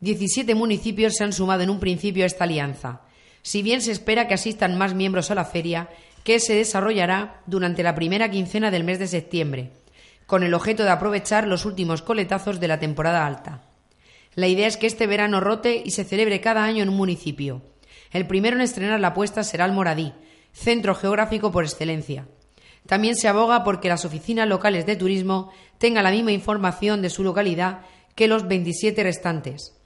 Diecisiete 0.00 0.54
municipios 0.54 1.16
se 1.16 1.24
han 1.24 1.34
sumado 1.34 1.62
en 1.62 1.68
un 1.68 1.78
principio 1.78 2.24
a 2.24 2.26
esta 2.26 2.44
alianza, 2.44 3.02
si 3.42 3.62
bien 3.62 3.82
se 3.82 3.92
espera 3.92 4.26
que 4.26 4.32
asistan 4.32 4.78
más 4.78 4.94
miembros 4.94 5.30
a 5.30 5.34
la 5.34 5.44
feria, 5.44 5.90
que 6.24 6.40
se 6.40 6.54
desarrollará 6.54 7.42
durante 7.44 7.82
la 7.82 7.94
primera 7.94 8.30
quincena 8.30 8.70
del 8.70 8.84
mes 8.84 8.98
de 8.98 9.08
septiembre, 9.08 9.70
con 10.24 10.42
el 10.44 10.54
objeto 10.54 10.82
de 10.82 10.90
aprovechar 10.90 11.46
los 11.46 11.66
últimos 11.66 12.00
coletazos 12.00 12.58
de 12.58 12.68
la 12.68 12.80
temporada 12.80 13.26
alta. 13.26 13.64
La 14.34 14.48
idea 14.48 14.66
es 14.66 14.78
que 14.78 14.86
este 14.86 15.06
verano 15.06 15.40
rote 15.40 15.82
y 15.84 15.90
se 15.90 16.04
celebre 16.04 16.40
cada 16.40 16.64
año 16.64 16.82
en 16.82 16.88
un 16.88 16.96
municipio. 16.96 17.60
El 18.12 18.26
primero 18.26 18.56
en 18.56 18.62
estrenar 18.62 19.00
la 19.00 19.08
apuesta 19.08 19.42
será 19.42 19.64
el 19.64 19.72
Moradí, 19.72 20.12
centro 20.52 20.94
geográfico 20.94 21.50
por 21.50 21.64
excelencia. 21.64 22.28
También 22.86 23.14
se 23.16 23.28
aboga 23.28 23.64
porque 23.64 23.88
las 23.88 24.04
oficinas 24.04 24.48
locales 24.48 24.86
de 24.86 24.96
turismo 24.96 25.50
tengan 25.78 26.04
la 26.04 26.10
misma 26.10 26.32
información 26.32 27.00
de 27.00 27.10
su 27.10 27.22
localidad 27.22 27.82
que 28.14 28.28
los 28.28 28.46
27 28.46 29.02
restantes. 29.02 29.78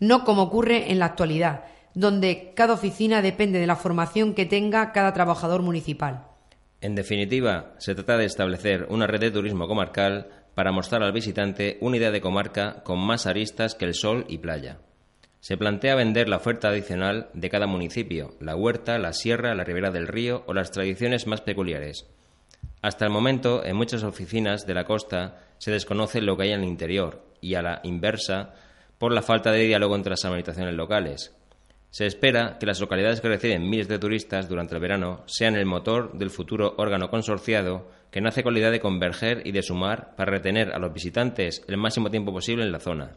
No 0.00 0.24
como 0.24 0.42
ocurre 0.42 0.90
en 0.90 0.98
la 0.98 1.06
actualidad, 1.06 1.64
donde 1.94 2.52
cada 2.54 2.74
oficina 2.74 3.22
depende 3.22 3.58
de 3.58 3.66
la 3.66 3.76
formación 3.76 4.34
que 4.34 4.46
tenga 4.46 4.92
cada 4.92 5.12
trabajador 5.12 5.62
municipal. 5.62 6.26
En 6.80 6.94
definitiva, 6.94 7.74
se 7.78 7.94
trata 7.94 8.16
de 8.16 8.24
establecer 8.24 8.86
una 8.88 9.08
red 9.08 9.20
de 9.20 9.32
turismo 9.32 9.66
comarcal 9.66 10.28
para 10.54 10.70
mostrar 10.70 11.02
al 11.02 11.12
visitante 11.12 11.76
una 11.80 11.96
idea 11.96 12.12
de 12.12 12.20
comarca 12.20 12.82
con 12.84 12.98
más 13.00 13.26
aristas 13.26 13.74
que 13.74 13.84
el 13.84 13.94
sol 13.94 14.24
y 14.28 14.38
playa. 14.38 14.78
Se 15.40 15.56
plantea 15.56 15.94
vender 15.94 16.28
la 16.28 16.36
oferta 16.36 16.68
adicional 16.68 17.28
de 17.32 17.48
cada 17.48 17.66
municipio, 17.66 18.34
la 18.40 18.56
huerta, 18.56 18.98
la 18.98 19.12
sierra, 19.12 19.54
la 19.54 19.64
ribera 19.64 19.90
del 19.90 20.08
río 20.08 20.42
o 20.46 20.54
las 20.54 20.72
tradiciones 20.72 21.26
más 21.26 21.40
peculiares. 21.40 22.06
Hasta 22.82 23.04
el 23.04 23.12
momento, 23.12 23.64
en 23.64 23.76
muchas 23.76 24.02
oficinas 24.02 24.66
de 24.66 24.74
la 24.74 24.84
costa 24.84 25.40
se 25.58 25.70
desconoce 25.70 26.20
lo 26.20 26.36
que 26.36 26.44
hay 26.44 26.52
en 26.52 26.62
el 26.62 26.68
interior 26.68 27.22
y 27.40 27.54
a 27.54 27.62
la 27.62 27.80
inversa 27.84 28.54
por 28.98 29.12
la 29.12 29.22
falta 29.22 29.52
de 29.52 29.64
diálogo 29.64 29.94
entre 29.94 30.10
las 30.10 30.24
administraciones 30.24 30.74
locales. 30.74 31.34
Se 31.90 32.04
espera 32.04 32.58
que 32.58 32.66
las 32.66 32.80
localidades 32.80 33.20
que 33.20 33.28
reciben 33.28 33.68
miles 33.68 33.88
de 33.88 33.98
turistas 33.98 34.48
durante 34.48 34.74
el 34.74 34.80
verano 34.80 35.22
sean 35.26 35.56
el 35.56 35.64
motor 35.64 36.18
del 36.18 36.30
futuro 36.30 36.74
órgano 36.76 37.10
consorciado 37.10 37.90
que 38.10 38.20
nace 38.20 38.42
con 38.42 38.52
la 38.52 38.60
idea 38.60 38.70
de 38.70 38.80
converger 38.80 39.46
y 39.46 39.52
de 39.52 39.62
sumar 39.62 40.14
para 40.16 40.32
retener 40.32 40.72
a 40.72 40.78
los 40.78 40.92
visitantes 40.92 41.64
el 41.66 41.78
máximo 41.78 42.10
tiempo 42.10 42.32
posible 42.32 42.64
en 42.64 42.72
la 42.72 42.80
zona. 42.80 43.16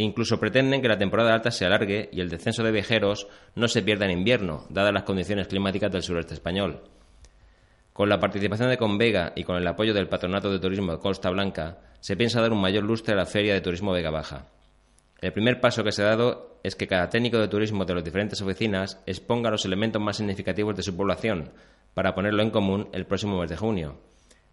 Incluso 0.00 0.38
pretenden 0.38 0.80
que 0.80 0.86
la 0.86 0.96
temporada 0.96 1.34
alta 1.34 1.50
se 1.50 1.66
alargue 1.66 2.08
y 2.12 2.20
el 2.20 2.30
descenso 2.30 2.62
de 2.62 2.70
viajeros 2.70 3.26
no 3.56 3.66
se 3.66 3.82
pierda 3.82 4.04
en 4.04 4.12
invierno, 4.12 4.64
dadas 4.70 4.92
las 4.94 5.02
condiciones 5.02 5.48
climáticas 5.48 5.90
del 5.90 6.04
sureste 6.04 6.34
español. 6.34 6.84
Con 7.92 8.08
la 8.08 8.20
participación 8.20 8.70
de 8.70 8.78
Convega 8.78 9.32
y 9.34 9.42
con 9.42 9.56
el 9.56 9.66
apoyo 9.66 9.92
del 9.92 10.08
Patronato 10.08 10.52
de 10.52 10.60
Turismo 10.60 10.92
de 10.92 11.00
Costa 11.00 11.30
Blanca, 11.30 11.78
se 11.98 12.16
piensa 12.16 12.40
dar 12.40 12.52
un 12.52 12.60
mayor 12.60 12.84
lustre 12.84 13.14
a 13.14 13.16
la 13.16 13.26
Feria 13.26 13.54
de 13.54 13.60
Turismo 13.60 13.90
Vega 13.90 14.10
Baja. 14.10 14.46
El 15.20 15.32
primer 15.32 15.60
paso 15.60 15.82
que 15.82 15.90
se 15.90 16.04
ha 16.04 16.10
dado 16.10 16.60
es 16.62 16.76
que 16.76 16.86
cada 16.86 17.08
técnico 17.08 17.38
de 17.38 17.48
turismo 17.48 17.84
de 17.84 17.94
las 17.94 18.04
diferentes 18.04 18.40
oficinas 18.40 19.02
exponga 19.04 19.50
los 19.50 19.64
elementos 19.64 20.00
más 20.00 20.18
significativos 20.18 20.76
de 20.76 20.84
su 20.84 20.96
población 20.96 21.50
para 21.94 22.14
ponerlo 22.14 22.44
en 22.44 22.50
común 22.50 22.88
el 22.92 23.04
próximo 23.04 23.40
mes 23.40 23.50
de 23.50 23.56
junio. 23.56 23.98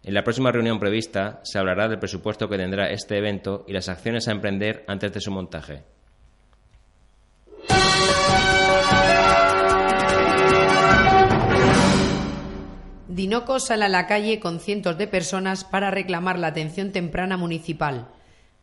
En 0.06 0.14
la 0.14 0.22
próxima 0.22 0.52
reunión 0.52 0.78
prevista 0.78 1.40
se 1.42 1.58
hablará 1.58 1.88
del 1.88 1.98
presupuesto 1.98 2.48
que 2.48 2.56
tendrá 2.56 2.92
este 2.92 3.18
evento 3.18 3.64
y 3.66 3.72
las 3.72 3.88
acciones 3.88 4.28
a 4.28 4.30
emprender 4.30 4.84
antes 4.86 5.12
de 5.12 5.20
su 5.20 5.32
montaje. 5.32 5.82
Dinoco 13.08 13.58
sale 13.58 13.86
a 13.86 13.88
la 13.88 14.06
calle 14.06 14.38
con 14.38 14.60
cientos 14.60 14.96
de 14.96 15.08
personas 15.08 15.64
para 15.64 15.90
reclamar 15.90 16.38
la 16.38 16.46
atención 16.48 16.92
temprana 16.92 17.36
municipal. 17.36 18.06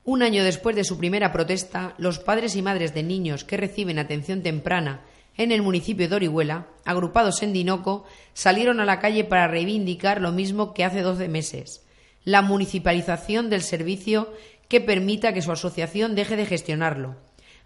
Un 0.05 0.23
año 0.23 0.45
después 0.45 0.77
de 0.77 0.85
su 0.85 0.97
primera 0.97 1.33
protesta, 1.33 1.93
los 1.97 2.19
padres 2.19 2.55
y 2.55 2.61
madres 2.61 2.93
de 2.93 3.03
niños 3.03 3.43
que 3.43 3.57
reciben 3.57 3.99
atención 3.99 4.43
temprana 4.43 5.01
en 5.37 5.51
el 5.51 5.61
municipio 5.61 6.07
de 6.07 6.15
Orihuela, 6.15 6.67
agrupados 6.85 7.41
en 7.43 7.53
Dinoco, 7.53 8.05
salieron 8.33 8.79
a 8.79 8.85
la 8.85 8.99
calle 8.99 9.23
para 9.23 9.47
reivindicar 9.47 10.21
lo 10.21 10.31
mismo 10.31 10.73
que 10.73 10.83
hace 10.83 11.01
doce 11.01 11.27
meses 11.27 11.83
la 12.25 12.41
municipalización 12.41 13.49
del 13.49 13.61
servicio 13.61 14.31
que 14.67 14.81
permita 14.81 15.33
que 15.33 15.41
su 15.41 15.51
asociación 15.51 16.15
deje 16.15 16.35
de 16.35 16.45
gestionarlo, 16.45 17.17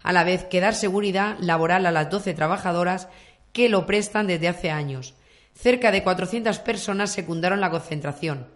a 0.02 0.12
la 0.12 0.24
vez 0.24 0.44
que 0.44 0.60
dar 0.60 0.74
seguridad 0.74 1.36
laboral 1.40 1.86
a 1.86 1.92
las 1.92 2.10
doce 2.10 2.34
trabajadoras 2.34 3.08
que 3.52 3.68
lo 3.68 3.86
prestan 3.86 4.26
desde 4.26 4.48
hace 4.48 4.70
años. 4.70 5.14
Cerca 5.54 5.90
de 5.90 6.02
400 6.02 6.58
personas 6.60 7.10
secundaron 7.10 7.60
la 7.60 7.70
concentración. 7.70 8.48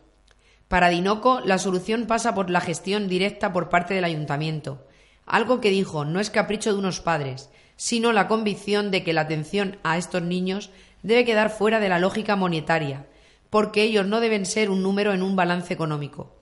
Para 0.68 0.88
Dinoco, 0.88 1.40
la 1.40 1.58
solución 1.58 2.06
pasa 2.06 2.34
por 2.34 2.50
la 2.50 2.60
gestión 2.60 3.08
directa 3.08 3.52
por 3.52 3.68
parte 3.68 3.94
del 3.94 4.04
ayuntamiento. 4.04 4.86
Algo 5.26 5.60
que 5.60 5.70
dijo 5.70 6.04
no 6.04 6.20
es 6.20 6.30
capricho 6.30 6.72
de 6.72 6.78
unos 6.78 7.00
padres, 7.00 7.50
sino 7.82 8.12
la 8.12 8.28
convicción 8.28 8.92
de 8.92 9.02
que 9.02 9.12
la 9.12 9.22
atención 9.22 9.76
a 9.82 9.98
estos 9.98 10.22
niños 10.22 10.70
debe 11.02 11.24
quedar 11.24 11.50
fuera 11.50 11.80
de 11.80 11.88
la 11.88 11.98
lógica 11.98 12.36
monetaria, 12.36 13.06
porque 13.50 13.82
ellos 13.82 14.06
no 14.06 14.20
deben 14.20 14.46
ser 14.46 14.70
un 14.70 14.84
número 14.84 15.12
en 15.12 15.20
un 15.20 15.34
balance 15.34 15.74
económico. 15.74 16.32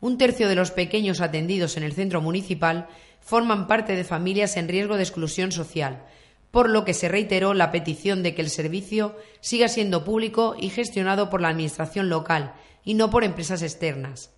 Un 0.00 0.18
tercio 0.18 0.48
de 0.48 0.54
los 0.54 0.70
pequeños 0.70 1.20
atendidos 1.20 1.76
en 1.76 1.82
el 1.82 1.94
centro 1.94 2.20
municipal 2.22 2.86
forman 3.18 3.66
parte 3.66 3.96
de 3.96 4.04
familias 4.04 4.56
en 4.56 4.68
riesgo 4.68 4.96
de 4.96 5.02
exclusión 5.02 5.50
social, 5.50 6.04
por 6.52 6.70
lo 6.70 6.84
que 6.84 6.94
se 6.94 7.08
reiteró 7.08 7.54
la 7.54 7.72
petición 7.72 8.22
de 8.22 8.36
que 8.36 8.42
el 8.42 8.48
servicio 8.48 9.16
siga 9.40 9.66
siendo 9.66 10.04
público 10.04 10.54
y 10.56 10.70
gestionado 10.70 11.28
por 11.28 11.40
la 11.40 11.48
Administración 11.48 12.08
local 12.08 12.52
y 12.84 12.94
no 12.94 13.10
por 13.10 13.24
empresas 13.24 13.62
externas. 13.62 14.30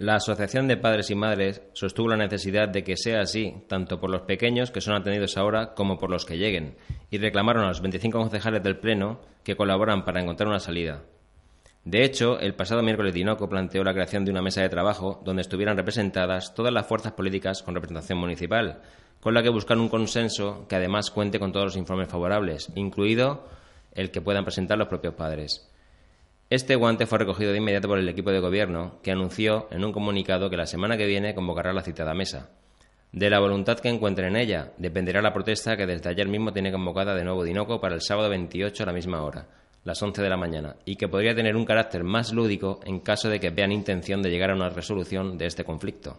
La 0.00 0.14
Asociación 0.14 0.66
de 0.66 0.78
Padres 0.78 1.10
y 1.10 1.14
Madres 1.14 1.60
sostuvo 1.74 2.08
la 2.08 2.16
necesidad 2.16 2.70
de 2.70 2.82
que 2.82 2.96
sea 2.96 3.20
así, 3.20 3.56
tanto 3.68 4.00
por 4.00 4.08
los 4.08 4.22
pequeños 4.22 4.70
que 4.70 4.80
son 4.80 4.94
atendidos 4.94 5.36
ahora 5.36 5.74
como 5.74 5.98
por 5.98 6.08
los 6.08 6.24
que 6.24 6.38
lleguen, 6.38 6.78
y 7.10 7.18
reclamaron 7.18 7.64
a 7.64 7.68
los 7.68 7.82
25 7.82 8.18
concejales 8.18 8.62
del 8.62 8.78
Pleno 8.78 9.20
que 9.44 9.56
colaboran 9.56 10.06
para 10.06 10.22
encontrar 10.22 10.48
una 10.48 10.58
salida. 10.58 11.02
De 11.84 12.02
hecho, 12.02 12.40
el 12.40 12.54
pasado 12.54 12.82
miércoles 12.82 13.12
Dinoco 13.12 13.46
planteó 13.46 13.84
la 13.84 13.92
creación 13.92 14.24
de 14.24 14.30
una 14.30 14.40
mesa 14.40 14.62
de 14.62 14.70
trabajo 14.70 15.20
donde 15.22 15.42
estuvieran 15.42 15.76
representadas 15.76 16.54
todas 16.54 16.72
las 16.72 16.86
fuerzas 16.86 17.12
políticas 17.12 17.62
con 17.62 17.74
representación 17.74 18.16
municipal, 18.16 18.80
con 19.20 19.34
la 19.34 19.42
que 19.42 19.50
buscan 19.50 19.80
un 19.80 19.90
consenso 19.90 20.66
que 20.66 20.76
además 20.76 21.10
cuente 21.10 21.38
con 21.38 21.52
todos 21.52 21.66
los 21.66 21.76
informes 21.76 22.08
favorables, 22.08 22.72
incluido 22.74 23.46
el 23.92 24.10
que 24.10 24.22
puedan 24.22 24.44
presentar 24.44 24.78
los 24.78 24.88
propios 24.88 25.12
padres. 25.12 25.69
Este 26.50 26.74
guante 26.74 27.06
fue 27.06 27.20
recogido 27.20 27.52
de 27.52 27.58
inmediato 27.58 27.86
por 27.86 28.00
el 28.00 28.08
equipo 28.08 28.32
de 28.32 28.40
gobierno, 28.40 28.98
que 29.04 29.12
anunció 29.12 29.68
en 29.70 29.84
un 29.84 29.92
comunicado 29.92 30.50
que 30.50 30.56
la 30.56 30.66
semana 30.66 30.96
que 30.96 31.06
viene 31.06 31.32
convocará 31.32 31.72
la 31.72 31.84
citada 31.84 32.12
mesa. 32.12 32.50
De 33.12 33.30
la 33.30 33.38
voluntad 33.38 33.78
que 33.78 33.88
encuentren 33.88 34.34
en 34.34 34.42
ella 34.42 34.72
dependerá 34.76 35.22
la 35.22 35.32
protesta 35.32 35.76
que 35.76 35.86
desde 35.86 36.10
ayer 36.10 36.26
mismo 36.26 36.52
tiene 36.52 36.72
convocada 36.72 37.14
de 37.14 37.22
nuevo 37.22 37.44
Dinoco 37.44 37.80
para 37.80 37.94
el 37.94 38.02
sábado 38.02 38.28
28 38.30 38.82
a 38.82 38.86
la 38.86 38.92
misma 38.92 39.22
hora, 39.22 39.46
las 39.84 40.02
11 40.02 40.20
de 40.22 40.28
la 40.28 40.36
mañana, 40.36 40.74
y 40.84 40.96
que 40.96 41.06
podría 41.06 41.36
tener 41.36 41.54
un 41.54 41.64
carácter 41.64 42.02
más 42.02 42.32
lúdico 42.32 42.80
en 42.84 42.98
caso 42.98 43.28
de 43.28 43.38
que 43.38 43.50
vean 43.50 43.70
intención 43.70 44.20
de 44.20 44.30
llegar 44.30 44.50
a 44.50 44.56
una 44.56 44.70
resolución 44.70 45.38
de 45.38 45.46
este 45.46 45.62
conflicto. 45.62 46.18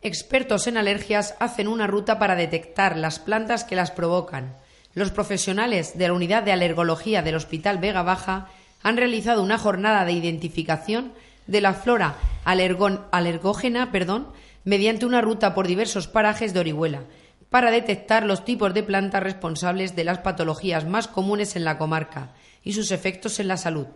Expertos 0.00 0.66
en 0.66 0.78
alergias 0.78 1.36
hacen 1.40 1.68
una 1.68 1.86
ruta 1.86 2.18
para 2.18 2.36
detectar 2.36 2.96
las 2.96 3.18
plantas 3.18 3.64
que 3.64 3.76
las 3.76 3.90
provocan. 3.90 4.56
Los 4.94 5.10
profesionales 5.10 5.98
de 5.98 6.08
la 6.08 6.14
unidad 6.14 6.42
de 6.42 6.52
alergología 6.52 7.20
del 7.20 7.34
Hospital 7.34 7.76
Vega 7.76 8.02
Baja 8.02 8.48
han 8.82 8.96
realizado 8.96 9.42
una 9.42 9.58
jornada 9.58 10.04
de 10.04 10.12
identificación 10.12 11.12
de 11.46 11.60
la 11.60 11.74
flora 11.74 12.16
alergógena 12.44 13.90
perdón, 13.90 14.28
mediante 14.64 15.06
una 15.06 15.20
ruta 15.20 15.54
por 15.54 15.66
diversos 15.66 16.08
parajes 16.08 16.52
de 16.52 16.60
Orihuela 16.60 17.02
para 17.50 17.70
detectar 17.70 18.24
los 18.24 18.44
tipos 18.44 18.74
de 18.74 18.82
plantas 18.82 19.22
responsables 19.22 19.96
de 19.96 20.04
las 20.04 20.18
patologías 20.18 20.84
más 20.86 21.08
comunes 21.08 21.56
en 21.56 21.64
la 21.64 21.78
comarca 21.78 22.34
y 22.62 22.74
sus 22.74 22.90
efectos 22.92 23.40
en 23.40 23.48
la 23.48 23.56
salud. 23.56 23.86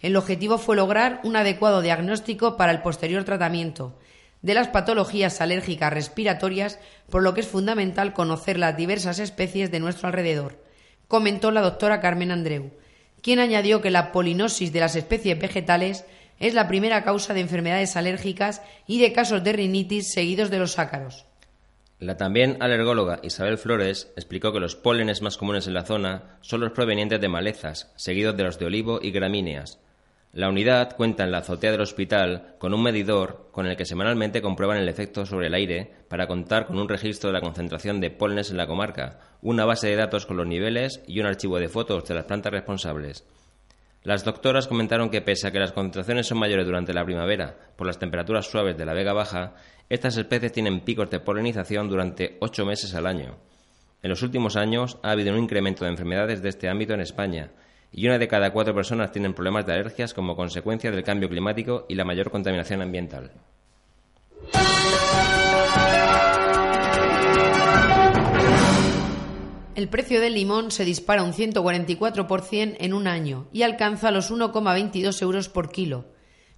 El 0.00 0.16
objetivo 0.16 0.58
fue 0.58 0.76
lograr 0.76 1.20
un 1.24 1.36
adecuado 1.36 1.82
diagnóstico 1.82 2.56
para 2.56 2.70
el 2.70 2.82
posterior 2.82 3.24
tratamiento 3.24 3.98
de 4.42 4.54
las 4.54 4.68
patologías 4.68 5.40
alérgicas 5.40 5.92
respiratorias, 5.92 6.78
por 7.10 7.22
lo 7.22 7.34
que 7.34 7.40
es 7.40 7.48
fundamental 7.48 8.12
conocer 8.12 8.58
las 8.58 8.76
diversas 8.76 9.18
especies 9.18 9.72
de 9.72 9.80
nuestro 9.80 10.06
alrededor, 10.06 10.62
comentó 11.08 11.50
la 11.50 11.62
doctora 11.62 12.00
Carmen 12.00 12.30
Andreu, 12.30 12.70
quien 13.26 13.40
añadió 13.40 13.82
que 13.82 13.90
la 13.90 14.12
polinosis 14.12 14.72
de 14.72 14.78
las 14.78 14.94
especies 14.94 15.36
vegetales 15.36 16.04
es 16.38 16.54
la 16.54 16.68
primera 16.68 17.02
causa 17.02 17.34
de 17.34 17.40
enfermedades 17.40 17.96
alérgicas 17.96 18.62
y 18.86 19.00
de 19.00 19.12
casos 19.12 19.42
de 19.42 19.52
rinitis 19.52 20.12
seguidos 20.12 20.48
de 20.48 20.60
los 20.60 20.78
ácaros. 20.78 21.26
La 21.98 22.16
también 22.16 22.56
alergóloga 22.60 23.18
Isabel 23.24 23.58
Flores 23.58 24.12
explicó 24.14 24.52
que 24.52 24.60
los 24.60 24.76
pólenes 24.76 25.22
más 25.22 25.38
comunes 25.38 25.66
en 25.66 25.74
la 25.74 25.84
zona 25.84 26.38
son 26.40 26.60
los 26.60 26.70
provenientes 26.70 27.20
de 27.20 27.26
malezas, 27.26 27.92
seguidos 27.96 28.36
de 28.36 28.44
los 28.44 28.60
de 28.60 28.66
olivo 28.66 29.00
y 29.02 29.10
gramíneas. 29.10 29.80
La 30.36 30.50
unidad 30.50 30.94
cuenta 30.96 31.24
en 31.24 31.30
la 31.32 31.38
azotea 31.38 31.72
del 31.72 31.80
hospital 31.80 32.56
con 32.58 32.74
un 32.74 32.82
medidor 32.82 33.48
con 33.52 33.64
el 33.66 33.74
que 33.74 33.86
semanalmente 33.86 34.42
comprueban 34.42 34.76
el 34.76 34.86
efecto 34.86 35.24
sobre 35.24 35.46
el 35.46 35.54
aire 35.54 35.90
para 36.10 36.26
contar 36.26 36.66
con 36.66 36.78
un 36.78 36.90
registro 36.90 37.30
de 37.30 37.32
la 37.32 37.40
concentración 37.40 38.02
de 38.02 38.10
pólenes 38.10 38.50
en 38.50 38.58
la 38.58 38.66
comarca, 38.66 39.18
una 39.40 39.64
base 39.64 39.88
de 39.88 39.96
datos 39.96 40.26
con 40.26 40.36
los 40.36 40.46
niveles 40.46 41.02
y 41.06 41.20
un 41.20 41.26
archivo 41.26 41.58
de 41.58 41.70
fotos 41.70 42.06
de 42.06 42.14
las 42.16 42.26
plantas 42.26 42.52
responsables. 42.52 43.24
Las 44.02 44.24
doctoras 44.24 44.68
comentaron 44.68 45.08
que 45.08 45.22
pese 45.22 45.46
a 45.46 45.52
que 45.52 45.58
las 45.58 45.72
concentraciones 45.72 46.26
son 46.26 46.36
mayores 46.36 46.66
durante 46.66 46.92
la 46.92 47.06
primavera 47.06 47.56
por 47.74 47.86
las 47.86 47.98
temperaturas 47.98 48.44
suaves 48.46 48.76
de 48.76 48.84
la 48.84 48.92
Vega 48.92 49.14
Baja, 49.14 49.54
estas 49.88 50.18
especies 50.18 50.52
tienen 50.52 50.80
picos 50.80 51.08
de 51.08 51.20
polinización 51.20 51.88
durante 51.88 52.36
ocho 52.40 52.66
meses 52.66 52.94
al 52.94 53.06
año. 53.06 53.38
En 54.02 54.10
los 54.10 54.20
últimos 54.20 54.56
años 54.56 54.98
ha 55.02 55.12
habido 55.12 55.32
un 55.32 55.44
incremento 55.44 55.86
de 55.86 55.92
enfermedades 55.92 56.42
de 56.42 56.50
este 56.50 56.68
ámbito 56.68 56.92
en 56.92 57.00
España, 57.00 57.52
y 57.96 58.06
una 58.06 58.18
de 58.18 58.28
cada 58.28 58.52
cuatro 58.52 58.74
personas 58.74 59.10
tienen 59.10 59.32
problemas 59.32 59.64
de 59.64 59.72
alergias 59.72 60.12
como 60.12 60.36
consecuencia 60.36 60.90
del 60.90 61.02
cambio 61.02 61.30
climático 61.30 61.86
y 61.88 61.94
la 61.94 62.04
mayor 62.04 62.30
contaminación 62.30 62.82
ambiental. 62.82 63.32
El 69.74 69.88
precio 69.88 70.20
del 70.20 70.34
limón 70.34 70.70
se 70.70 70.84
dispara 70.84 71.22
un 71.22 71.32
144% 71.32 72.76
en 72.78 72.92
un 72.92 73.06
año 73.06 73.48
y 73.50 73.62
alcanza 73.62 74.10
los 74.10 74.30
1,22 74.30 75.22
euros 75.22 75.48
por 75.48 75.70
kilo. 75.70 76.04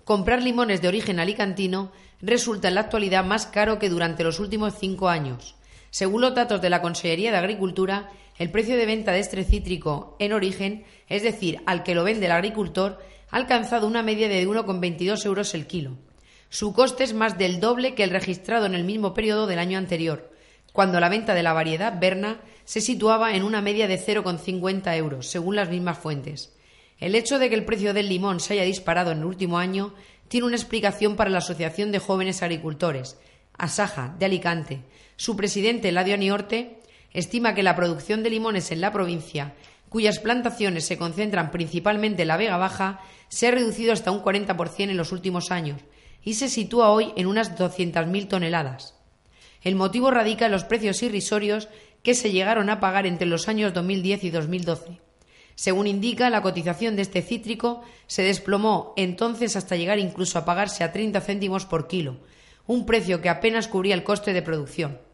Comprar 0.03 0.43
limones 0.43 0.83
de 0.83 0.89
origen 0.89 1.21
alicantino 1.21 1.93
resulta 2.21 2.67
en 2.67 2.75
la 2.75 2.81
actualidad 2.81 3.25
más 3.25 3.47
caro 3.47 3.79
que 3.79 3.89
durante 3.89 4.25
los 4.25 4.41
últimos 4.41 4.75
cinco 4.77 5.09
años. 5.09 5.55
Según 5.91 6.21
los 6.21 6.35
datos 6.35 6.61
de 6.61 6.71
la 6.71 6.83
Consellería 6.83 7.31
de 7.31 7.39
Agricultura, 7.39 8.11
el 8.39 8.51
precio 8.51 8.77
de 8.77 8.87
venta 8.87 9.13
de 9.13 9.21
este 9.21 9.45
cítrico 9.45 10.17
en 10.19 10.33
origen, 10.33 10.85
es 11.09 11.23
decir, 11.23 11.61
al 11.67 11.83
que 11.83 11.95
lo 11.95 12.05
vende 12.05 12.27
el 12.27 12.33
agricultor, 12.33 12.99
ha 13.31 13.37
alcanzado 13.37 13.87
una 13.87 14.03
media 14.03 14.29
de 14.29 14.47
1,22 14.47 15.27
euros 15.27 15.55
el 15.55 15.67
kilo. 15.67 15.97
Su 16.49 16.73
coste 16.73 17.05
es 17.05 17.13
más 17.13 17.37
del 17.37 17.61
doble 17.61 17.95
que 17.95 18.05
el 18.05 18.11
registrado 18.11 18.67
en 18.67 18.75
el 18.75 18.85
mismo 18.85 19.13
periodo 19.13 19.47
del 19.47 19.59
año 19.59 19.77
anterior, 19.77 20.33
cuando 20.73 21.01
la 21.01 21.09
venta 21.09 21.35
de 21.35 21.43
la 21.43 21.53
variedad 21.53 21.99
Berna 22.01 22.41
se 22.65 22.81
situaba 22.81 23.35
en 23.35 23.43
una 23.43 23.61
media 23.61 23.89
de 23.89 23.99
0,50 23.99 24.97
euros, 24.97 25.27
según 25.27 25.57
las 25.57 25.69
mismas 25.69 25.99
fuentes. 25.99 26.55
El 27.01 27.15
hecho 27.15 27.39
de 27.39 27.49
que 27.49 27.55
el 27.55 27.65
precio 27.65 27.93
del 27.95 28.09
limón 28.09 28.41
se 28.41 28.55
haya 28.55 28.65
disparado 28.65 29.13
en 29.13 29.19
el 29.19 29.25
último 29.25 29.59
año 29.59 29.95
tiene 30.29 30.47
una 30.47 30.57
explicación 30.57 31.17
para 31.17 31.31
la 31.31 31.39
Asociación 31.39 31.93
de 31.93 31.99
Jóvenes 31.99 32.43
Agricultores, 32.43 33.19
Asaja, 33.57 34.15
de 34.19 34.27
Alicante. 34.27 34.83
Su 35.17 35.37
presidente, 35.37 35.91
Ladio 35.91 36.15
Aniorte, 36.15 36.78
estima 37.13 37.55
que 37.55 37.63
la 37.63 37.77
producción 37.77 38.23
de 38.23 38.31
limones 38.31 38.71
en 38.71 38.81
la 38.81 38.93
provincia, 38.93 39.55
cuyas 39.89 40.19
plantaciones 40.19 40.85
se 40.85 40.99
concentran 40.99 41.51
principalmente 41.51 42.23
en 42.23 42.29
la 42.29 42.37
Vega 42.37 42.57
Baja, 42.57 43.01
se 43.29 43.49
ha 43.49 43.51
reducido 43.51 43.93
hasta 43.93 44.11
un 44.11 44.23
40% 44.23 44.91
en 44.91 44.97
los 44.97 45.13
últimos 45.13 45.51
años 45.51 45.81
y 46.23 46.35
se 46.35 46.49
sitúa 46.49 46.91
hoy 46.91 47.13
en 47.17 47.27
unas 47.27 47.57
200.000 47.57 48.29
toneladas. 48.29 48.95
El 49.63 49.75
motivo 49.75 50.11
radica 50.11 50.47
en 50.47 50.53
los 50.53 50.65
precios 50.65 51.03
irrisorios 51.03 51.69
que 52.03 52.15
se 52.15 52.31
llegaron 52.31 52.71
a 52.71 52.81
pagar 52.81 53.07
entre 53.07 53.27
los 53.27 53.49
años 53.49 53.75
2010 53.75 54.25
y 54.25 54.31
2012. 54.31 55.01
Según 55.55 55.89
indica, 55.89 56.31
la 56.31 56.43
cotización 56.43 56.95
de 56.95 57.03
este 57.03 57.23
cítrico 57.23 57.83
se 58.07 58.23
desplomó 58.23 58.93
entonces 58.97 59.57
hasta 59.57 59.75
llegar 59.75 59.99
incluso 59.99 60.39
a 60.39 60.45
pagarse 60.45 60.85
a 60.85 60.93
30 60.93 61.21
céntimos 61.21 61.67
por 61.67 61.89
kilo, 61.89 62.19
un 62.67 62.87
precio 62.87 63.21
que 63.21 63.29
apenas 63.29 63.67
cubría 63.67 63.95
el 63.95 64.05
coste 64.05 64.33
de 64.33 64.43
producción. 64.43 65.08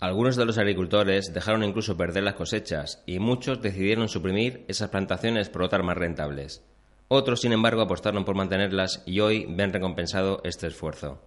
Algunos 0.00 0.36
de 0.36 0.44
los 0.44 0.58
agricultores 0.58 1.34
dejaron 1.34 1.64
incluso 1.64 1.96
perder 1.96 2.22
las 2.22 2.34
cosechas 2.34 3.02
y 3.04 3.18
muchos 3.18 3.60
decidieron 3.60 4.08
suprimir 4.08 4.64
esas 4.68 4.90
plantaciones 4.90 5.48
por 5.48 5.62
otras 5.62 5.84
más 5.84 5.96
rentables. 5.96 6.62
Otros, 7.08 7.40
sin 7.40 7.52
embargo, 7.52 7.82
apostaron 7.82 8.24
por 8.24 8.36
mantenerlas 8.36 9.02
y 9.06 9.18
hoy 9.18 9.46
ven 9.48 9.72
recompensado 9.72 10.40
este 10.44 10.68
esfuerzo. 10.68 11.20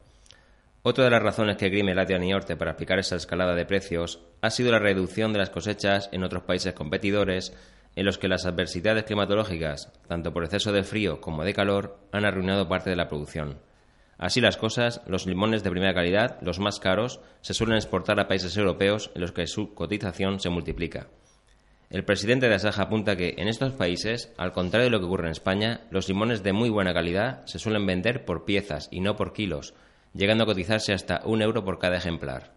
Otra 0.84 1.04
de 1.04 1.10
las 1.10 1.22
razones 1.22 1.58
que 1.58 1.68
grime 1.68 1.94
Latia 1.94 2.18
Niorte 2.18 2.56
para 2.56 2.72
aplicar 2.72 2.98
esa 2.98 3.18
escalada 3.18 3.56
de 3.56 3.66
precios 3.66 4.22
ha 4.42 4.50
sido 4.50 4.72
la 4.72 4.80
reducción 4.80 5.34
de 5.34 5.40
las 5.40 5.50
cosechas 5.50 6.08
en 6.14 6.24
otros 6.24 6.44
países 6.44 6.74
competidores 6.74 7.54
en 7.98 8.06
los 8.06 8.18
que 8.18 8.30
las 8.30 8.46
adversidades 8.46 9.04
climatológicas, 9.04 9.92
tanto 10.08 10.32
por 10.32 10.46
exceso 10.46 10.72
de 10.72 10.84
frío 10.84 11.20
como 11.20 11.44
de 11.44 11.54
calor, 11.54 12.00
han 12.14 12.24
arruinado 12.24 12.70
parte 12.70 12.90
de 12.90 12.96
la 12.96 13.10
producción. 13.10 13.58
Así 14.22 14.40
las 14.40 14.56
cosas, 14.56 15.02
los 15.08 15.26
limones 15.26 15.64
de 15.64 15.72
primera 15.72 15.96
calidad, 15.96 16.38
los 16.42 16.60
más 16.60 16.80
caros, 16.80 17.22
se 17.42 17.56
suelen 17.56 17.78
exportar 17.78 18.20
a 18.20 18.28
países 18.28 18.56
europeos 18.56 19.10
en 19.16 19.22
los 19.22 19.32
que 19.32 19.48
su 19.48 19.74
cotización 19.74 20.40
se 20.40 20.52
multiplica. 20.52 21.08
El 21.90 22.06
presidente 22.06 22.48
de 22.48 22.54
Asaja 22.54 22.84
apunta 22.84 23.16
que 23.16 23.34
en 23.40 23.48
estos 23.48 23.74
países, 23.74 24.32
al 24.38 24.52
contrario 24.52 24.86
de 24.86 24.92
lo 24.92 25.00
que 25.00 25.08
ocurre 25.08 25.26
en 25.26 25.32
España, 25.32 25.82
los 25.90 26.08
limones 26.08 26.44
de 26.44 26.54
muy 26.54 26.70
buena 26.70 26.94
calidad 26.94 27.44
se 27.48 27.58
suelen 27.58 27.88
vender 27.88 28.24
por 28.24 28.46
piezas 28.46 28.90
y 28.92 29.00
no 29.00 29.16
por 29.16 29.34
kilos, 29.34 29.74
llegando 30.14 30.44
a 30.44 30.48
cotizarse 30.48 30.94
hasta 30.94 31.24
un 31.26 31.42
euro 31.42 31.66
por 31.66 31.80
cada 31.80 31.98
ejemplar. 31.98 32.54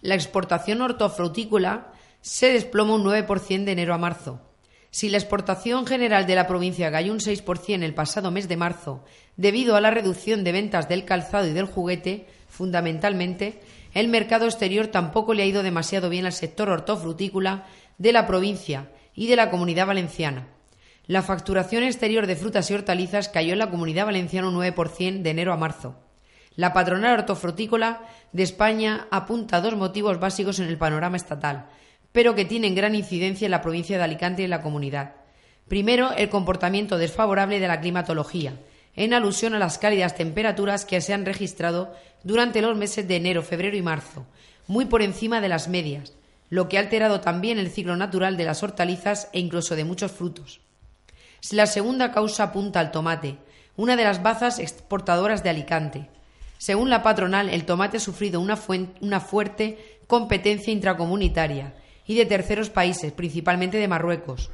La 0.00 0.14
exportación 0.14 0.80
hortofrutícola 0.80 1.92
se 2.22 2.50
desploma 2.54 2.94
un 2.94 3.04
9% 3.04 3.64
de 3.64 3.72
enero 3.72 3.92
a 3.92 3.98
marzo. 3.98 4.40
Si 4.90 5.08
la 5.08 5.18
exportación 5.18 5.86
general 5.86 6.26
de 6.26 6.34
la 6.34 6.48
provincia 6.48 6.90
cayó 6.90 7.12
un 7.12 7.20
6% 7.20 7.82
el 7.82 7.94
pasado 7.94 8.32
mes 8.32 8.48
de 8.48 8.56
marzo, 8.56 9.04
debido 9.36 9.76
a 9.76 9.80
la 9.80 9.92
reducción 9.92 10.42
de 10.42 10.50
ventas 10.50 10.88
del 10.88 11.04
calzado 11.04 11.46
y 11.46 11.52
del 11.52 11.66
juguete, 11.66 12.26
fundamentalmente, 12.48 13.60
el 13.94 14.08
mercado 14.08 14.46
exterior 14.46 14.88
tampoco 14.88 15.32
le 15.32 15.44
ha 15.44 15.46
ido 15.46 15.62
demasiado 15.62 16.10
bien 16.10 16.26
al 16.26 16.32
sector 16.32 16.70
hortofrutícola 16.70 17.66
de 17.98 18.12
la 18.12 18.26
provincia 18.26 18.90
y 19.14 19.28
de 19.28 19.36
la 19.36 19.50
comunidad 19.50 19.86
valenciana. 19.86 20.48
La 21.06 21.22
facturación 21.22 21.84
exterior 21.84 22.26
de 22.26 22.36
frutas 22.36 22.68
y 22.70 22.74
hortalizas 22.74 23.28
cayó 23.28 23.52
en 23.52 23.58
la 23.60 23.70
comunidad 23.70 24.06
valenciana 24.06 24.48
un 24.48 24.56
9% 24.56 25.22
de 25.22 25.30
enero 25.30 25.52
a 25.52 25.56
marzo. 25.56 25.96
La 26.56 26.72
patronal 26.72 27.20
hortofrutícola 27.20 28.02
de 28.32 28.42
España 28.42 29.06
apunta 29.12 29.56
a 29.56 29.60
dos 29.60 29.76
motivos 29.76 30.18
básicos 30.18 30.58
en 30.58 30.66
el 30.66 30.78
panorama 30.78 31.16
estatal 31.16 31.68
pero 32.12 32.34
que 32.34 32.44
tienen 32.44 32.74
gran 32.74 32.94
incidencia 32.94 33.44
en 33.44 33.52
la 33.52 33.62
provincia 33.62 33.98
de 33.98 34.04
Alicante 34.04 34.42
y 34.42 34.44
en 34.44 34.50
la 34.50 34.62
comunidad. 34.62 35.14
Primero, 35.68 36.12
el 36.12 36.28
comportamiento 36.28 36.98
desfavorable 36.98 37.60
de 37.60 37.68
la 37.68 37.80
climatología, 37.80 38.54
en 38.96 39.14
alusión 39.14 39.54
a 39.54 39.58
las 39.58 39.78
cálidas 39.78 40.16
temperaturas 40.16 40.84
que 40.84 41.00
se 41.00 41.14
han 41.14 41.24
registrado 41.24 41.94
durante 42.24 42.60
los 42.60 42.76
meses 42.76 43.06
de 43.06 43.16
enero, 43.16 43.42
febrero 43.42 43.76
y 43.76 43.82
marzo, 43.82 44.26
muy 44.66 44.86
por 44.86 45.02
encima 45.02 45.40
de 45.40 45.48
las 45.48 45.68
medias, 45.68 46.14
lo 46.48 46.68
que 46.68 46.76
ha 46.76 46.80
alterado 46.80 47.20
también 47.20 47.58
el 47.58 47.70
ciclo 47.70 47.96
natural 47.96 48.36
de 48.36 48.44
las 48.44 48.62
hortalizas 48.62 49.28
e 49.32 49.38
incluso 49.38 49.76
de 49.76 49.84
muchos 49.84 50.10
frutos. 50.10 50.60
La 51.52 51.66
segunda 51.66 52.12
causa 52.12 52.44
apunta 52.44 52.80
al 52.80 52.90
tomate, 52.90 53.38
una 53.76 53.96
de 53.96 54.04
las 54.04 54.22
bazas 54.22 54.58
exportadoras 54.58 55.42
de 55.42 55.50
Alicante. 55.50 56.10
Según 56.58 56.90
la 56.90 57.02
patronal, 57.02 57.48
el 57.48 57.64
tomate 57.64 57.96
ha 57.96 58.00
sufrido 58.00 58.40
una, 58.40 58.58
una 59.00 59.20
fuerte 59.20 60.00
competencia 60.06 60.72
intracomunitaria, 60.72 61.74
y 62.10 62.16
de 62.16 62.26
terceros 62.26 62.70
países, 62.70 63.12
principalmente 63.12 63.78
de 63.78 63.86
Marruecos. 63.86 64.50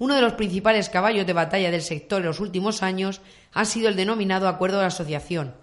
Uno 0.00 0.16
de 0.16 0.20
los 0.20 0.32
principales 0.32 0.88
caballos 0.88 1.28
de 1.28 1.32
batalla 1.32 1.70
del 1.70 1.82
sector 1.82 2.22
en 2.22 2.26
los 2.26 2.40
últimos 2.40 2.82
años 2.82 3.20
ha 3.52 3.66
sido 3.66 3.88
el 3.88 3.94
denominado 3.94 4.48
Acuerdo 4.48 4.80
de 4.80 4.86
Asociación. 4.86 5.54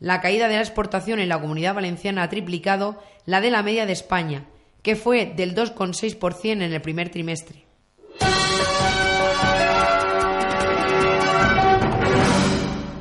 La 0.00 0.20
caída 0.20 0.48
de 0.48 0.56
la 0.56 0.62
exportación 0.62 1.20
en 1.20 1.28
la 1.28 1.40
comunidad 1.40 1.76
valenciana 1.76 2.24
ha 2.24 2.28
triplicado 2.28 3.00
la 3.24 3.40
de 3.40 3.52
la 3.52 3.62
media 3.62 3.86
de 3.86 3.92
España, 3.92 4.46
que 4.82 4.96
fue 4.96 5.26
del 5.26 5.54
2,6% 5.54 6.50
en 6.50 6.62
el 6.62 6.80
primer 6.80 7.10
trimestre. 7.10 7.66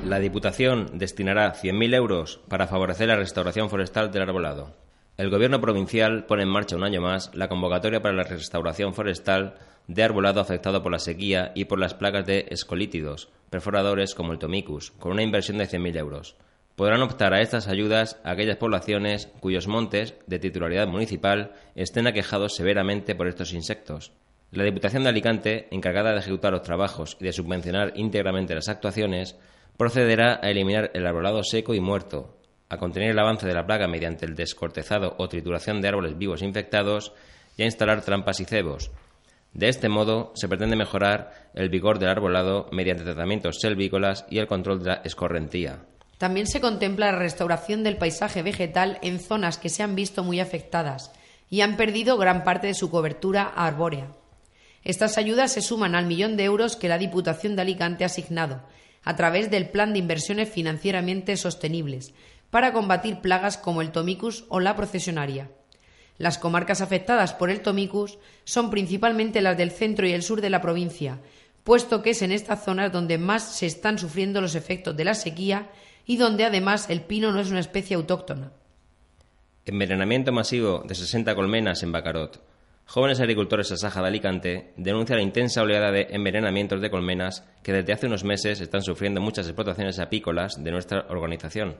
La 0.05 0.19
Diputación 0.19 0.91
destinará 0.93 1.55
100.000 1.55 1.95
euros 1.95 2.39
para 2.49 2.67
favorecer 2.67 3.07
la 3.07 3.15
restauración 3.15 3.67
forestal 3.67 4.11
del 4.11 4.21
arbolado. 4.21 4.88
El 5.19 5.29
Gobierno 5.29 5.59
provincial 5.59 6.23
pone 6.23 6.43
en 6.43 6.49
marcha 6.49 6.77
un 6.77 6.85
año 6.85 7.01
más 7.01 7.29
la 7.35 7.49
convocatoria 7.49 8.01
para 8.01 8.15
la 8.15 8.23
restauración 8.23 8.93
forestal 8.93 9.55
de 9.85 10.01
arbolado 10.01 10.39
afectado 10.39 10.81
por 10.81 10.93
la 10.93 10.99
sequía 10.99 11.51
y 11.55 11.65
por 11.65 11.77
las 11.77 11.93
plagas 11.93 12.25
de 12.25 12.45
escolítidos, 12.51 13.27
perforadores 13.49 14.15
como 14.15 14.31
el 14.31 14.39
tomicus, 14.39 14.91
con 14.91 15.11
una 15.11 15.21
inversión 15.21 15.57
de 15.57 15.65
100.000 15.65 15.97
euros. 15.97 16.37
Podrán 16.77 17.01
optar 17.01 17.33
a 17.33 17.41
estas 17.41 17.67
ayudas 17.67 18.17
aquellas 18.23 18.55
poblaciones 18.55 19.27
cuyos 19.41 19.67
montes, 19.67 20.15
de 20.25 20.39
titularidad 20.39 20.87
municipal, 20.87 21.51
estén 21.75 22.07
aquejados 22.07 22.55
severamente 22.55 23.13
por 23.13 23.27
estos 23.27 23.51
insectos. 23.51 24.13
La 24.51 24.63
Diputación 24.63 25.03
de 25.03 25.09
Alicante, 25.09 25.67
encargada 25.71 26.13
de 26.13 26.19
ejecutar 26.19 26.53
los 26.53 26.63
trabajos 26.63 27.17
y 27.19 27.25
de 27.25 27.33
subvencionar 27.33 27.91
íntegramente 27.97 28.55
las 28.55 28.69
actuaciones, 28.69 29.37
procederá 29.75 30.39
a 30.41 30.49
eliminar 30.49 30.91
el 30.93 31.05
arbolado 31.05 31.43
seco 31.43 31.73
y 31.73 31.81
muerto, 31.81 32.38
a 32.69 32.77
contener 32.77 33.11
el 33.11 33.19
avance 33.19 33.47
de 33.47 33.53
la 33.53 33.65
plaga 33.65 33.87
mediante 33.87 34.25
el 34.25 34.35
descortezado 34.35 35.15
o 35.17 35.27
trituración 35.27 35.81
de 35.81 35.87
árboles 35.87 36.17
vivos 36.17 36.41
infectados 36.41 37.13
y 37.57 37.63
a 37.63 37.65
instalar 37.65 38.01
trampas 38.03 38.39
y 38.39 38.45
cebos. 38.45 38.91
De 39.53 39.67
este 39.67 39.89
modo, 39.89 40.31
se 40.35 40.47
pretende 40.47 40.75
mejorar 40.75 41.49
el 41.55 41.69
vigor 41.69 41.97
del 41.97 42.09
arbolado 42.09 42.69
mediante 42.71 43.03
tratamientos 43.03 43.59
selvícolas 43.59 44.25
y 44.29 44.37
el 44.37 44.47
control 44.47 44.83
de 44.83 44.89
la 44.91 45.01
escorrentía. 45.03 45.79
También 46.19 46.47
se 46.47 46.61
contempla 46.61 47.11
la 47.11 47.17
restauración 47.17 47.83
del 47.83 47.97
paisaje 47.97 48.43
vegetal 48.43 48.99
en 49.01 49.19
zonas 49.19 49.57
que 49.57 49.69
se 49.69 49.81
han 49.81 49.95
visto 49.95 50.23
muy 50.23 50.39
afectadas 50.39 51.11
y 51.49 51.61
han 51.61 51.77
perdido 51.77 52.17
gran 52.17 52.43
parte 52.43 52.67
de 52.67 52.73
su 52.75 52.91
cobertura 52.91 53.43
arbórea. 53.43 54.11
Estas 54.83 55.17
ayudas 55.17 55.51
se 55.51 55.61
suman 55.61 55.95
al 55.95 56.05
millón 56.05 56.37
de 56.37 56.43
euros 56.43 56.75
que 56.75 56.89
la 56.89 56.97
Diputación 56.97 57.55
de 57.55 57.63
Alicante 57.63 58.03
ha 58.03 58.07
asignado 58.07 58.61
a 59.03 59.15
través 59.15 59.49
del 59.49 59.69
Plan 59.69 59.93
de 59.93 59.99
Inversiones 59.99 60.49
Financieramente 60.49 61.37
Sostenibles, 61.37 62.13
para 62.49 62.73
combatir 62.73 63.19
plagas 63.19 63.57
como 63.57 63.81
el 63.81 63.91
tomicus 63.91 64.45
o 64.49 64.59
la 64.59 64.75
procesionaria. 64.75 65.49
Las 66.17 66.37
comarcas 66.37 66.81
afectadas 66.81 67.33
por 67.33 67.49
el 67.49 67.61
tomicus 67.61 68.17
son 68.43 68.69
principalmente 68.69 69.41
las 69.41 69.57
del 69.57 69.71
centro 69.71 70.05
y 70.05 70.11
el 70.11 70.23
sur 70.23 70.41
de 70.41 70.49
la 70.49 70.61
provincia, 70.61 71.19
puesto 71.63 72.01
que 72.01 72.11
es 72.11 72.21
en 72.21 72.31
estas 72.31 72.63
zonas 72.63 72.91
donde 72.91 73.17
más 73.17 73.55
se 73.55 73.65
están 73.65 73.97
sufriendo 73.97 74.41
los 74.41 74.55
efectos 74.55 74.97
de 74.97 75.05
la 75.05 75.13
sequía 75.13 75.69
y 76.05 76.17
donde 76.17 76.43
además 76.43 76.89
el 76.89 77.01
pino 77.01 77.31
no 77.31 77.39
es 77.39 77.51
una 77.51 77.59
especie 77.59 77.95
autóctona. 77.95 78.51
Envenenamiento 79.65 80.31
masivo 80.31 80.83
de 80.85 80.95
60 80.95 81.35
colmenas 81.35 81.83
en 81.83 81.91
Bacarot. 81.91 82.41
Jóvenes 82.85 83.19
agricultores 83.19 83.69
de 83.69 83.77
Saja 83.77 84.01
de 84.01 84.07
Alicante 84.07 84.73
denuncian 84.75 85.19
la 85.19 85.23
intensa 85.23 85.61
oleada 85.61 85.91
de 85.91 86.07
envenenamientos 86.09 86.81
de 86.81 86.89
colmenas 86.89 87.47
que 87.61 87.71
desde 87.71 87.93
hace 87.93 88.07
unos 88.07 88.23
meses 88.23 88.61
están 88.61 88.81
sufriendo 88.81 89.21
muchas 89.21 89.45
explotaciones 89.45 89.99
apícolas 89.99 90.63
de 90.63 90.71
nuestra 90.71 91.05
organización. 91.09 91.75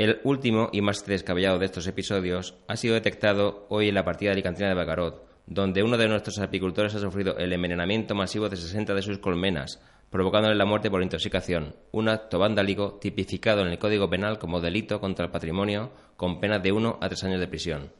El 0.00 0.18
último 0.24 0.70
y 0.72 0.80
más 0.80 1.04
descabellado 1.04 1.58
de 1.58 1.66
estos 1.66 1.86
episodios 1.86 2.54
ha 2.68 2.76
sido 2.76 2.94
detectado 2.94 3.66
hoy 3.68 3.90
en 3.90 3.94
la 3.94 4.02
partida 4.02 4.30
de 4.30 4.32
alicantina 4.32 4.70
de 4.70 4.74
Bacarot, 4.74 5.28
donde 5.44 5.82
uno 5.82 5.98
de 5.98 6.08
nuestros 6.08 6.38
apicultores 6.38 6.94
ha 6.94 7.00
sufrido 7.00 7.36
el 7.36 7.52
envenenamiento 7.52 8.14
masivo 8.14 8.48
de 8.48 8.56
60 8.56 8.94
de 8.94 9.02
sus 9.02 9.18
colmenas, 9.18 9.78
provocándole 10.08 10.54
la 10.54 10.64
muerte 10.64 10.90
por 10.90 11.02
intoxicación, 11.02 11.76
un 11.92 12.08
acto 12.08 12.38
vandálico 12.38 12.98
tipificado 12.98 13.60
en 13.60 13.68
el 13.68 13.78
Código 13.78 14.08
Penal 14.08 14.38
como 14.38 14.62
delito 14.62 15.02
contra 15.02 15.26
el 15.26 15.30
patrimonio 15.30 15.92
con 16.16 16.40
pena 16.40 16.58
de 16.58 16.72
uno 16.72 16.98
a 17.02 17.08
tres 17.10 17.22
años 17.24 17.38
de 17.38 17.48
prisión. 17.48 17.92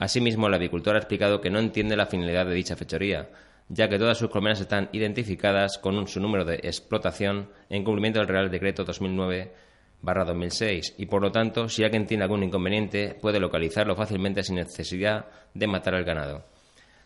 Asimismo, 0.00 0.48
el 0.48 0.54
apicultor 0.54 0.96
ha 0.96 0.98
explicado 0.98 1.40
que 1.40 1.50
no 1.50 1.60
entiende 1.60 1.94
la 1.94 2.06
finalidad 2.06 2.46
de 2.46 2.54
dicha 2.54 2.74
fechoría, 2.74 3.30
ya 3.68 3.88
que 3.88 4.00
todas 4.00 4.18
sus 4.18 4.28
colmenas 4.28 4.60
están 4.60 4.88
identificadas 4.90 5.78
con 5.78 6.04
su 6.08 6.18
número 6.18 6.44
de 6.44 6.56
explotación 6.64 7.48
en 7.70 7.84
cumplimiento 7.84 8.18
del 8.18 8.26
Real 8.26 8.50
Decreto 8.50 8.82
2009 8.82 9.70
2006 10.02 10.94
y 10.98 11.06
por 11.06 11.22
lo 11.22 11.32
tanto, 11.32 11.68
si 11.68 11.84
alguien 11.84 12.06
tiene 12.06 12.24
algún 12.24 12.42
inconveniente, 12.42 13.16
puede 13.20 13.40
localizarlo 13.40 13.96
fácilmente 13.96 14.42
sin 14.42 14.56
necesidad 14.56 15.26
de 15.54 15.66
matar 15.66 15.94
al 15.94 16.04
ganado. 16.04 16.44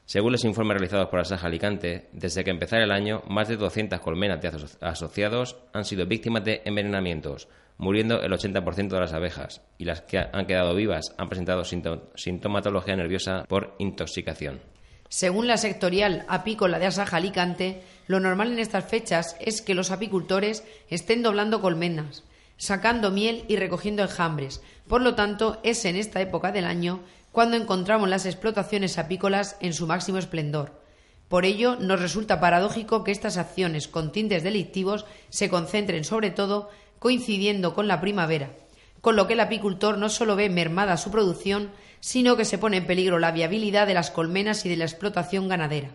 Según 0.06 0.32
los 0.32 0.44
informes 0.44 0.76
realizados 0.76 1.08
por 1.08 1.18
Asaja 1.18 1.48
Alicante, 1.48 2.08
desde 2.12 2.44
que 2.44 2.50
empezara 2.50 2.84
el 2.84 2.92
año, 2.92 3.22
más 3.28 3.48
de 3.48 3.56
200 3.56 3.98
colmenas 4.00 4.40
de 4.40 4.52
asociados 4.80 5.56
han 5.72 5.84
sido 5.84 6.06
víctimas 6.06 6.44
de 6.44 6.62
envenenamientos, 6.64 7.48
muriendo 7.76 8.22
el 8.22 8.32
80% 8.32 8.88
de 8.88 9.00
las 9.00 9.12
abejas, 9.12 9.62
y 9.78 9.84
las 9.84 10.02
que 10.02 10.18
han 10.18 10.46
quedado 10.46 10.76
vivas 10.76 11.12
han 11.18 11.28
presentado 11.28 11.64
sintomatología 11.64 12.94
nerviosa 12.94 13.44
por 13.48 13.74
intoxicación. 13.78 14.60
Según 15.08 15.48
la 15.48 15.56
sectorial 15.56 16.24
apícola 16.28 16.78
de 16.78 16.86
Asaja 16.86 17.16
Alicante, 17.16 17.82
lo 18.06 18.20
normal 18.20 18.52
en 18.52 18.60
estas 18.60 18.88
fechas 18.88 19.36
es 19.40 19.60
que 19.60 19.74
los 19.74 19.90
apicultores 19.90 20.64
estén 20.88 21.22
doblando 21.22 21.60
colmenas, 21.60 22.24
sacando 22.56 23.10
miel 23.10 23.44
y 23.48 23.56
recogiendo 23.56 24.02
enjambres. 24.02 24.62
Por 24.88 25.02
lo 25.02 25.14
tanto, 25.14 25.58
es 25.62 25.84
en 25.84 25.96
esta 25.96 26.20
época 26.20 26.52
del 26.52 26.64
año 26.64 27.00
cuando 27.32 27.56
encontramos 27.56 28.08
las 28.08 28.24
explotaciones 28.24 28.98
apícolas 28.98 29.56
en 29.60 29.72
su 29.74 29.86
máximo 29.86 30.18
esplendor. 30.18 30.80
Por 31.28 31.44
ello, 31.44 31.76
nos 31.76 32.00
resulta 32.00 32.40
paradójico 32.40 33.04
que 33.04 33.10
estas 33.10 33.36
acciones 33.36 33.88
con 33.88 34.12
tintes 34.12 34.42
delictivos 34.42 35.04
se 35.28 35.50
concentren 35.50 36.04
sobre 36.04 36.30
todo 36.30 36.70
coincidiendo 36.98 37.74
con 37.74 37.88
la 37.88 38.00
primavera, 38.00 38.50
con 39.00 39.16
lo 39.16 39.26
que 39.26 39.34
el 39.34 39.40
apicultor 39.40 39.98
no 39.98 40.08
solo 40.08 40.36
ve 40.36 40.48
mermada 40.48 40.96
su 40.96 41.10
producción, 41.10 41.70
sino 42.00 42.36
que 42.36 42.44
se 42.44 42.58
pone 42.58 42.78
en 42.78 42.86
peligro 42.86 43.18
la 43.18 43.32
viabilidad 43.32 43.86
de 43.86 43.94
las 43.94 44.10
colmenas 44.10 44.64
y 44.64 44.68
de 44.68 44.76
la 44.76 44.84
explotación 44.84 45.48
ganadera. 45.48 45.90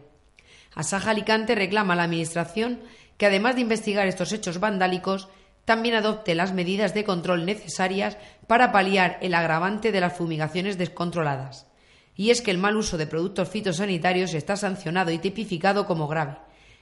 Asaja 0.76 1.12
Alicante 1.12 1.56
reclama 1.56 1.94
a 1.94 1.96
la 1.96 2.04
Administración 2.04 2.82
que, 3.18 3.26
además 3.26 3.56
de 3.56 3.62
investigar 3.62 4.08
estos 4.08 4.32
hechos 4.32 4.60
vandálicos, 4.60 5.28
también 5.66 5.96
adopte 5.96 6.36
las 6.36 6.54
medidas 6.54 6.94
de 6.94 7.04
control 7.04 7.46
necesarias 7.46 8.18
para 8.48 8.72
paliar 8.72 9.18
el 9.22 9.34
agravante 9.34 9.92
de 9.92 10.02
las 10.02 10.18
fumigaciones 10.18 10.78
descontroladas. 10.78 11.68
Y 12.16 12.30
es 12.30 12.42
que 12.42 12.52
el 12.52 12.58
mal 12.58 12.76
uso 12.76 12.98
de 12.98 13.08
productos 13.08 13.50
fitosanitarios 13.50 14.34
está 14.34 14.58
sancionado 14.58 15.12
y 15.12 15.18
tipificado 15.18 15.86
como 15.86 16.08
grave, 16.08 16.38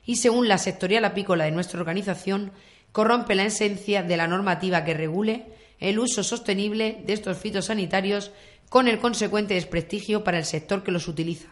y 0.06 0.16
según 0.16 0.48
la 0.48 0.58
sectorial 0.58 1.06
apícola 1.06 1.46
de 1.46 1.52
nuestra 1.52 1.80
organización, 1.80 2.52
corrompe 2.92 3.36
la 3.36 3.46
esencia 3.46 4.02
de 4.02 4.18
la 4.18 4.28
normativa 4.28 4.84
que 4.84 4.94
regule 4.94 5.46
el 5.80 6.00
uso 6.00 6.24
sostenible 6.24 7.04
de 7.06 7.14
estos 7.14 7.38
fitosanitarios 7.38 8.32
con 8.70 8.88
el 8.88 9.00
consecuente 9.00 9.54
desprestigio 9.54 10.24
para 10.24 10.38
el 10.38 10.46
sector 10.46 10.84
que 10.84 10.92
los 10.92 11.08
utiliza. 11.08 11.50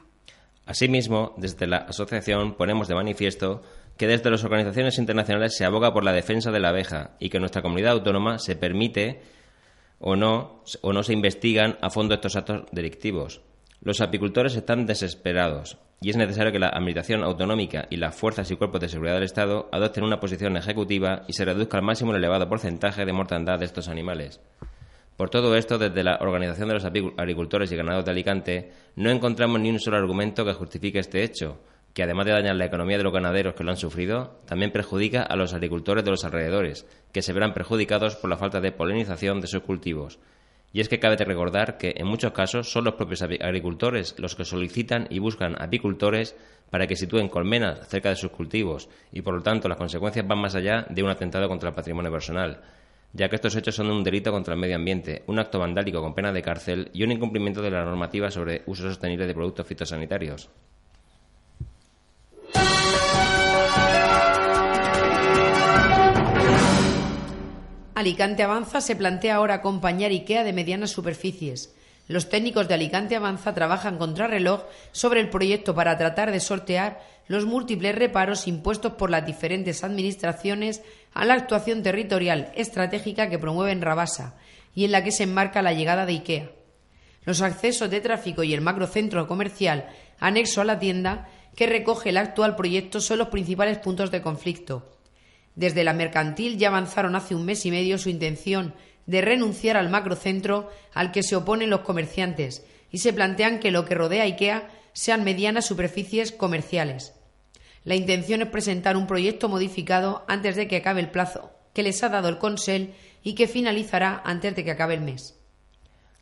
Asimismo, 0.66 1.34
desde 1.38 1.66
la 1.66 1.78
asociación 1.78 2.56
ponemos 2.56 2.88
de 2.88 2.96
manifiesto 2.96 3.64
que 3.98 4.08
desde 4.08 4.30
las 4.30 4.44
organizaciones 4.44 4.98
internacionales 4.98 5.56
se 5.58 5.66
aboga 5.66 5.94
por 5.94 6.04
la 6.04 6.14
defensa 6.14 6.52
de 6.52 6.60
la 6.60 6.70
abeja 6.70 7.12
y 7.20 7.30
que 7.30 7.40
nuestra 7.40 7.62
comunidad 7.62 7.94
autónoma 7.94 8.38
se 8.40 8.56
permite 8.56 9.22
o 10.00 10.16
no, 10.16 10.64
o 10.82 10.94
no 10.94 11.04
se 11.04 11.14
investigan 11.14 11.78
a 11.82 11.90
fondo 11.90 12.14
estos 12.14 12.36
actos 12.36 12.66
delictivos. 12.72 13.42
Los 13.82 14.02
apicultores 14.02 14.56
están 14.56 14.86
desesperados 14.86 15.78
y 16.02 16.12
es 16.12 16.18
necesario 16.18 16.52
que 16.52 16.60
la 16.60 16.70
Administración 16.70 17.24
Autonómica 17.24 17.88
y 17.90 17.98
las 17.98 18.16
fuerzas 18.16 18.50
y 18.52 18.56
cuerpos 18.56 18.82
de 18.82 18.90
seguridad 18.90 19.16
del 19.16 19.24
Estado 19.24 19.68
adopten 19.72 20.04
una 20.04 20.20
posición 20.20 20.58
ejecutiva 20.58 21.24
y 21.28 21.34
se 21.34 21.46
reduzca 21.46 21.78
al 21.78 21.84
máximo 21.84 22.12
el 22.12 22.18
elevado 22.18 22.48
porcentaje 22.48 23.06
de 23.06 23.14
mortandad 23.14 23.60
de 23.60 23.66
estos 23.66 23.88
animales. 23.88 24.40
Por 25.16 25.32
todo 25.32 25.56
esto, 25.56 25.80
desde 25.80 26.04
la 26.04 26.20
Organización 26.22 26.68
de 26.68 26.76
los 26.76 26.86
Agricultores 26.86 27.72
y 27.72 27.76
Ganados 27.76 28.06
de 28.06 28.12
Alicante, 28.12 28.72
no 28.96 29.10
encontramos 29.10 29.60
ni 29.60 29.72
un 29.72 29.80
solo 29.80 29.98
argumento 29.98 30.46
que 30.46 30.54
justifique 30.54 31.00
este 31.00 31.24
hecho, 31.24 31.60
que 31.98 32.04
además 32.04 32.28
de 32.28 32.34
dañar 32.34 32.56
la 32.56 32.66
economía 32.66 33.00
de 33.00 33.04
los 33.04 33.12
ganaderos 33.12 33.56
que 33.56 33.64
lo 33.64 33.72
han 33.72 33.78
sufrido, 33.78 34.40
también 34.46 34.72
perjudica 34.72 35.24
a 35.24 35.36
los 35.36 35.56
agricultores 35.56 36.06
de 36.06 36.12
los 36.12 36.24
alrededores, 36.26 36.86
que 37.12 37.24
se 37.24 37.34
verán 37.34 37.56
perjudicados 37.56 38.16
por 38.16 38.30
la 38.30 38.38
falta 38.38 38.62
de 38.62 38.72
polinización 38.72 39.42
de 39.42 39.48
sus 39.48 39.64
cultivos. 39.64 40.20
Y 40.72 40.82
es 40.82 40.90
que 40.90 41.00
cabe 41.00 41.16
recordar 41.16 41.80
que 41.80 41.96
en 41.98 42.06
muchos 42.06 42.34
casos 42.34 42.72
son 42.72 42.84
los 42.84 42.94
propios 42.94 43.24
agricultores 43.24 44.14
los 44.20 44.36
que 44.36 44.46
solicitan 44.46 45.08
y 45.10 45.18
buscan 45.18 45.60
apicultores 45.60 46.36
para 46.70 46.86
que 46.86 46.96
sitúen 46.96 47.30
colmenas 47.30 47.88
cerca 47.88 48.10
de 48.10 48.16
sus 48.16 48.30
cultivos 48.30 48.90
y 49.12 49.24
por 49.24 49.34
lo 49.34 49.42
tanto 49.42 49.68
las 49.68 49.80
consecuencias 49.80 50.28
van 50.28 50.38
más 50.38 50.54
allá 50.54 50.86
de 50.92 51.02
un 51.02 51.10
atentado 51.10 51.48
contra 51.48 51.70
el 51.70 51.76
patrimonio 51.76 52.12
personal 52.12 52.62
ya 53.14 53.30
que 53.30 53.38
estos 53.38 53.56
hechos 53.56 53.74
son 53.74 53.90
un 53.90 54.04
delito 54.04 54.32
contra 54.32 54.54
el 54.54 54.60
medio 54.60 54.76
ambiente, 54.76 55.24
un 55.26 55.40
acto 55.40 55.58
vandálico 55.58 56.02
con 56.02 56.14
pena 56.14 56.32
de 56.32 56.44
cárcel 56.44 56.92
y 56.94 57.04
un 57.04 57.12
incumplimiento 57.12 57.64
de 57.64 57.72
la 57.72 57.84
normativa 57.84 58.30
sobre 58.30 58.62
uso 58.68 58.84
sostenible 58.84 59.26
de 59.26 59.34
productos 59.34 59.66
fitosanitarios. 59.66 60.50
Alicante 67.98 68.44
Avanza 68.44 68.80
se 68.80 68.96
plantea 68.96 69.36
ahora 69.36 69.56
acompañar 69.56 70.12
IKEA 70.12 70.44
de 70.44 70.54
medianas 70.54 70.92
superficies. 70.92 71.74
Los 72.08 72.30
técnicos 72.30 72.68
de 72.68 72.76
Alicante 72.76 73.16
Avanza 73.16 73.56
trabajan 73.56 73.98
contrarreloj 73.98 74.62
sobre 74.92 75.20
el 75.20 75.30
proyecto 75.30 75.74
para 75.74 75.98
tratar 75.98 76.32
de 76.32 76.40
sortear 76.40 77.02
los 77.28 77.46
múltiples 77.46 77.96
reparos 77.96 78.48
impuestos 78.48 78.94
por 78.94 79.10
las 79.10 79.26
diferentes 79.26 79.84
administraciones 79.84 80.84
a 81.14 81.26
la 81.26 81.34
actuación 81.34 81.84
territorial 81.84 82.52
estratégica 82.56 83.30
que 83.30 83.40
promueve 83.40 83.72
en 83.72 83.82
Rabasa 83.82 84.36
y 84.76 84.86
en 84.86 84.92
la 84.92 85.04
que 85.04 85.12
se 85.12 85.24
enmarca 85.24 85.62
la 85.62 85.74
llegada 85.74 86.06
de 86.06 86.14
IKEA. 86.14 86.52
Los 87.26 87.42
accesos 87.42 87.90
de 87.90 88.00
tráfico 88.00 88.44
y 88.44 88.54
el 88.54 88.62
macrocentro 88.62 89.28
comercial 89.28 89.90
anexo 90.20 90.62
a 90.62 90.66
la 90.66 90.80
tienda 90.80 91.28
que 91.58 91.66
recoge 91.66 92.10
el 92.10 92.18
actual 92.18 92.56
proyecto 92.56 93.02
son 93.02 93.18
los 93.18 93.30
principales 93.30 93.80
puntos 93.80 94.12
de 94.12 94.22
conflicto. 94.22 94.88
Desde 95.56 95.84
la 95.84 95.92
mercantil 95.92 96.60
ya 96.60 96.68
avanzaron 96.68 97.16
hace 97.16 97.34
un 97.34 97.46
mes 97.46 97.66
y 97.66 97.72
medio 97.72 97.98
su 97.98 98.10
intención 98.10 98.76
de 99.08 99.22
renunciar 99.22 99.76
al 99.76 99.90
macrocentro 99.90 100.70
al 100.94 101.12
que 101.12 101.24
se 101.24 101.36
oponen 101.36 101.72
los 101.72 101.80
comerciantes 101.80 102.64
y 102.92 103.00
se 103.00 103.12
plantean 103.12 103.60
que 103.60 103.72
lo 103.72 103.86
que 103.86 103.96
rodea 103.96 104.24
IKEA 104.26 104.70
sean 104.94 105.24
medianas 105.24 105.66
superficies 105.66 106.32
comerciales. 106.32 107.16
La 107.84 107.96
intención 107.96 108.44
es 108.44 108.50
presentar 108.50 108.96
un 108.96 109.08
proyecto 109.08 109.50
modificado 109.50 110.26
antes 110.28 110.56
de 110.58 110.68
que 110.68 110.78
acabe 110.78 111.02
el 111.02 111.10
plazo 111.10 111.52
que 111.74 111.82
les 111.82 112.04
ha 112.04 112.10
dado 112.10 112.30
el 112.30 112.38
Consell 112.38 112.94
y 113.24 113.34
que 113.34 113.48
finalizará 113.48 114.22
antes 114.24 114.56
de 114.56 114.64
que 114.64 114.72
acabe 114.72 114.94
el 114.94 115.02
mes. 115.02 115.40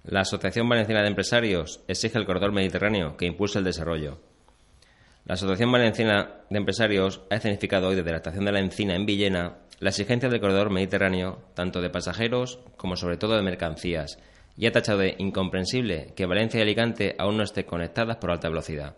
La 0.04 0.22
Asociación 0.22 0.70
Valenciana 0.70 1.02
de 1.02 1.10
Empresarios 1.10 1.82
exige 1.90 2.18
el 2.18 2.26
corredor 2.26 2.54
mediterráneo 2.54 3.18
que 3.18 3.26
impulse 3.26 3.60
el 3.60 3.66
desarrollo. 3.66 4.20
La 5.26 5.34
Asociación 5.34 5.72
Valenciana 5.72 6.44
de 6.52 6.58
Empresarios 6.60 7.24
ha 7.32 7.38
escenificado 7.38 7.88
hoy 7.88 7.96
desde 7.96 8.12
la 8.12 8.18
estación 8.18 8.46
de 8.46 8.52
la 8.52 8.60
Encina 8.60 8.96
en 8.96 9.08
Villena 9.08 9.58
la 9.80 9.90
exigencia 9.90 10.30
del 10.30 10.40
corredor 10.40 10.70
mediterráneo, 10.70 11.42
tanto 11.56 11.82
de 11.82 11.90
pasajeros 11.90 12.60
como 12.78 12.96
sobre 12.96 13.18
todo 13.18 13.36
de 13.36 13.42
mercancías, 13.42 14.20
y 14.56 14.68
ha 14.68 14.72
tachado 14.72 15.00
de 15.00 15.16
incomprensible 15.18 16.14
que 16.16 16.28
Valencia 16.28 16.60
y 16.60 16.62
Alicante 16.62 17.16
aún 17.18 17.38
no 17.38 17.44
estén 17.44 17.66
conectadas 17.66 18.18
por 18.18 18.30
alta 18.30 18.50
velocidad. 18.50 18.98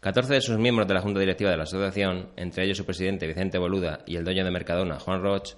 14 0.00 0.32
de 0.32 0.40
sus 0.40 0.56
miembros 0.56 0.88
de 0.88 0.94
la 0.94 1.02
Junta 1.02 1.20
Directiva 1.20 1.50
de 1.50 1.58
la 1.58 1.64
Asociación, 1.64 2.30
entre 2.36 2.64
ellos 2.64 2.78
su 2.78 2.86
presidente 2.86 3.26
Vicente 3.26 3.58
Boluda 3.58 3.98
y 4.06 4.16
el 4.16 4.24
dueño 4.24 4.46
de 4.46 4.50
Mercadona, 4.50 5.00
Juan 5.00 5.22
Roch, 5.22 5.50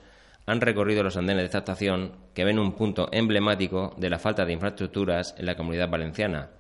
han 0.45 0.61
recorrido 0.61 1.05
los 1.05 1.17
andenes 1.17 1.43
de 1.43 1.47
esta 1.47 1.59
estación 1.59 2.17
que 2.35 2.45
ven 2.45 2.59
un 2.59 2.75
punto 2.75 3.09
emblemático 3.13 3.95
de 3.97 4.11
la 4.11 4.19
falta 4.19 4.45
de 4.45 4.55
infraestructuras 4.55 5.37
en 5.39 5.47
la 5.47 5.55
comunidad 5.55 5.89
valenciana. 5.89 6.51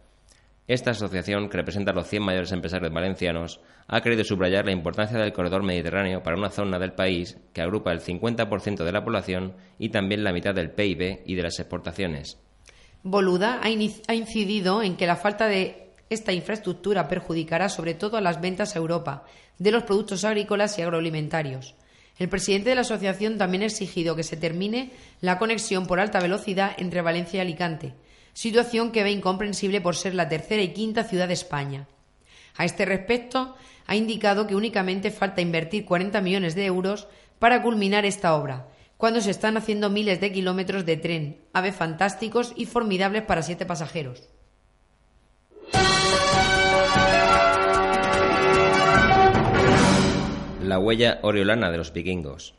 Esta 0.67 0.93
asociación, 0.93 1.51
que 1.51 1.59
representa 1.59 1.91
a 1.91 1.95
los 1.95 2.09
100 2.09 2.23
mayores 2.23 2.51
empresarios 2.53 2.91
valencianos, 2.91 3.61
ha 3.87 4.01
querido 4.01 4.25
subrayar 4.25 4.65
la 4.65 4.73
importancia 4.73 5.19
del 5.19 5.35
corredor 5.35 5.63
mediterráneo 5.63 6.23
para 6.23 6.39
una 6.39 6.49
zona 6.49 6.79
del 6.79 6.95
país 6.95 7.37
que 7.53 7.61
agrupa 7.61 7.93
el 7.93 8.01
50% 8.01 8.83
de 8.83 8.93
la 8.93 9.05
población 9.05 9.55
y 9.79 9.91
también 9.91 10.25
la 10.25 10.33
mitad 10.33 10.55
del 10.55 10.71
PIB 10.71 11.23
y 11.27 11.35
de 11.35 11.43
las 11.43 11.59
exportaciones. 11.59 12.39
Boluda 13.03 13.61
ha 13.63 14.15
incidido 14.15 14.83
en 14.83 14.97
que 14.97 15.07
la 15.07 15.17
falta 15.17 15.47
de 15.47 15.91
esta 16.09 16.33
infraestructura 16.33 17.09
perjudicará 17.09 17.69
sobre 17.69 17.93
todo 17.93 18.17
a 18.17 18.23
las 18.23 18.41
ventas 18.41 18.75
a 18.75 18.79
Europa 18.79 19.25
de 19.59 19.71
los 19.71 19.83
productos 19.83 20.25
agrícolas 20.25 20.79
y 20.79 20.83
agroalimentarios. 20.83 21.75
El 22.19 22.31
presidente 22.31 22.71
de 22.71 22.77
la 22.77 22.83
asociación 22.83 23.37
también 23.37 23.65
ha 23.65 23.67
exigido 23.67 24.17
que 24.17 24.23
se 24.23 24.39
termine 24.39 24.93
la 25.21 25.39
conexión 25.39 25.87
por 25.87 26.01
alta 26.01 26.21
velocidad 26.21 26.73
entre 26.79 27.03
Valencia 27.03 27.39
y 27.39 27.41
Alicante, 27.41 27.95
situación 28.35 28.93
que 28.93 29.03
ve 29.03 29.13
incomprensible 29.13 29.81
por 29.81 29.97
ser 29.97 30.15
la 30.15 30.29
tercera 30.29 30.63
y 30.63 30.75
quinta 30.75 31.05
ciudad 31.05 31.29
de 31.29 31.35
España. 31.35 31.87
A 32.57 32.65
este 32.65 32.85
respecto, 32.85 33.57
ha 33.87 33.97
indicado 33.97 34.47
que 34.47 34.57
únicamente 34.57 35.11
falta 35.11 35.41
invertir 35.41 35.85
40 35.85 36.21
millones 36.21 36.55
de 36.55 36.67
euros 36.67 37.09
para 37.39 37.63
culminar 37.63 38.05
esta 38.05 38.35
obra, 38.35 38.69
cuando 38.97 39.21
se 39.21 39.31
están 39.31 39.57
haciendo 39.57 39.91
miles 39.91 40.21
de 40.21 40.33
kilómetros 40.33 40.85
de 40.85 40.97
tren, 40.97 41.41
aves 41.53 41.75
fantásticos 41.75 42.53
y 42.57 42.67
formidables 42.67 43.23
para 43.23 43.43
siete 43.43 43.67
pasajeros. 43.67 44.29
La 50.63 50.75
la 50.75 50.79
huella 50.79 51.19
oriolana 51.23 51.71
de 51.71 51.77
los 51.77 51.93
vikingos. 51.93 52.55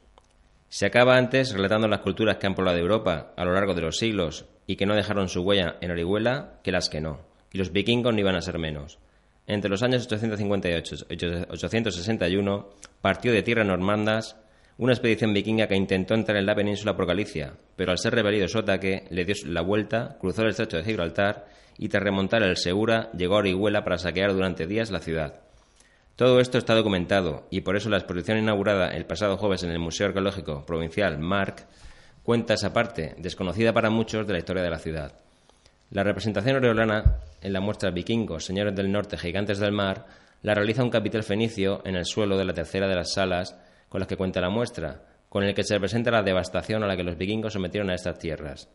Se 0.70 0.86
acaba 0.86 1.18
antes 1.18 1.54
relatando 1.54 1.88
las 1.88 2.02
culturas 2.02 2.38
que 2.38 2.48
han 2.48 2.56
poblado 2.56 2.78
Europa 2.78 3.34
a 3.36 3.44
lo 3.46 3.54
largo 3.54 3.74
de 3.74 3.82
los 3.82 3.98
siglos 3.98 4.46
y 4.68 4.76
que 4.76 4.86
no 4.86 4.96
dejaron 4.96 5.30
su 5.30 5.42
huella 5.42 5.78
en 5.82 5.92
Orihuela 5.92 6.60
que 6.64 6.72
las 6.72 6.90
que 6.90 7.02
no, 7.02 7.20
y 7.52 7.58
los 7.58 7.72
vikingos 7.72 8.14
no 8.14 8.20
iban 8.20 8.36
a 8.36 8.42
ser 8.42 8.60
menos. 8.60 9.00
Entre 9.48 9.70
los 9.70 9.84
años 9.84 10.06
858 10.06 10.96
y 11.10 11.26
861 11.50 12.70
partió 13.02 13.32
de 13.32 13.44
tierras 13.44 13.68
normandas 13.68 14.38
una 14.78 14.94
expedición 14.94 15.34
vikinga 15.34 15.68
que 15.68 15.76
intentó 15.76 16.16
entrar 16.16 16.38
en 16.38 16.46
la 16.46 16.56
península 16.56 16.96
por 16.96 17.06
Galicia, 17.06 17.54
pero 17.76 17.92
al 17.92 17.98
ser 17.98 18.14
repelido 18.14 18.48
su 18.48 18.60
ataque 18.60 19.06
le 19.10 19.24
dio 19.24 19.36
la 19.46 19.62
vuelta, 19.62 20.18
cruzó 20.20 20.42
el 20.42 20.50
estrecho 20.50 20.78
de 20.78 20.84
Gibraltar 20.84 21.46
y 21.78 21.88
tras 21.88 22.04
remontar 22.04 22.44
el 22.44 22.58
Segura 22.58 23.10
llegó 23.14 23.36
a 23.36 23.40
Orihuela 23.40 23.84
para 23.84 23.98
saquear 23.98 24.34
durante 24.34 24.68
días 24.68 24.92
la 24.92 25.00
ciudad. 25.00 25.42
Todo 26.16 26.40
esto 26.40 26.58
está 26.58 26.74
documentado 26.76 27.46
y 27.52 27.62
por 27.62 27.76
eso 27.76 27.90
la 27.90 27.98
exposición 27.98 28.38
inaugurada 28.38 28.88
el 28.90 29.06
pasado 29.06 29.38
jueves 29.38 29.64
en 29.64 29.72
el 29.72 29.80
Museo 29.80 30.08
Arqueológico 30.08 30.66
Provincial 30.66 31.20
Marc 31.20 31.68
cuenta 32.26 32.56
esa 32.56 32.74
parte, 32.74 33.14
desconocida 33.20 33.72
para 33.72 33.92
muchos, 33.92 34.26
de 34.26 34.34
la 34.34 34.40
historia 34.40 34.64
de 34.64 34.70
la 34.72 34.80
ciudad. 34.80 35.14
La 35.92 36.04
representación 36.04 36.56
oriolana 36.56 37.20
en 37.40 37.54
la 37.54 37.62
muestra 37.62 37.92
Vikingos, 37.92 38.44
Señores 38.44 38.76
del 38.76 38.92
Norte, 38.92 39.16
Gigantes 39.16 39.60
del 39.60 39.72
Mar, 39.72 40.08
la 40.42 40.56
realiza 40.56 40.84
un 40.84 40.90
capitel 40.90 41.22
fenicio 41.22 41.84
en 41.86 41.96
el 41.96 42.06
suelo 42.06 42.36
de 42.36 42.46
la 42.46 42.54
tercera 42.54 42.88
de 42.88 42.96
las 42.96 43.14
salas 43.14 43.56
con 43.90 44.00
las 44.00 44.08
que 44.08 44.18
cuenta 44.18 44.42
la 44.42 44.50
muestra, 44.50 45.04
con 45.30 45.44
el 45.44 45.54
que 45.54 45.64
se 45.64 45.76
representa 45.76 46.10
la 46.10 46.24
devastación 46.24 46.84
a 46.84 46.88
la 46.88 46.98
que 46.98 47.04
los 47.04 47.16
vikingos 47.16 47.54
sometieron 47.54 47.92
a 47.92 47.94
estas 47.94 48.18
tierras. 48.18 48.70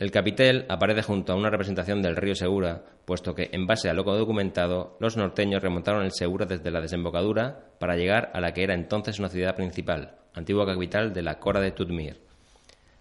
El 0.00 0.10
capitel 0.10 0.66
aparece 0.68 1.02
junto 1.02 1.32
a 1.32 1.36
una 1.36 1.50
representación 1.50 2.02
del 2.02 2.16
río 2.16 2.34
Segura, 2.34 2.82
puesto 3.04 3.36
que, 3.36 3.50
en 3.52 3.68
base 3.68 3.88
a 3.88 3.94
lo 3.94 4.02
documentado, 4.02 4.96
los 4.98 5.16
norteños 5.16 5.62
remontaron 5.62 6.02
el 6.02 6.10
Segura 6.10 6.44
desde 6.44 6.72
la 6.72 6.80
desembocadura 6.80 7.68
para 7.78 7.94
llegar 7.94 8.32
a 8.34 8.40
la 8.40 8.52
que 8.52 8.64
era 8.64 8.74
entonces 8.74 9.20
una 9.20 9.28
ciudad 9.28 9.54
principal, 9.54 10.16
antigua 10.34 10.66
capital 10.66 11.12
de 11.12 11.22
la 11.22 11.38
Cora 11.38 11.60
de 11.60 11.70
Tudmir. 11.70 12.29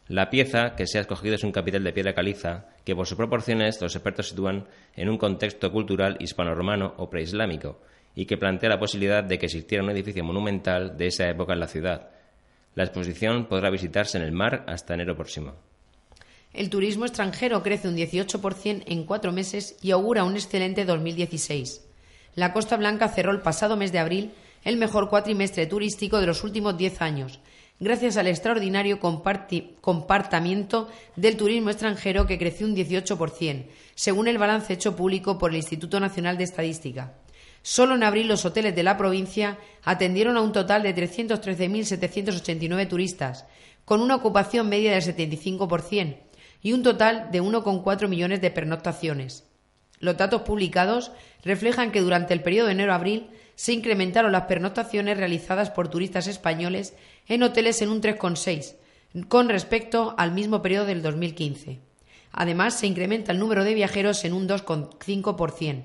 La 0.09 0.31
pieza 0.31 0.73
que 0.75 0.87
se 0.87 0.97
ha 0.97 1.01
escogido 1.01 1.35
es 1.35 1.43
un 1.43 1.51
capitel 1.51 1.83
de 1.83 1.93
piedra 1.93 2.15
caliza 2.15 2.65
que 2.83 2.95
por 2.95 3.05
sus 3.05 3.15
proporciones 3.15 3.79
los 3.79 3.95
expertos 3.95 4.29
sitúan 4.29 4.65
en 4.95 5.07
un 5.07 5.19
contexto 5.19 5.71
cultural 5.71 6.17
hispano-romano 6.19 6.95
o 6.97 7.11
preislámico 7.11 7.79
y 8.15 8.25
que 8.25 8.35
plantea 8.35 8.69
la 8.69 8.79
posibilidad 8.79 9.23
de 9.23 9.37
que 9.37 9.45
existiera 9.45 9.83
un 9.83 9.91
edificio 9.91 10.23
monumental 10.23 10.97
de 10.97 11.05
esa 11.05 11.29
época 11.29 11.53
en 11.53 11.59
la 11.59 11.67
ciudad. 11.67 12.09
La 12.73 12.85
exposición 12.85 13.45
podrá 13.45 13.69
visitarse 13.69 14.17
en 14.17 14.23
el 14.23 14.31
mar 14.31 14.63
hasta 14.65 14.95
enero 14.95 15.15
próximo. 15.15 15.53
El 16.53 16.71
turismo 16.71 17.05
extranjero 17.05 17.61
crece 17.61 17.87
un 17.87 17.95
18% 17.95 18.85
en 18.87 19.03
cuatro 19.03 19.31
meses 19.31 19.77
y 19.83 19.91
augura 19.91 20.23
un 20.23 20.33
excelente 20.33 20.85
2016. 20.85 21.85
La 22.33 22.51
Costa 22.51 22.77
Blanca 22.77 23.09
cerró 23.09 23.31
el 23.31 23.41
pasado 23.41 23.77
mes 23.77 23.91
de 23.91 23.99
abril 23.99 24.31
el 24.63 24.77
mejor 24.77 25.07
cuatrimestre 25.07 25.67
turístico 25.67 26.19
de 26.19 26.25
los 26.25 26.43
últimos 26.43 26.75
diez 26.77 26.99
años, 26.99 27.39
gracias 27.79 28.17
al 28.17 28.27
extraordinario 28.27 28.99
compartamiento 28.99 30.89
del 31.15 31.37
turismo 31.37 31.69
extranjero 31.69 32.27
que 32.27 32.37
creció 32.37 32.67
un 32.67 32.75
18%, 32.75 33.65
según 33.95 34.27
el 34.27 34.37
balance 34.37 34.73
hecho 34.73 34.95
público 34.95 35.37
por 35.37 35.51
el 35.51 35.57
Instituto 35.57 35.99
Nacional 35.99 36.37
de 36.37 36.43
Estadística. 36.43 37.13
Solo 37.61 37.95
en 37.95 38.03
abril 38.03 38.27
los 38.27 38.45
hoteles 38.45 38.75
de 38.75 38.83
la 38.83 38.97
provincia 38.97 39.57
atendieron 39.83 40.37
a 40.37 40.41
un 40.41 40.51
total 40.51 40.83
de 40.83 40.95
313.789 40.95 42.87
turistas, 42.87 43.45
con 43.85 44.01
una 44.01 44.15
ocupación 44.15 44.69
media 44.69 44.93
del 44.93 45.03
75%, 45.03 46.17
y 46.61 46.73
un 46.73 46.83
total 46.83 47.31
de 47.31 47.41
1,4 47.41 48.07
millones 48.07 48.41
de 48.41 48.51
pernoctaciones. 48.51 49.45
Los 49.99 50.17
datos 50.17 50.41
publicados 50.43 51.11
reflejan 51.43 51.91
que 51.91 52.01
durante 52.01 52.33
el 52.33 52.41
periodo 52.41 52.67
de 52.67 52.73
enero-abril 52.73 53.29
se 53.55 53.73
incrementaron 53.73 54.31
las 54.31 54.43
pernoctaciones 54.43 55.17
realizadas 55.17 55.69
por 55.69 55.89
turistas 55.89 56.27
españoles 56.27 56.93
en 57.29 57.43
hoteles 57.43 57.81
en 57.81 57.89
un 57.89 58.01
3,6 58.01 58.75
con 59.27 59.49
respecto 59.49 60.13
al 60.17 60.33
mismo 60.33 60.61
periodo 60.61 60.85
del 60.85 61.01
2015. 61.01 61.79
Además, 62.31 62.77
se 62.77 62.87
incrementa 62.87 63.31
el 63.31 63.39
número 63.39 63.63
de 63.63 63.73
viajeros 63.73 64.23
en 64.25 64.33
un 64.33 64.47
2,5%. 64.47 65.83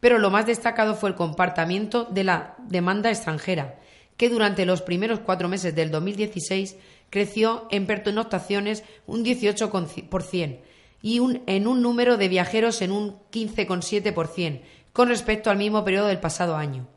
Pero 0.00 0.18
lo 0.18 0.30
más 0.30 0.46
destacado 0.46 0.94
fue 0.94 1.10
el 1.10 1.16
comportamiento 1.16 2.04
de 2.04 2.24
la 2.24 2.54
demanda 2.58 3.10
extranjera, 3.10 3.80
que 4.16 4.30
durante 4.30 4.64
los 4.64 4.82
primeros 4.82 5.20
cuatro 5.20 5.48
meses 5.48 5.74
del 5.74 5.90
2016 5.90 6.76
creció 7.10 7.66
en 7.70 7.86
pernoctaciones 7.86 8.84
un 9.06 9.24
18% 9.24 10.58
y 11.02 11.20
en 11.46 11.66
un 11.66 11.82
número 11.82 12.16
de 12.16 12.28
viajeros 12.28 12.82
en 12.82 12.92
un 12.92 13.16
15,7% 13.30 14.60
con 14.92 15.08
respecto 15.08 15.50
al 15.50 15.58
mismo 15.58 15.84
periodo 15.84 16.08
del 16.08 16.18
pasado 16.18 16.56
año. 16.56 16.88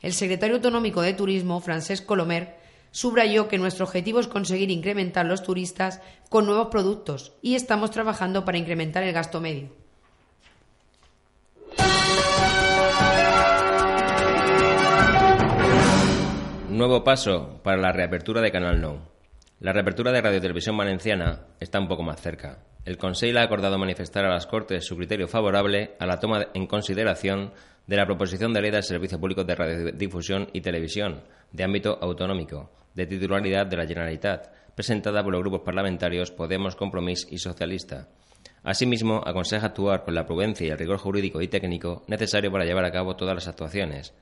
El 0.00 0.14
secretario 0.14 0.56
autonómico 0.56 1.02
de 1.02 1.12
Turismo, 1.12 1.60
Francesc 1.60 2.04
Colomer, 2.04 2.61
subrayó 2.92 3.48
que 3.48 3.58
nuestro 3.58 3.84
objetivo 3.84 4.20
es 4.20 4.28
conseguir 4.28 4.70
incrementar 4.70 5.26
los 5.26 5.42
turistas 5.42 6.00
con 6.28 6.46
nuevos 6.46 6.68
productos 6.68 7.32
y 7.42 7.56
estamos 7.56 7.90
trabajando 7.90 8.44
para 8.44 8.58
incrementar 8.58 9.02
el 9.02 9.12
gasto 9.12 9.40
medio. 9.40 9.70
Nuevo 16.68 17.04
paso 17.04 17.60
para 17.62 17.76
la 17.76 17.92
reapertura 17.92 18.40
de 18.40 18.50
Canal 18.50 18.80
No. 18.80 19.10
La 19.60 19.72
reapertura 19.72 20.10
de 20.10 20.20
Radio 20.20 20.40
Televisión 20.40 20.76
Valenciana 20.76 21.46
está 21.60 21.78
un 21.78 21.86
poco 21.86 22.02
más 22.02 22.20
cerca. 22.20 22.64
El 22.84 22.98
Consejo 22.98 23.38
ha 23.38 23.42
acordado 23.42 23.78
manifestar 23.78 24.24
a 24.24 24.32
las 24.32 24.46
Cortes 24.46 24.84
su 24.84 24.96
criterio 24.96 25.28
favorable 25.28 25.94
a 26.00 26.06
la 26.06 26.18
toma 26.18 26.48
en 26.54 26.66
consideración 26.66 27.52
de 27.86 27.96
la 27.96 28.06
proposición 28.06 28.52
de 28.52 28.62
ley 28.62 28.70
del 28.70 28.82
Servicio 28.82 29.20
Público 29.20 29.44
de 29.44 29.54
Radiodifusión 29.54 30.48
y 30.52 30.60
Televisión 30.60 31.22
de 31.52 31.62
ámbito 31.62 31.98
autonómico, 32.00 32.70
de 32.94 33.06
titularidad 33.06 33.66
de 33.66 33.76
la 33.76 33.86
Generalitat, 33.86 34.52
presentada 34.74 35.22
por 35.22 35.32
los 35.32 35.42
grupos 35.42 35.60
parlamentarios 35.60 36.30
Podemos, 36.30 36.76
Compromís 36.76 37.26
y 37.30 37.38
Socialista. 37.38 38.08
Asimismo, 38.62 39.22
aconseja 39.24 39.66
actuar 39.66 40.04
con 40.04 40.14
la 40.14 40.26
prudencia 40.26 40.66
y 40.66 40.70
el 40.70 40.78
rigor 40.78 40.98
jurídico 40.98 41.42
y 41.42 41.48
técnico 41.48 42.04
necesario 42.06 42.52
para 42.52 42.64
llevar 42.64 42.84
a 42.84 42.92
cabo 42.92 43.16
todas 43.16 43.34
las 43.34 43.48
actuaciones, 43.48 44.14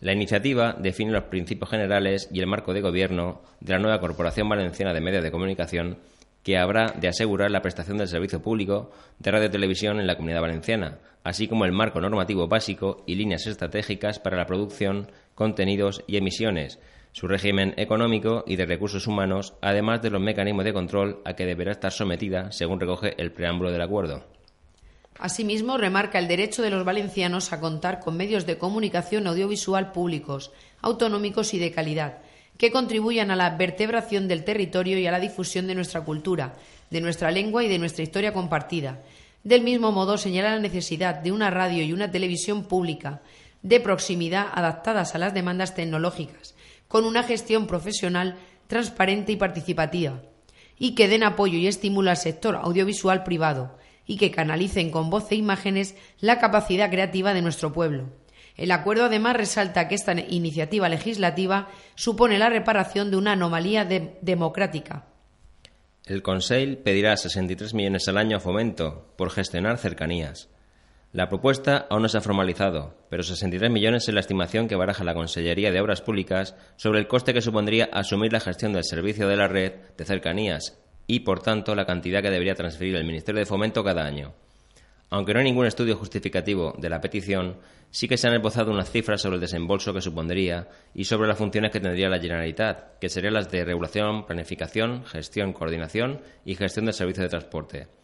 la 0.00 0.14
iniciativa 0.14 0.74
define 0.78 1.12
los 1.12 1.24
principios 1.24 1.68
generales 1.68 2.30
y 2.32 2.40
el 2.40 2.46
marco 2.46 2.72
de 2.72 2.80
gobierno 2.80 3.42
de 3.60 3.74
la 3.74 3.78
nueva 3.78 4.00
Corporación 4.00 4.48
Valenciana 4.48 4.94
de 4.94 5.02
Medios 5.02 5.22
de 5.22 5.30
Comunicación 5.30 5.98
que 6.42 6.56
habrá 6.56 6.94
de 6.98 7.08
asegurar 7.08 7.50
la 7.50 7.60
prestación 7.60 7.98
del 7.98 8.08
servicio 8.08 8.40
público 8.40 8.92
de 9.18 9.30
radio 9.30 9.48
y 9.48 9.50
televisión 9.50 10.00
en 10.00 10.06
la 10.06 10.16
comunidad 10.16 10.40
valenciana, 10.40 10.96
así 11.22 11.48
como 11.48 11.66
el 11.66 11.72
marco 11.72 12.00
normativo 12.00 12.48
básico 12.48 13.04
y 13.06 13.16
líneas 13.16 13.46
estratégicas 13.46 14.18
para 14.18 14.38
la 14.38 14.46
producción, 14.46 15.10
contenidos 15.34 16.02
y 16.06 16.16
emisiones, 16.16 16.78
su 17.12 17.26
régimen 17.26 17.74
económico 17.76 18.44
y 18.46 18.56
de 18.56 18.66
recursos 18.66 19.06
humanos, 19.06 19.54
además 19.60 20.02
de 20.02 20.10
los 20.10 20.20
mecanismos 20.20 20.64
de 20.64 20.72
control 20.72 21.20
a 21.24 21.34
que 21.34 21.46
deberá 21.46 21.72
estar 21.72 21.92
sometida, 21.92 22.52
según 22.52 22.80
recoge 22.80 23.14
el 23.20 23.32
preámbulo 23.32 23.72
del 23.72 23.82
acuerdo. 23.82 24.24
Asimismo, 25.18 25.76
remarca 25.76 26.18
el 26.18 26.28
derecho 26.28 26.62
de 26.62 26.70
los 26.70 26.84
valencianos 26.84 27.52
a 27.52 27.60
contar 27.60 28.00
con 28.00 28.16
medios 28.16 28.46
de 28.46 28.56
comunicación 28.56 29.26
audiovisual 29.26 29.92
públicos, 29.92 30.50
autonómicos 30.80 31.52
y 31.52 31.58
de 31.58 31.72
calidad, 31.72 32.18
que 32.56 32.70
contribuyan 32.70 33.30
a 33.30 33.36
la 33.36 33.50
vertebración 33.56 34.28
del 34.28 34.44
territorio 34.44 34.98
y 34.98 35.06
a 35.06 35.10
la 35.10 35.20
difusión 35.20 35.66
de 35.66 35.74
nuestra 35.74 36.02
cultura, 36.02 36.54
de 36.90 37.00
nuestra 37.00 37.30
lengua 37.30 37.64
y 37.64 37.68
de 37.68 37.78
nuestra 37.78 38.02
historia 38.02 38.32
compartida. 38.32 39.00
Del 39.44 39.62
mismo 39.62 39.92
modo, 39.92 40.16
señala 40.16 40.54
la 40.54 40.60
necesidad 40.60 41.16
de 41.16 41.32
una 41.32 41.50
radio 41.50 41.82
y 41.82 41.92
una 41.92 42.10
televisión 42.10 42.64
pública 42.64 43.20
de 43.62 43.80
proximidad 43.80 44.46
adaptadas 44.52 45.14
a 45.14 45.18
las 45.18 45.34
demandas 45.34 45.74
tecnológicas, 45.74 46.54
con 46.90 47.04
una 47.04 47.22
gestión 47.22 47.68
profesional 47.68 48.34
transparente 48.66 49.30
y 49.30 49.36
participativa, 49.36 50.22
y 50.76 50.96
que 50.96 51.06
den 51.06 51.22
apoyo 51.22 51.56
y 51.56 51.68
estímulo 51.68 52.10
al 52.10 52.16
sector 52.16 52.56
audiovisual 52.56 53.22
privado, 53.22 53.78
y 54.06 54.16
que 54.16 54.32
canalicen 54.32 54.90
con 54.90 55.08
voz 55.08 55.30
e 55.30 55.36
imágenes 55.36 55.94
la 56.18 56.40
capacidad 56.40 56.90
creativa 56.90 57.32
de 57.32 57.42
nuestro 57.42 57.72
pueblo. 57.72 58.08
El 58.56 58.72
acuerdo 58.72 59.04
además 59.04 59.36
resalta 59.36 59.86
que 59.86 59.94
esta 59.94 60.14
iniciativa 60.14 60.88
legislativa 60.88 61.68
supone 61.94 62.40
la 62.40 62.48
reparación 62.48 63.12
de 63.12 63.18
una 63.18 63.32
anomalía 63.32 63.84
democrática. 63.84 65.06
El 66.06 66.22
Consejo 66.22 66.82
pedirá 66.82 67.16
63 67.16 67.72
millones 67.72 68.08
al 68.08 68.18
año 68.18 68.38
a 68.38 68.40
fomento 68.40 69.14
por 69.16 69.30
gestionar 69.30 69.78
cercanías. 69.78 70.48
La 71.12 71.28
propuesta 71.28 71.88
aún 71.90 72.02
no 72.02 72.08
se 72.08 72.18
ha 72.18 72.20
formalizado, 72.20 72.94
pero 73.08 73.24
63 73.24 73.68
millones 73.68 74.06
es 74.06 74.14
la 74.14 74.20
estimación 74.20 74.68
que 74.68 74.76
baraja 74.76 75.02
la 75.02 75.12
Consellería 75.12 75.72
de 75.72 75.80
Obras 75.80 76.02
Públicas 76.02 76.54
sobre 76.76 77.00
el 77.00 77.08
coste 77.08 77.34
que 77.34 77.40
supondría 77.40 77.88
asumir 77.92 78.32
la 78.32 78.38
gestión 78.38 78.72
del 78.72 78.84
servicio 78.84 79.26
de 79.26 79.36
la 79.36 79.48
red 79.48 79.72
de 79.96 80.04
cercanías 80.04 80.78
y, 81.08 81.20
por 81.20 81.42
tanto, 81.42 81.74
la 81.74 81.84
cantidad 81.84 82.22
que 82.22 82.30
debería 82.30 82.54
transferir 82.54 82.94
el 82.94 83.04
Ministerio 83.04 83.40
de 83.40 83.46
Fomento 83.46 83.82
cada 83.82 84.04
año. 84.04 84.34
Aunque 85.08 85.32
no 85.32 85.40
hay 85.40 85.46
ningún 85.46 85.66
estudio 85.66 85.96
justificativo 85.96 86.76
de 86.78 86.88
la 86.88 87.00
petición, 87.00 87.56
sí 87.90 88.06
que 88.06 88.16
se 88.16 88.28
han 88.28 88.34
esbozado 88.34 88.70
unas 88.70 88.92
cifras 88.92 89.20
sobre 89.20 89.34
el 89.34 89.40
desembolso 89.40 89.92
que 89.92 90.00
supondría 90.00 90.68
y 90.94 91.06
sobre 91.06 91.26
las 91.26 91.38
funciones 91.38 91.72
que 91.72 91.80
tendría 91.80 92.08
la 92.08 92.20
Generalitat, 92.20 93.00
que 93.00 93.08
serían 93.08 93.34
las 93.34 93.50
de 93.50 93.64
regulación, 93.64 94.26
planificación, 94.26 95.04
gestión, 95.06 95.52
coordinación 95.54 96.20
y 96.44 96.54
gestión 96.54 96.84
del 96.84 96.94
servicio 96.94 97.24
de 97.24 97.30
transporte. 97.30 97.99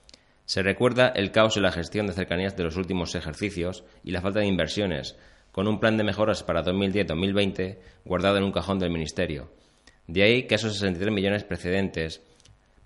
Se 0.47 0.63
recuerda 0.63 1.09
el 1.09 1.33
caos 1.33 1.57
en 1.57 1.65
la 1.65 1.73
gestión 1.73 2.07
de 2.07 2.13
cercanías 2.13 2.57
de 2.57 2.63
los 2.63 2.77
últimos 2.77 3.17
ejercicios 3.17 3.85
y 4.05 4.13
la 4.13 4.21
falta 4.21 4.41
de 4.41 4.47
inversiones, 4.47 5.17
con 5.51 5.67
un 5.67 5.81
plan 5.81 5.97
de 5.97 6.05
mejoras 6.05 6.45
para 6.45 6.63
2010-2020 6.63 7.79
guardado 8.05 8.39
en 8.39 8.45
un 8.45 8.53
cajón 8.53 8.79
del 8.79 8.93
Ministerio. 8.93 9.51
De 10.07 10.23
ahí 10.23 10.45
que 10.45 10.55
esos 10.55 10.75
63 10.75 11.13
millones 11.13 11.43
precedentes 11.43 12.23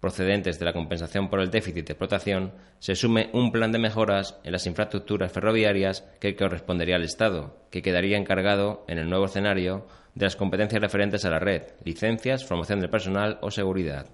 procedentes 0.01 0.59
de 0.59 0.65
la 0.65 0.73
compensación 0.73 1.29
por 1.29 1.41
el 1.41 1.51
déficit 1.51 1.87
de 1.87 1.93
explotación 1.93 2.55
se 2.79 2.95
sume 2.95 3.29
un 3.35 3.53
plan 3.53 3.71
de 3.71 3.79
mejoras 3.79 4.41
en 4.45 4.53
las 4.53 4.67
infraestructuras 4.67 5.31
ferroviarias 5.31 6.09
que 6.19 6.35
correspondería 6.35 6.97
al 6.97 7.05
Estado, 7.05 7.59
que 7.71 7.83
quedaría 7.83 8.17
encargado, 8.17 8.87
en 8.89 8.97
el 8.97 9.11
nuevo 9.11 9.27
escenario, 9.27 9.87
de 10.15 10.25
las 10.25 10.37
competencias 10.37 10.81
referentes 10.81 11.27
a 11.27 11.31
la 11.31 11.39
red, 11.39 11.65
licencias, 11.85 12.47
formación 12.47 12.81
del 12.81 12.89
personal 12.89 13.39
o 13.43 13.51
seguridad. 13.51 14.07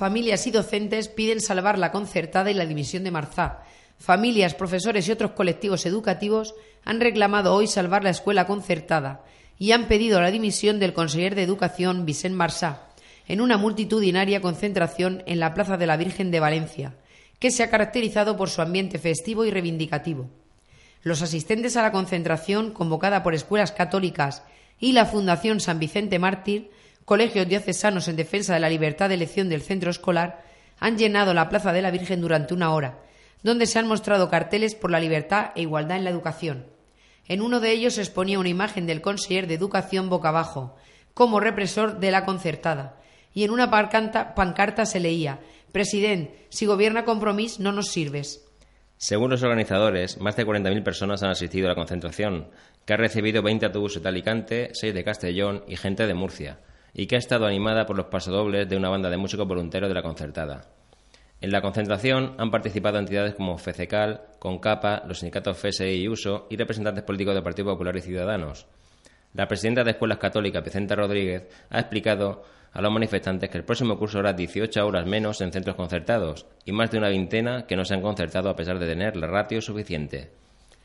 Familias 0.00 0.46
y 0.46 0.50
docentes 0.50 1.08
piden 1.08 1.42
salvar 1.42 1.78
la 1.78 1.92
concertada 1.92 2.50
y 2.50 2.54
la 2.54 2.64
división 2.64 3.04
de 3.04 3.10
Marzá. 3.10 3.64
Familias, 3.98 4.54
profesores 4.54 5.06
y 5.06 5.12
otros 5.12 5.32
colectivos 5.32 5.84
educativos 5.84 6.54
han 6.86 7.00
reclamado 7.00 7.54
hoy 7.54 7.66
salvar 7.66 8.02
la 8.02 8.08
escuela 8.08 8.46
concertada 8.46 9.26
y 9.58 9.72
han 9.72 9.88
pedido 9.88 10.22
la 10.22 10.30
dimisión 10.30 10.80
del 10.80 10.94
conseller 10.94 11.34
de 11.34 11.42
Educación, 11.42 12.06
Vicent 12.06 12.34
Marsá, 12.34 12.88
en 13.28 13.42
una 13.42 13.58
multitudinaria 13.58 14.40
concentración 14.40 15.22
en 15.26 15.38
la 15.38 15.52
Plaza 15.52 15.76
de 15.76 15.86
la 15.86 15.98
Virgen 15.98 16.30
de 16.30 16.40
Valencia, 16.40 16.94
que 17.38 17.50
se 17.50 17.62
ha 17.62 17.68
caracterizado 17.68 18.38
por 18.38 18.48
su 18.48 18.62
ambiente 18.62 18.98
festivo 18.98 19.44
y 19.44 19.50
reivindicativo. 19.50 20.30
Los 21.02 21.20
asistentes 21.20 21.76
a 21.76 21.82
la 21.82 21.92
concentración, 21.92 22.70
convocada 22.70 23.22
por 23.22 23.34
escuelas 23.34 23.70
católicas 23.70 24.44
y 24.78 24.92
la 24.92 25.04
Fundación 25.04 25.60
San 25.60 25.78
Vicente 25.78 26.18
Mártir, 26.18 26.70
colegios 27.10 27.48
diocesanos 27.48 28.06
en 28.06 28.14
defensa 28.14 28.54
de 28.54 28.60
la 28.60 28.68
libertad 28.68 29.08
de 29.08 29.16
elección 29.16 29.48
del 29.48 29.62
centro 29.62 29.90
escolar, 29.90 30.44
han 30.78 30.96
llenado 30.96 31.34
la 31.34 31.48
Plaza 31.48 31.72
de 31.72 31.82
la 31.82 31.90
Virgen 31.90 32.20
durante 32.20 32.54
una 32.54 32.72
hora, 32.72 33.00
donde 33.42 33.66
se 33.66 33.80
han 33.80 33.88
mostrado 33.88 34.30
carteles 34.30 34.76
por 34.76 34.92
la 34.92 35.00
libertad 35.00 35.50
e 35.56 35.62
igualdad 35.62 35.96
en 35.96 36.04
la 36.04 36.10
educación. 36.10 36.66
En 37.26 37.42
uno 37.42 37.58
de 37.58 37.72
ellos 37.72 37.94
se 37.94 38.02
exponía 38.02 38.38
una 38.38 38.48
imagen 38.48 38.86
del 38.86 39.00
conseller 39.00 39.48
de 39.48 39.54
Educación 39.54 40.08
boca 40.08 40.28
abajo, 40.28 40.76
como 41.12 41.40
represor 41.40 41.98
de 41.98 42.12
la 42.12 42.24
concertada, 42.24 43.00
y 43.34 43.42
en 43.42 43.50
una 43.50 43.72
pancarta 43.72 44.86
se 44.86 45.00
leía 45.00 45.40
President, 45.72 46.30
si 46.48 46.66
gobierna 46.66 47.04
Compromís 47.04 47.58
no 47.58 47.72
nos 47.72 47.88
sirves. 47.88 48.46
Según 48.98 49.30
los 49.30 49.42
organizadores, 49.42 50.20
más 50.20 50.36
de 50.36 50.46
40.000 50.46 50.84
personas 50.84 51.24
han 51.24 51.30
asistido 51.30 51.66
a 51.66 51.70
la 51.70 51.74
concentración, 51.74 52.50
que 52.84 52.92
ha 52.92 52.96
recibido 52.96 53.42
20 53.42 53.66
autobuses 53.66 54.00
de 54.00 54.08
Alicante, 54.08 54.70
6 54.74 54.94
de 54.94 55.02
Castellón 55.02 55.64
y 55.66 55.74
gente 55.74 56.06
de 56.06 56.14
Murcia 56.14 56.60
y 56.94 57.06
que 57.06 57.16
ha 57.16 57.18
estado 57.18 57.46
animada 57.46 57.86
por 57.86 57.96
los 57.96 58.06
pasodobles 58.06 58.68
de 58.68 58.76
una 58.76 58.88
banda 58.88 59.10
de 59.10 59.16
músicos 59.16 59.46
voluntarios 59.46 59.88
de 59.88 59.94
la 59.94 60.02
concertada. 60.02 60.66
En 61.40 61.52
la 61.52 61.62
concentración 61.62 62.34
han 62.38 62.50
participado 62.50 62.98
entidades 62.98 63.34
como 63.34 63.56
FECECAL, 63.56 64.20
CONCAPA, 64.38 65.04
los 65.06 65.20
sindicatos 65.20 65.56
FSI 65.56 66.02
y 66.02 66.08
USO 66.08 66.46
y 66.50 66.56
representantes 66.56 67.02
políticos 67.02 67.34
del 67.34 67.42
Partido 67.42 67.72
Popular 67.72 67.96
y 67.96 68.02
Ciudadanos. 68.02 68.66
La 69.32 69.48
presidenta 69.48 69.82
de 69.82 69.92
Escuelas 69.92 70.18
Católicas, 70.18 70.62
Vicenta 70.62 70.96
Rodríguez, 70.96 71.48
ha 71.70 71.80
explicado 71.80 72.42
a 72.72 72.82
los 72.82 72.92
manifestantes 72.92 73.48
que 73.48 73.58
el 73.58 73.64
próximo 73.64 73.98
curso 73.98 74.18
habrá 74.18 74.32
18 74.32 74.86
horas 74.86 75.06
menos 75.06 75.40
en 75.40 75.52
centros 75.52 75.76
concertados 75.76 76.46
y 76.64 76.72
más 76.72 76.90
de 76.90 76.98
una 76.98 77.08
veintena 77.08 77.66
que 77.66 77.76
no 77.76 77.84
se 77.84 77.94
han 77.94 78.02
concertado 78.02 78.50
a 78.50 78.56
pesar 78.56 78.78
de 78.78 78.86
tener 78.86 79.16
la 79.16 79.26
ratio 79.26 79.60
suficiente. 79.60 80.30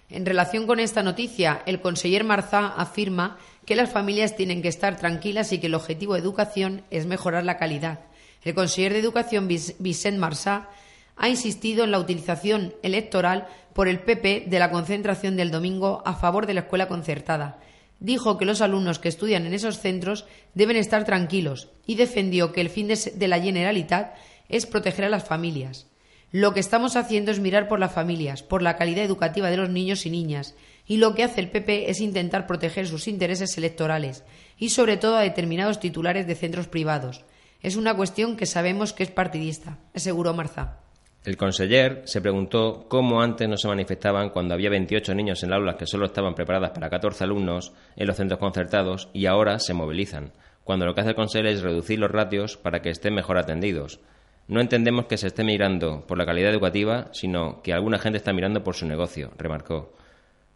En 0.09 0.25
relación 0.25 0.67
con 0.67 0.79
esta 0.79 1.01
noticia, 1.01 1.63
el 1.65 1.81
conseller 1.81 2.23
Marzá 2.23 2.67
afirma 2.67 3.37
que 3.65 3.75
las 3.75 3.91
familias 3.91 4.35
tienen 4.35 4.61
que 4.61 4.67
estar 4.67 4.97
tranquilas 4.97 5.51
y 5.51 5.59
que 5.59 5.67
el 5.67 5.75
objetivo 5.75 6.13
de 6.13 6.19
educación 6.19 6.83
es 6.91 7.05
mejorar 7.05 7.43
la 7.43 7.57
calidad. 7.57 8.01
El 8.43 8.53
conseller 8.53 8.93
de 8.93 8.99
Educación, 8.99 9.47
Vicent 9.47 10.19
Marsá, 10.19 10.69
ha 11.15 11.29
insistido 11.29 11.83
en 11.83 11.91
la 11.91 11.99
utilización 11.99 12.75
electoral 12.83 13.47
por 13.73 13.87
el 13.87 13.99
PP 13.99 14.45
de 14.47 14.59
la 14.59 14.69
concentración 14.69 15.35
del 15.35 15.51
domingo 15.51 16.03
a 16.05 16.13
favor 16.13 16.45
de 16.45 16.53
la 16.53 16.61
escuela 16.61 16.87
concertada. 16.87 17.59
Dijo 17.99 18.37
que 18.37 18.45
los 18.45 18.61
alumnos 18.61 18.99
que 18.99 19.09
estudian 19.09 19.45
en 19.45 19.53
esos 19.53 19.79
centros 19.79 20.25
deben 20.53 20.77
estar 20.77 21.05
tranquilos 21.05 21.69
y 21.87 21.95
defendió 21.95 22.51
que 22.51 22.61
el 22.61 22.69
fin 22.69 22.87
de 22.87 23.27
la 23.27 23.39
Generalitat 23.39 24.15
es 24.49 24.65
proteger 24.65 25.05
a 25.05 25.09
las 25.09 25.23
familias. 25.23 25.87
Lo 26.31 26.53
que 26.53 26.59
estamos 26.59 26.97
haciendo 26.97 27.31
es 27.31 27.39
mirar 27.39 27.67
por 27.67 27.79
las 27.79 27.93
familias, 27.93 28.43
por 28.43 28.61
la 28.61 28.75
calidad 28.75 29.05
educativa 29.05 29.49
de 29.49 29.57
los 29.57 29.69
niños 29.69 30.05
y 30.05 30.09
niñas, 30.09 30.53
y 30.87 30.97
lo 30.97 31.15
que 31.15 31.23
hace 31.23 31.41
el 31.41 31.49
PP 31.49 31.89
es 31.89 32.01
intentar 32.01 32.47
proteger 32.47 32.87
sus 32.87 33.07
intereses 33.07 33.57
electorales 33.57 34.23
y 34.57 34.69
sobre 34.69 34.97
todo 34.97 35.17
a 35.17 35.21
determinados 35.21 35.79
titulares 35.79 36.27
de 36.27 36.35
centros 36.35 36.67
privados. 36.67 37.25
Es 37.61 37.75
una 37.75 37.95
cuestión 37.95 38.37
que 38.37 38.45
sabemos 38.45 38.93
que 38.93 39.03
es 39.03 39.11
partidista, 39.11 39.79
aseguró 39.93 40.33
Marza. 40.33 40.79
El 41.25 41.37
conseller 41.37 42.03
se 42.05 42.21
preguntó 42.21 42.85
cómo 42.87 43.19
antes 43.19 43.49
no 43.49 43.57
se 43.57 43.67
manifestaban 43.67 44.29
cuando 44.29 44.53
había 44.53 44.69
28 44.69 45.15
niños 45.15 45.41
en 45.41 45.53
aulas 45.53 45.75
que 45.75 45.87
solo 45.87 46.05
estaban 46.05 46.35
preparadas 46.35 46.69
para 46.69 46.91
14 46.91 47.23
alumnos 47.23 47.73
en 47.95 48.05
los 48.05 48.15
centros 48.15 48.39
concertados 48.39 49.09
y 49.11 49.25
ahora 49.25 49.57
se 49.57 49.73
movilizan, 49.73 50.33
cuando 50.63 50.85
lo 50.85 50.93
que 50.93 51.01
hace 51.01 51.09
el 51.09 51.15
conseller 51.15 51.47
es 51.47 51.63
reducir 51.63 51.97
los 51.97 52.11
ratios 52.11 52.57
para 52.57 52.83
que 52.83 52.91
estén 52.91 53.15
mejor 53.15 53.39
atendidos. 53.39 53.99
No 54.47 54.61
entendemos 54.61 55.07
que 55.07 55.17
se 55.17 55.25
esté 55.25 55.43
mirando 55.43 56.05
por 56.05 56.19
la 56.19 56.27
calidad 56.27 56.51
educativa, 56.51 57.07
sino 57.11 57.63
que 57.63 57.73
alguna 57.73 57.97
gente 57.97 58.19
está 58.19 58.31
mirando 58.31 58.63
por 58.63 58.75
su 58.75 58.85
negocio, 58.85 59.31
remarcó. 59.35 59.95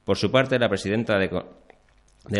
Por 0.10 0.18
su 0.18 0.32
parte, 0.32 0.57
la 0.57 0.70
presidenta 0.70 1.20
de, 1.20 1.30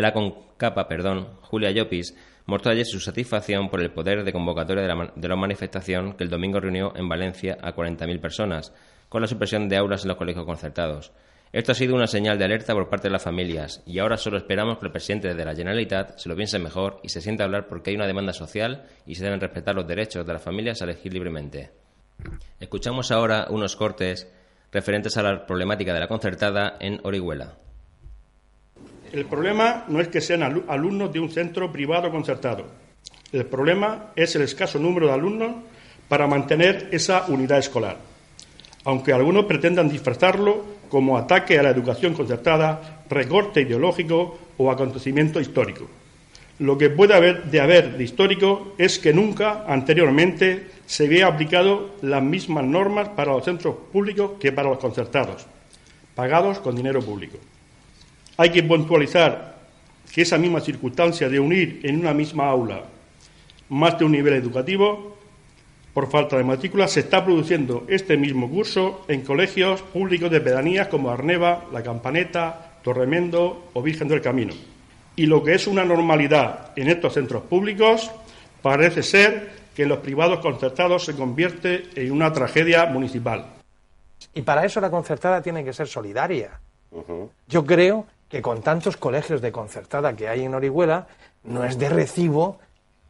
la 0.02 0.12
CONCAPA, 0.12 0.88
perdón, 0.88 1.36
Julia 1.42 1.70
Llopis, 1.70 2.16
mostró 2.48 2.72
ayer 2.72 2.84
su 2.84 3.00
satisfacción 3.00 3.70
por 3.70 3.80
el 3.80 3.92
poder 3.92 4.24
de 4.24 4.34
convocatoria 4.34 4.82
de 4.82 4.88
la, 4.88 5.14
de 5.16 5.28
la 5.28 5.36
manifestación 5.36 6.14
que 6.14 6.24
el 6.24 6.32
domingo 6.32 6.60
reunió 6.60 6.92
en 6.96 7.08
Valencia 7.08 7.60
a 7.62 7.76
40.000 7.76 8.20
personas, 8.20 8.74
con 9.08 9.22
la 9.22 9.28
supresión 9.28 9.70
de 9.70 9.78
aulas 9.78 10.02
en 10.02 10.08
los 10.08 10.18
colegios 10.18 10.48
concertados. 10.48 11.12
Esto 11.54 11.74
ha 11.74 11.76
sido 11.76 11.94
una 11.94 12.08
señal 12.08 12.40
de 12.40 12.46
alerta 12.46 12.74
por 12.74 12.90
parte 12.90 13.08
de 13.08 13.12
las 13.12 13.22
familias 13.22 13.84
y 13.86 14.00
ahora 14.00 14.18
solo 14.18 14.38
esperamos 14.38 14.80
que 14.80 14.88
el 14.88 14.92
presidente 14.92 15.36
de 15.36 15.46
la 15.46 15.54
Generalitat 15.54 16.18
se 16.18 16.28
lo 16.28 16.36
piense 16.36 16.58
mejor 16.58 17.00
y 17.04 17.10
se 17.10 17.22
sienta 17.22 17.44
a 17.44 17.46
hablar 17.46 17.68
porque 17.68 17.92
hay 17.92 17.98
una 17.98 18.08
demanda 18.08 18.34
social 18.34 18.88
y 19.06 19.14
se 19.14 19.24
deben 19.24 19.42
respetar 19.42 19.76
los 19.76 19.86
derechos 19.86 20.26
de 20.26 20.34
las 20.34 20.42
familias 20.42 20.82
a 20.82 20.86
elegir 20.86 21.14
libremente. 21.14 21.70
Escuchamos 22.60 23.12
ahora 23.12 23.46
unos 23.52 23.76
cortes 23.76 24.28
referentes 24.72 25.18
a 25.18 25.24
la 25.24 25.46
problemática 25.46 25.94
de 25.94 26.00
la 26.00 26.08
concertada 26.08 26.78
en 26.80 27.00
Orihuela. 27.04 27.56
El 29.12 29.26
problema 29.26 29.86
no 29.88 30.00
es 30.00 30.08
que 30.08 30.22
sean 30.22 30.44
alumnos 30.44 31.12
de 31.12 31.20
un 31.20 31.32
centro 31.32 31.72
privado 31.72 32.12
concertado. 32.12 32.66
El 33.32 33.46
problema 33.46 34.12
es 34.16 34.36
el 34.36 34.44
escaso 34.44 34.80
número 34.80 35.08
de 35.08 35.14
alumnos 35.14 35.56
para 36.08 36.28
mantener 36.28 36.90
esa 36.92 37.26
unidad 37.28 37.60
escolar. 37.60 37.98
Aunque 38.86 39.14
algunos 39.14 39.46
pretendan 39.46 39.90
disfrazarlo 39.90 40.66
como 40.90 41.18
ataque 41.18 41.60
a 41.60 41.64
la 41.64 41.70
educación 41.70 42.14
concertada, 42.14 43.04
recorte 43.10 43.62
ideológico 43.62 44.40
o 44.58 44.72
acontecimiento 44.72 45.40
histórico. 45.40 45.88
Lo 46.60 46.78
que 46.78 46.90
puede 46.90 47.14
haber 47.14 47.46
de 47.46 47.62
haber 47.62 47.98
de 47.98 48.04
histórico 48.04 48.74
es 48.78 49.00
que 49.00 49.14
nunca 49.14 49.64
anteriormente 49.68 50.68
se 50.86 51.06
había 51.06 51.28
aplicado 51.28 51.96
las 52.02 52.22
mismas 52.22 52.66
normas 52.66 53.10
para 53.10 53.32
los 53.32 53.46
centros 53.46 53.76
públicos 53.92 54.32
que 54.40 54.52
para 54.52 54.70
los 54.70 54.80
concertados, 54.80 55.46
pagados 56.16 56.60
con 56.60 56.76
dinero 56.76 57.02
público. 57.02 57.38
Hay 58.38 58.50
que 58.50 58.64
puntualizar 58.64 59.58
que 60.14 60.24
esa 60.24 60.38
misma 60.38 60.60
circunstancia 60.60 61.30
de 61.30 61.40
unir 61.40 61.80
en 61.84 62.00
una 62.00 62.14
misma 62.14 62.50
aula 62.50 62.84
más 63.70 63.98
de 63.98 64.06
un 64.06 64.12
nivel 64.12 64.34
educativo 64.34 65.16
por 65.94 66.10
falta 66.10 66.38
de 66.38 66.44
matrícula, 66.44 66.88
se 66.88 67.02
está 67.02 67.26
produciendo 67.26 67.86
este 67.88 68.16
mismo 68.16 68.50
curso 68.50 69.06
en 69.08 69.22
colegios 69.22 69.82
públicos 69.82 70.30
de 70.30 70.40
pedanías 70.40 70.88
como 70.88 71.10
Arneva, 71.10 71.66
La 71.74 71.84
Campaneta, 71.84 72.80
Torremendo 72.84 73.70
o 73.74 73.82
Virgen 73.82 74.08
del 74.08 74.22
Camino. 74.22 74.54
Y 75.20 75.26
lo 75.26 75.44
que 75.44 75.54
es 75.54 75.68
una 75.68 75.84
normalidad 75.84 76.72
en 76.78 76.88
estos 76.88 77.16
centros 77.16 77.44
públicos 77.44 78.10
parece 78.62 79.04
ser 79.04 79.52
que 79.76 79.84
en 79.84 79.90
los 79.90 80.00
privados 80.00 80.40
concertados 80.40 81.04
se 81.04 81.14
convierte 81.14 81.90
en 81.94 82.14
una 82.14 82.32
tragedia 82.32 82.86
municipal. 82.86 83.46
Y 84.34 84.44
para 84.44 84.64
eso 84.64 84.80
la 84.80 84.90
concertada 84.90 85.42
tiene 85.42 85.66
que 85.66 85.74
ser 85.74 85.90
solidaria. 85.90 86.62
Yo 87.50 87.66
creo 87.66 88.06
que 88.30 88.42
con 88.42 88.62
tantos 88.62 88.96
colegios 88.96 89.42
de 89.42 89.52
concertada 89.52 90.16
que 90.16 90.30
hay 90.30 90.46
en 90.46 90.56
Orihuela, 90.56 91.08
no 91.44 91.66
es 91.66 91.78
de 91.78 91.90
recibo 91.90 92.58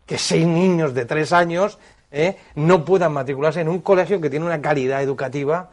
que 0.07 0.17
seis 0.17 0.47
niños 0.47 0.95
de 0.95 1.05
tres 1.05 1.31
años 1.31 1.77
¿eh? 2.09 2.37
no 2.55 2.85
puedan 2.85 3.13
matricularse 3.13 3.61
en 3.61 3.69
un 3.69 3.81
colegio 3.81 4.19
que 4.19 4.31
tiene 4.31 4.47
una 4.47 4.59
calidad 4.59 5.03
educativa 5.03 5.69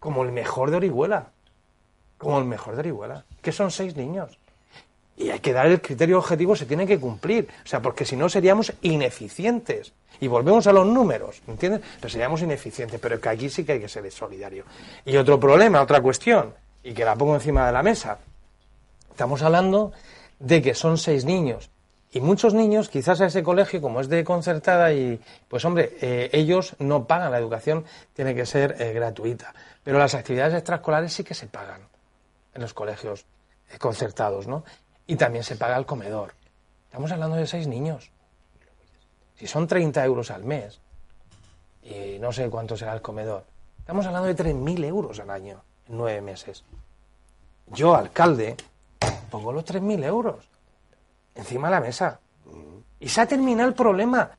como 0.00 0.24
el 0.24 0.32
mejor 0.32 0.72
de 0.72 0.78
Orihuela. 0.78 1.28
Como 2.18 2.40
el 2.40 2.44
mejor 2.44 2.74
de 2.74 2.80
Orihuela. 2.80 3.24
Que 3.40 3.52
son 3.52 3.70
seis 3.70 3.94
niños. 3.94 4.36
Y 5.16 5.30
hay 5.30 5.40
que 5.40 5.52
dar 5.52 5.66
el 5.66 5.80
criterio 5.80 6.18
objetivo, 6.18 6.56
se 6.56 6.66
tiene 6.66 6.86
que 6.86 6.98
cumplir. 6.98 7.48
O 7.64 7.66
sea, 7.66 7.80
porque 7.80 8.04
si 8.04 8.16
no 8.16 8.28
seríamos 8.28 8.72
ineficientes. 8.82 9.92
Y 10.20 10.28
volvemos 10.28 10.66
a 10.66 10.72
los 10.72 10.86
números, 10.86 11.42
¿entiendes? 11.46 11.82
Pero 12.00 12.08
seríamos 12.08 12.40
ineficientes, 12.42 13.00
pero 13.00 13.20
que 13.20 13.28
aquí 13.28 13.50
sí 13.50 13.64
que 13.64 13.72
hay 13.72 13.80
que 13.80 13.88
ser 13.88 14.10
solidario. 14.10 14.64
Y 15.04 15.16
otro 15.16 15.38
problema, 15.40 15.82
otra 15.82 16.00
cuestión, 16.00 16.54
y 16.82 16.92
que 16.92 17.04
la 17.04 17.16
pongo 17.16 17.34
encima 17.34 17.66
de 17.66 17.72
la 17.72 17.82
mesa. 17.82 18.18
Estamos 19.10 19.42
hablando 19.42 19.92
de 20.38 20.62
que 20.62 20.74
son 20.74 20.98
seis 20.98 21.24
niños 21.24 21.70
Y 22.12 22.20
muchos 22.20 22.54
niños, 22.54 22.88
quizás 22.88 23.20
a 23.20 23.26
ese 23.26 23.42
colegio, 23.42 23.80
como 23.80 24.00
es 24.00 24.08
de 24.08 24.22
concertada, 24.22 24.92
y 24.92 25.20
pues 25.48 25.64
hombre, 25.64 25.96
eh, 26.00 26.30
ellos 26.32 26.76
no 26.78 27.06
pagan, 27.08 27.32
la 27.32 27.38
educación 27.38 27.84
tiene 28.12 28.36
que 28.36 28.46
ser 28.46 28.76
eh, 28.78 28.92
gratuita. 28.92 29.52
Pero 29.82 29.98
las 29.98 30.14
actividades 30.14 30.54
extraescolares 30.54 31.12
sí 31.12 31.24
que 31.24 31.34
se 31.34 31.48
pagan 31.48 31.80
en 32.54 32.62
los 32.62 32.72
colegios 32.72 33.26
eh, 33.68 33.78
concertados, 33.78 34.46
¿no? 34.46 34.62
Y 35.06 35.16
también 35.16 35.44
se 35.44 35.56
paga 35.56 35.76
el 35.76 35.86
comedor. 35.86 36.34
Estamos 36.86 37.10
hablando 37.12 37.36
de 37.36 37.46
seis 37.46 37.66
niños. 37.66 38.10
Si 39.36 39.46
son 39.46 39.66
30 39.66 40.04
euros 40.04 40.30
al 40.30 40.44
mes, 40.44 40.80
y 41.82 42.18
no 42.18 42.32
sé 42.32 42.48
cuánto 42.48 42.76
será 42.76 42.94
el 42.94 43.02
comedor, 43.02 43.44
estamos 43.78 44.06
hablando 44.06 44.28
de 44.28 44.36
3.000 44.36 44.84
euros 44.84 45.18
al 45.20 45.30
año 45.30 45.62
en 45.88 45.96
nueve 45.98 46.20
meses. 46.20 46.64
Yo, 47.66 47.94
alcalde, 47.94 48.56
pongo 49.30 49.52
los 49.52 49.64
3.000 49.64 50.04
euros 50.04 50.48
encima 51.34 51.68
de 51.68 51.74
la 51.74 51.80
mesa. 51.80 52.20
Y 53.00 53.08
se 53.08 53.20
ha 53.20 53.26
terminado 53.26 53.68
el 53.68 53.74
problema. 53.74 54.30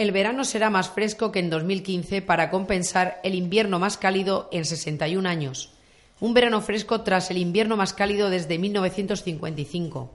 El 0.00 0.12
verano 0.12 0.46
será 0.46 0.70
más 0.70 0.88
fresco 0.88 1.30
que 1.30 1.40
en 1.40 1.50
2015 1.50 2.22
para 2.22 2.48
compensar 2.48 3.20
el 3.22 3.34
invierno 3.34 3.78
más 3.78 3.98
cálido 3.98 4.48
en 4.50 4.64
61 4.64 5.28
años. 5.28 5.74
Un 6.20 6.32
verano 6.32 6.62
fresco 6.62 7.02
tras 7.02 7.30
el 7.30 7.36
invierno 7.36 7.76
más 7.76 7.92
cálido 7.92 8.30
desde 8.30 8.56
1955. 8.56 10.10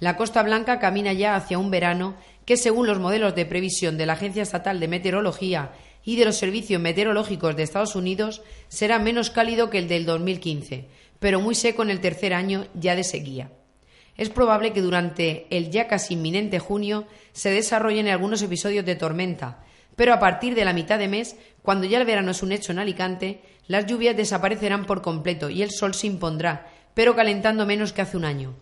La 0.00 0.16
Costa 0.16 0.42
Blanca 0.42 0.78
camina 0.78 1.12
ya 1.12 1.36
hacia 1.36 1.58
un 1.58 1.70
verano 1.70 2.14
que, 2.46 2.56
según 2.56 2.86
los 2.86 2.98
modelos 2.98 3.34
de 3.34 3.44
previsión 3.44 3.98
de 3.98 4.06
la 4.06 4.14
Agencia 4.14 4.42
Estatal 4.42 4.80
de 4.80 4.88
Meteorología 4.88 5.72
y 6.02 6.16
de 6.16 6.24
los 6.24 6.36
servicios 6.36 6.80
meteorológicos 6.80 7.56
de 7.56 7.64
Estados 7.64 7.94
Unidos 7.94 8.40
será 8.68 8.98
menos 8.98 9.28
cálido 9.28 9.68
que 9.68 9.76
el 9.76 9.86
del 9.86 10.06
2015, 10.06 10.88
pero 11.18 11.40
muy 11.40 11.54
seco 11.54 11.82
en 11.82 11.90
el 11.90 12.00
tercer 12.00 12.32
año 12.32 12.68
ya 12.72 12.96
de 12.96 13.04
sequía. 13.04 13.50
Es 14.16 14.30
probable 14.30 14.72
que 14.72 14.80
durante 14.80 15.46
el 15.50 15.70
ya 15.70 15.88
casi 15.88 16.14
inminente 16.14 16.58
junio 16.58 17.06
se 17.32 17.50
desarrollen 17.50 18.08
algunos 18.08 18.42
episodios 18.42 18.84
de 18.84 18.96
tormenta, 18.96 19.62
pero 19.94 20.12
a 20.12 20.18
partir 20.18 20.54
de 20.54 20.64
la 20.64 20.72
mitad 20.72 20.98
de 20.98 21.08
mes, 21.08 21.36
cuando 21.62 21.86
ya 21.86 21.98
el 21.98 22.06
verano 22.06 22.30
es 22.30 22.42
un 22.42 22.52
hecho 22.52 22.72
en 22.72 22.78
Alicante, 22.78 23.42
las 23.66 23.86
lluvias 23.86 24.16
desaparecerán 24.16 24.84
por 24.84 25.02
completo 25.02 25.50
y 25.50 25.62
el 25.62 25.70
sol 25.70 25.94
se 25.94 26.06
impondrá, 26.06 26.68
pero 26.94 27.16
calentando 27.16 27.66
menos 27.66 27.92
que 27.92 28.02
hace 28.02 28.16
un 28.16 28.24
año. 28.24 28.54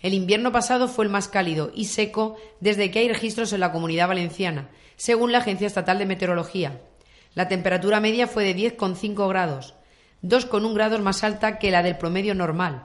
El 0.00 0.14
invierno 0.14 0.52
pasado 0.52 0.86
fue 0.86 1.06
el 1.06 1.10
más 1.10 1.28
cálido 1.28 1.72
y 1.74 1.86
seco 1.86 2.36
desde 2.60 2.90
que 2.90 2.98
hay 2.98 3.08
registros 3.08 3.52
en 3.52 3.60
la 3.60 3.72
comunidad 3.72 4.08
valenciana, 4.08 4.68
según 4.96 5.32
la 5.32 5.38
Agencia 5.38 5.66
Estatal 5.66 5.98
de 5.98 6.06
Meteorología. 6.06 6.82
La 7.34 7.48
temperatura 7.48 8.00
media 8.00 8.26
fue 8.26 8.44
de 8.44 8.54
10,5 8.54 9.28
grados, 9.28 9.74
2,1 10.22 10.74
grados 10.74 11.00
más 11.00 11.24
alta 11.24 11.58
que 11.58 11.70
la 11.70 11.82
del 11.82 11.96
promedio 11.96 12.34
normal, 12.34 12.84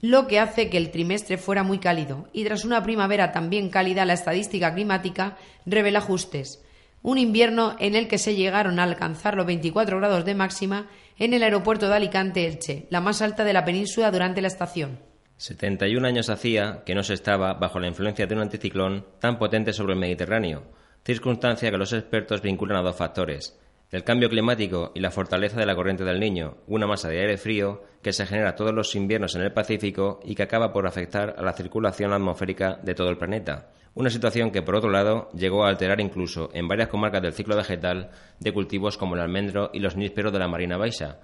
lo 0.00 0.26
que 0.26 0.38
hace 0.38 0.70
que 0.70 0.76
el 0.76 0.90
trimestre 0.90 1.38
fuera 1.38 1.62
muy 1.62 1.78
cálido, 1.78 2.28
y 2.32 2.44
tras 2.44 2.64
una 2.64 2.82
primavera 2.82 3.32
también 3.32 3.68
cálida, 3.68 4.04
la 4.04 4.12
estadística 4.12 4.74
climática 4.74 5.36
revela 5.66 5.98
ajustes. 5.98 6.64
Un 7.02 7.18
invierno 7.18 7.76
en 7.78 7.94
el 7.94 8.08
que 8.08 8.18
se 8.18 8.34
llegaron 8.34 8.78
a 8.78 8.84
alcanzar 8.84 9.36
los 9.36 9.46
24 9.46 9.98
grados 9.98 10.24
de 10.24 10.34
máxima 10.34 10.88
en 11.18 11.34
el 11.34 11.42
aeropuerto 11.42 11.88
de 11.88 11.96
Alicante-Elche, 11.96 12.86
la 12.90 13.00
más 13.00 13.22
alta 13.22 13.44
de 13.44 13.52
la 13.52 13.64
península 13.64 14.10
durante 14.10 14.40
la 14.40 14.48
estación. 14.48 15.00
71 15.36 16.06
años 16.06 16.30
hacía 16.30 16.82
que 16.84 16.96
no 16.96 17.04
se 17.04 17.14
estaba 17.14 17.54
bajo 17.54 17.78
la 17.78 17.86
influencia 17.86 18.26
de 18.26 18.34
un 18.34 18.40
anticiclón 18.40 19.06
tan 19.20 19.38
potente 19.38 19.72
sobre 19.72 19.94
el 19.94 20.00
Mediterráneo, 20.00 20.64
circunstancia 21.04 21.70
que 21.70 21.78
los 21.78 21.92
expertos 21.92 22.42
vinculan 22.42 22.78
a 22.78 22.82
dos 22.82 22.96
factores, 22.96 23.56
el 23.90 24.04
cambio 24.04 24.28
climático 24.28 24.92
y 24.94 25.00
la 25.00 25.10
fortaleza 25.10 25.58
de 25.58 25.64
la 25.64 25.74
corriente 25.74 26.04
del 26.04 26.20
Niño, 26.20 26.58
una 26.66 26.86
masa 26.86 27.08
de 27.08 27.20
aire 27.20 27.38
frío 27.38 27.82
que 28.02 28.12
se 28.12 28.26
genera 28.26 28.54
todos 28.54 28.74
los 28.74 28.94
inviernos 28.94 29.34
en 29.34 29.42
el 29.42 29.52
Pacífico 29.52 30.20
y 30.24 30.34
que 30.34 30.42
acaba 30.42 30.72
por 30.72 30.86
afectar 30.86 31.34
a 31.38 31.42
la 31.42 31.54
circulación 31.54 32.12
atmosférica 32.12 32.78
de 32.82 32.94
todo 32.94 33.08
el 33.08 33.16
planeta. 33.16 33.70
Una 33.94 34.10
situación 34.10 34.50
que, 34.50 34.60
por 34.60 34.76
otro 34.76 34.90
lado, 34.90 35.30
llegó 35.32 35.64
a 35.64 35.70
alterar 35.70 36.00
incluso 36.00 36.50
en 36.52 36.68
varias 36.68 36.88
comarcas 36.88 37.22
del 37.22 37.32
ciclo 37.32 37.56
vegetal 37.56 38.10
de 38.38 38.52
cultivos 38.52 38.98
como 38.98 39.14
el 39.14 39.22
almendro 39.22 39.70
y 39.72 39.80
los 39.80 39.96
nísperos 39.96 40.32
de 40.32 40.38
la 40.38 40.48
Marina 40.48 40.76
Baixa, 40.76 41.18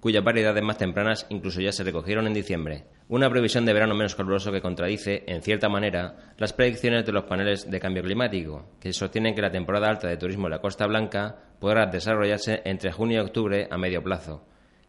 cuyas 0.00 0.24
variedades 0.24 0.62
más 0.62 0.78
tempranas 0.78 1.26
incluso 1.28 1.60
ya 1.60 1.72
se 1.72 1.84
recogieron 1.84 2.26
en 2.26 2.34
diciembre. 2.34 2.84
Una 3.08 3.28
previsión 3.28 3.66
de 3.66 3.72
verano 3.72 3.94
menos 3.94 4.14
caluroso 4.14 4.50
que 4.50 4.62
contradice, 4.62 5.24
en 5.26 5.42
cierta 5.42 5.68
manera, 5.68 6.32
las 6.38 6.52
predicciones 6.52 7.04
de 7.04 7.12
los 7.12 7.24
paneles 7.24 7.70
de 7.70 7.80
cambio 7.80 8.02
climático, 8.02 8.70
que 8.80 8.92
sostienen 8.92 9.34
que 9.34 9.42
la 9.42 9.50
temporada 9.50 9.88
alta 9.88 10.08
de 10.08 10.16
turismo 10.16 10.46
en 10.46 10.52
la 10.52 10.60
Costa 10.60 10.86
Blanca 10.86 11.36
podrá 11.58 11.86
desarrollarse 11.86 12.62
entre 12.64 12.92
junio 12.92 13.18
y 13.18 13.26
octubre 13.26 13.68
a 13.70 13.76
medio 13.76 14.02
plazo. 14.02 14.46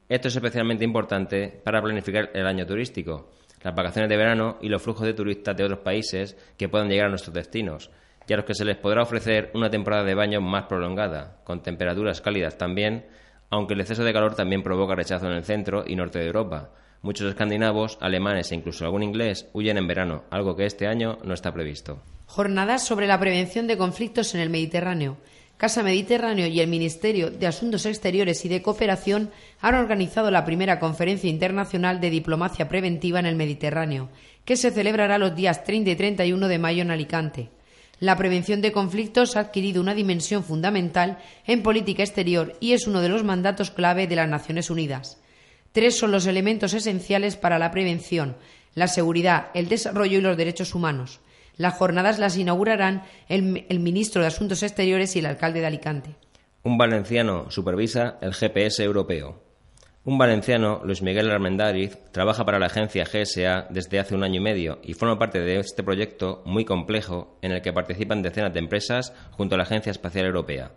Esto 0.08 0.30
es 0.30 0.36
especialmente 0.36 0.86
importante 0.86 1.62
para 1.64 1.82
planificar 1.82 2.32
el 2.34 2.46
año 2.46 2.66
turístico, 2.66 3.32
las 3.64 3.76
vacaciones 3.76 4.10
de 4.10 4.18
verano 4.18 4.58
y 4.62 4.70
los 4.70 4.82
flujos 4.82 5.06
de 5.06 5.14
turistas 5.14 5.56
de 5.56 5.64
otros 5.64 5.80
países 5.80 6.38
que 6.58 6.70
puedan 6.70 6.90
llegar 6.90 7.08
a 7.08 7.10
nuestros 7.10 7.34
destinos, 7.34 7.92
y 8.28 8.34
a 8.34 8.38
los 8.38 8.46
que 8.46 8.54
se 8.54 8.66
les 8.66 8.78
podrá 8.78 9.02
ofrecer 9.02 9.52
una 9.54 9.70
temporada 9.70 10.04
de 10.04 10.16
baño 10.16 10.42
más 10.42 10.66
prolongada, 10.66 11.42
con 11.44 11.62
temperaturas 11.62 12.22
cálidas 12.22 12.58
también, 12.58 13.06
aunque 13.52 13.76
el 13.76 13.82
exceso 13.82 14.04
de 14.04 14.14
calor 14.14 14.34
también 14.34 14.64
provoca 14.64 14.96
rechazo 14.96 15.28
en 15.28 15.34
el 15.34 15.44
centro 15.44 15.84
y 15.86 15.96
norte 15.96 16.18
de 16.18 16.26
Europa. 16.26 16.72
Muchos 17.04 17.28
escandinavos, 17.28 17.98
alemanes 18.00 18.52
e 18.52 18.56
incluso 18.56 18.86
algún 18.86 19.04
inglés 19.04 19.48
huyen 19.54 19.78
en 19.78 19.88
verano, 19.88 20.24
algo 20.32 20.56
que 20.56 20.66
este 20.66 20.88
año 20.88 21.18
no 21.24 21.34
está 21.34 21.54
previsto. 21.54 22.00
Jornadas 22.28 22.86
sobre 22.86 23.08
la 23.08 23.20
prevención 23.20 23.68
de 23.68 23.78
conflictos 23.78 24.34
en 24.34 24.42
el 24.42 24.50
Mediterráneo. 24.50 25.18
Casa 25.58 25.84
Mediterráneo 25.84 26.48
y 26.48 26.60
el 26.60 26.70
Ministerio 26.70 27.30
de 27.30 27.46
Asuntos 27.46 27.86
Exteriores 27.86 28.46
y 28.46 28.50
de 28.50 28.62
Cooperación 28.62 29.30
han 29.60 29.76
organizado 29.76 30.32
la 30.32 30.46
primera 30.46 30.80
conferencia 30.80 31.30
internacional 31.30 32.00
de 32.00 32.10
diplomacia 32.10 32.70
preventiva 32.70 33.20
en 33.20 33.26
el 33.26 33.36
Mediterráneo, 33.36 34.10
que 34.46 34.56
se 34.56 34.72
celebrará 34.72 35.18
los 35.18 35.36
días 35.36 35.64
30 35.64 35.92
y 35.92 35.96
31 35.96 36.48
de 36.48 36.58
mayo 36.58 36.82
en 36.82 36.92
Alicante 36.92 37.50
la 38.02 38.18
prevención 38.18 38.62
de 38.62 38.74
conflictos 38.74 39.38
ha 39.38 39.42
adquirido 39.42 39.80
una 39.80 39.94
dimensión 39.94 40.44
fundamental 40.44 41.20
en 41.48 41.64
política 41.64 42.02
exterior 42.04 42.58
y 42.60 42.74
es 42.74 42.88
uno 42.88 43.00
de 43.00 43.10
los 43.10 43.24
mandatos 43.24 43.72
clave 43.72 44.08
de 44.08 44.16
las 44.18 44.28
Naciones 44.28 44.70
Unidas. 44.70 45.22
Tres 45.72 45.98
son 45.98 46.12
los 46.12 46.26
elementos 46.26 46.74
esenciales 46.74 47.38
para 47.38 47.60
la 47.60 47.72
prevención 47.72 48.36
la 48.74 48.88
seguridad, 48.88 49.48
el 49.54 49.68
desarrollo 49.70 50.18
y 50.18 50.22
los 50.22 50.38
derechos 50.38 50.74
humanos. 50.76 51.20
Las 51.58 51.76
jornadas 51.76 52.20
las 52.20 52.38
inaugurarán 52.38 53.04
el, 53.28 53.66
el, 53.70 53.80
ministro 53.80 54.22
de 54.22 54.30
Asuntos 54.30 54.64
Exteriores 54.64 55.16
y 55.16 55.20
el 55.20 55.26
alcalde 55.26 55.60
de 55.60 55.68
Alicante. 55.68 56.16
Un 56.64 56.78
valenciano 56.78 57.52
supervisa 57.52 58.18
el 58.22 58.34
GPS 58.34 58.84
europeo. 58.84 59.51
Un 60.04 60.18
valenciano, 60.18 60.82
Luis 60.84 61.04
Miguel 61.04 61.30
Armendáriz, 61.30 61.96
trabaja 62.12 62.44
para 62.44 62.58
la 62.58 62.66
agencia 62.66 63.06
GSA 63.06 63.68
desde 63.70 64.00
hace 64.00 64.16
un 64.16 64.24
año 64.24 64.38
y 64.38 64.44
medio 64.44 64.80
y 64.82 64.96
forma 64.96 65.20
parte 65.20 65.40
de 65.40 65.60
este 65.60 65.84
proyecto 65.84 66.42
muy 66.44 66.66
complejo 66.66 67.38
en 67.44 67.52
el 67.52 67.62
que 67.62 67.72
participan 67.72 68.24
decenas 68.24 68.52
de 68.52 68.62
empresas 68.62 69.14
junto 69.30 69.54
a 69.54 69.58
la 69.60 69.64
Agencia 69.64 69.92
Espacial 69.92 70.26
Europea. 70.26 70.72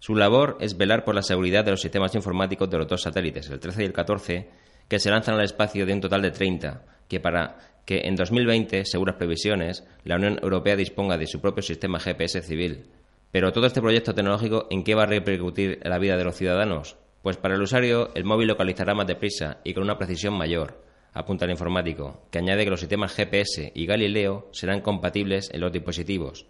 Su 0.00 0.16
labor 0.16 0.58
es 0.60 0.76
velar 0.76 1.04
por 1.04 1.14
la 1.14 1.22
seguridad 1.22 1.64
de 1.64 1.70
los 1.70 1.80
sistemas 1.80 2.16
informáticos 2.16 2.68
de 2.68 2.78
los 2.78 2.88
dos 2.88 3.02
satélites, 3.02 3.48
el 3.50 3.60
13 3.60 3.82
y 3.82 3.86
el 3.86 3.92
14, 3.92 4.48
que 4.88 4.98
se 4.98 5.10
lanzan 5.10 5.36
al 5.36 5.44
espacio 5.44 5.86
de 5.86 5.92
un 5.92 6.00
total 6.00 6.22
de 6.22 6.32
30, 6.32 6.82
que 7.06 7.20
para 7.20 7.58
que 7.84 8.00
en 8.08 8.16
2020, 8.16 8.84
seguras 8.84 9.14
previsiones, 9.14 9.86
la 10.02 10.16
Unión 10.16 10.40
Europea 10.42 10.74
disponga 10.74 11.16
de 11.16 11.28
su 11.28 11.40
propio 11.40 11.62
sistema 11.62 12.00
GPS 12.00 12.42
civil. 12.42 12.86
Pero 13.30 13.52
todo 13.52 13.68
este 13.68 13.80
proyecto 13.80 14.12
tecnológico, 14.12 14.66
¿en 14.70 14.82
qué 14.82 14.96
va 14.96 15.04
a 15.04 15.06
repercutir 15.06 15.78
la 15.84 16.00
vida 16.00 16.16
de 16.16 16.24
los 16.24 16.34
ciudadanos? 16.34 16.96
Pues 17.26 17.38
para 17.38 17.56
el 17.56 17.62
usuario 17.62 18.14
el 18.14 18.22
móvil 18.22 18.46
localizará 18.46 18.94
más 18.94 19.08
deprisa 19.08 19.58
y 19.64 19.74
con 19.74 19.82
una 19.82 19.98
precisión 19.98 20.34
mayor, 20.34 20.80
apunta 21.12 21.44
el 21.44 21.50
informático, 21.50 22.22
que 22.30 22.38
añade 22.38 22.62
que 22.62 22.70
los 22.70 22.78
sistemas 22.78 23.16
GPS 23.16 23.72
y 23.74 23.84
Galileo 23.84 24.48
serán 24.52 24.80
compatibles 24.80 25.50
en 25.52 25.60
los 25.60 25.72
dispositivos. 25.72 26.46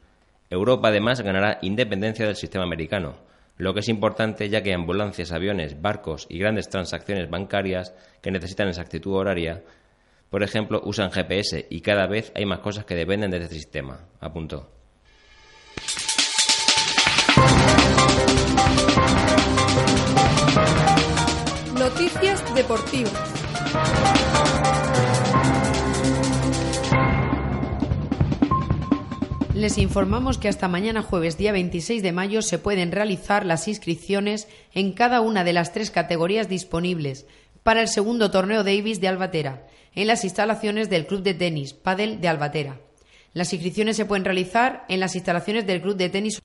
Europa 0.51 0.89
además 0.89 1.23
ganará 1.23 1.61
independencia 1.63 2.27
del 2.27 2.37
sistema 2.37 2.65
americano, 2.65 3.15
lo 3.57 3.73
que 3.73 3.81
es 3.81 3.89
importante 3.89 4.51
ya 4.51 4.63
que 4.63 4.75
ambulancias, 4.75 5.33
aviones, 5.33 5.81
barcos 5.81 6.27
y 6.29 6.39
grandes 6.39 6.69
transacciones 6.69 7.31
bancarias 7.31 7.95
que 8.21 8.31
necesitan 8.31 8.69
exactitud 8.69 9.15
horaria, 9.15 9.65
por 10.29 10.43
ejemplo, 10.43 10.83
usan 10.85 11.11
GPS 11.11 11.69
y 11.71 11.81
cada 11.81 12.07
vez 12.07 12.33
hay 12.35 12.45
más 12.45 12.59
cosas 12.59 12.85
que 12.85 12.97
dependen 12.97 13.31
de 13.31 13.39
este 13.39 13.55
sistema, 13.55 14.11
apuntó. 14.21 14.71
Deportivas. 22.57 23.13
Les 29.55 29.79
informamos 29.79 30.39
que 30.39 30.49
hasta 30.49 30.69
mañana 30.69 31.03
jueves 31.03 31.39
día 31.39 31.53
26 31.53 32.03
de 32.03 32.13
mayo 32.13 32.43
se 32.43 32.59
pueden 32.59 32.93
realizar 32.93 33.47
las 33.47 33.69
inscripciones 33.69 34.49
en 34.73 34.93
cada 34.93 35.21
una 35.21 35.45
de 35.45 35.53
las 35.53 35.73
tres 35.73 35.91
categorías 35.91 36.49
disponibles 36.49 37.27
para 37.63 37.83
el 37.83 37.89
segundo 37.89 38.31
torneo 38.31 38.65
Davis 38.65 39.01
de 39.01 39.09
Albatera, 39.09 39.67
en 39.95 40.07
las 40.07 40.25
instalaciones 40.25 40.89
del 40.89 41.07
Club 41.07 41.23
de 41.23 41.35
Tenis 41.35 41.75
Padel 41.75 42.21
de 42.21 42.29
Albatera. 42.29 42.81
Las 43.33 43.53
inscripciones 43.53 43.97
se 43.97 44.07
pueden 44.07 44.25
realizar 44.25 44.85
en 44.89 45.01
las 45.01 45.15
instalaciones 45.15 45.67
del 45.67 45.83
Club 45.83 45.97
de 45.97 46.09
Tenis 46.09 46.41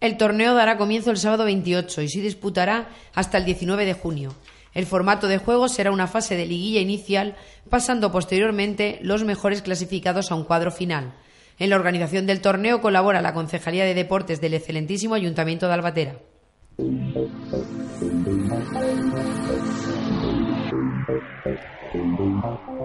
El 0.00 0.16
torneo 0.16 0.54
dará 0.54 0.76
comienzo 0.78 1.10
el 1.10 1.16
sábado 1.16 1.44
28 1.44 2.02
y 2.02 2.08
se 2.08 2.20
disputará 2.20 2.88
hasta 3.14 3.38
el 3.38 3.44
19 3.44 3.84
de 3.84 3.94
junio. 3.94 4.34
El 4.74 4.86
formato 4.86 5.28
de 5.28 5.38
juego 5.38 5.68
será 5.68 5.90
una 5.90 6.06
fase 6.06 6.36
de 6.36 6.46
liguilla 6.46 6.80
inicial, 6.80 7.36
pasando 7.70 8.12
posteriormente 8.12 8.98
los 9.02 9.24
mejores 9.24 9.62
clasificados 9.62 10.30
a 10.30 10.34
un 10.34 10.44
cuadro 10.44 10.70
final. 10.70 11.14
En 11.58 11.70
la 11.70 11.76
organización 11.76 12.26
del 12.26 12.40
torneo 12.40 12.80
colabora 12.80 13.20
la 13.20 13.34
Concejalía 13.34 13.84
de 13.84 13.94
Deportes 13.94 14.40
del 14.40 14.54
excelentísimo 14.54 15.14
Ayuntamiento 15.14 15.66
de 15.66 15.74
Albatera. 15.74 16.18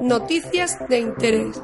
Noticias 0.02 0.80
de 0.90 1.00
interés. 1.00 1.62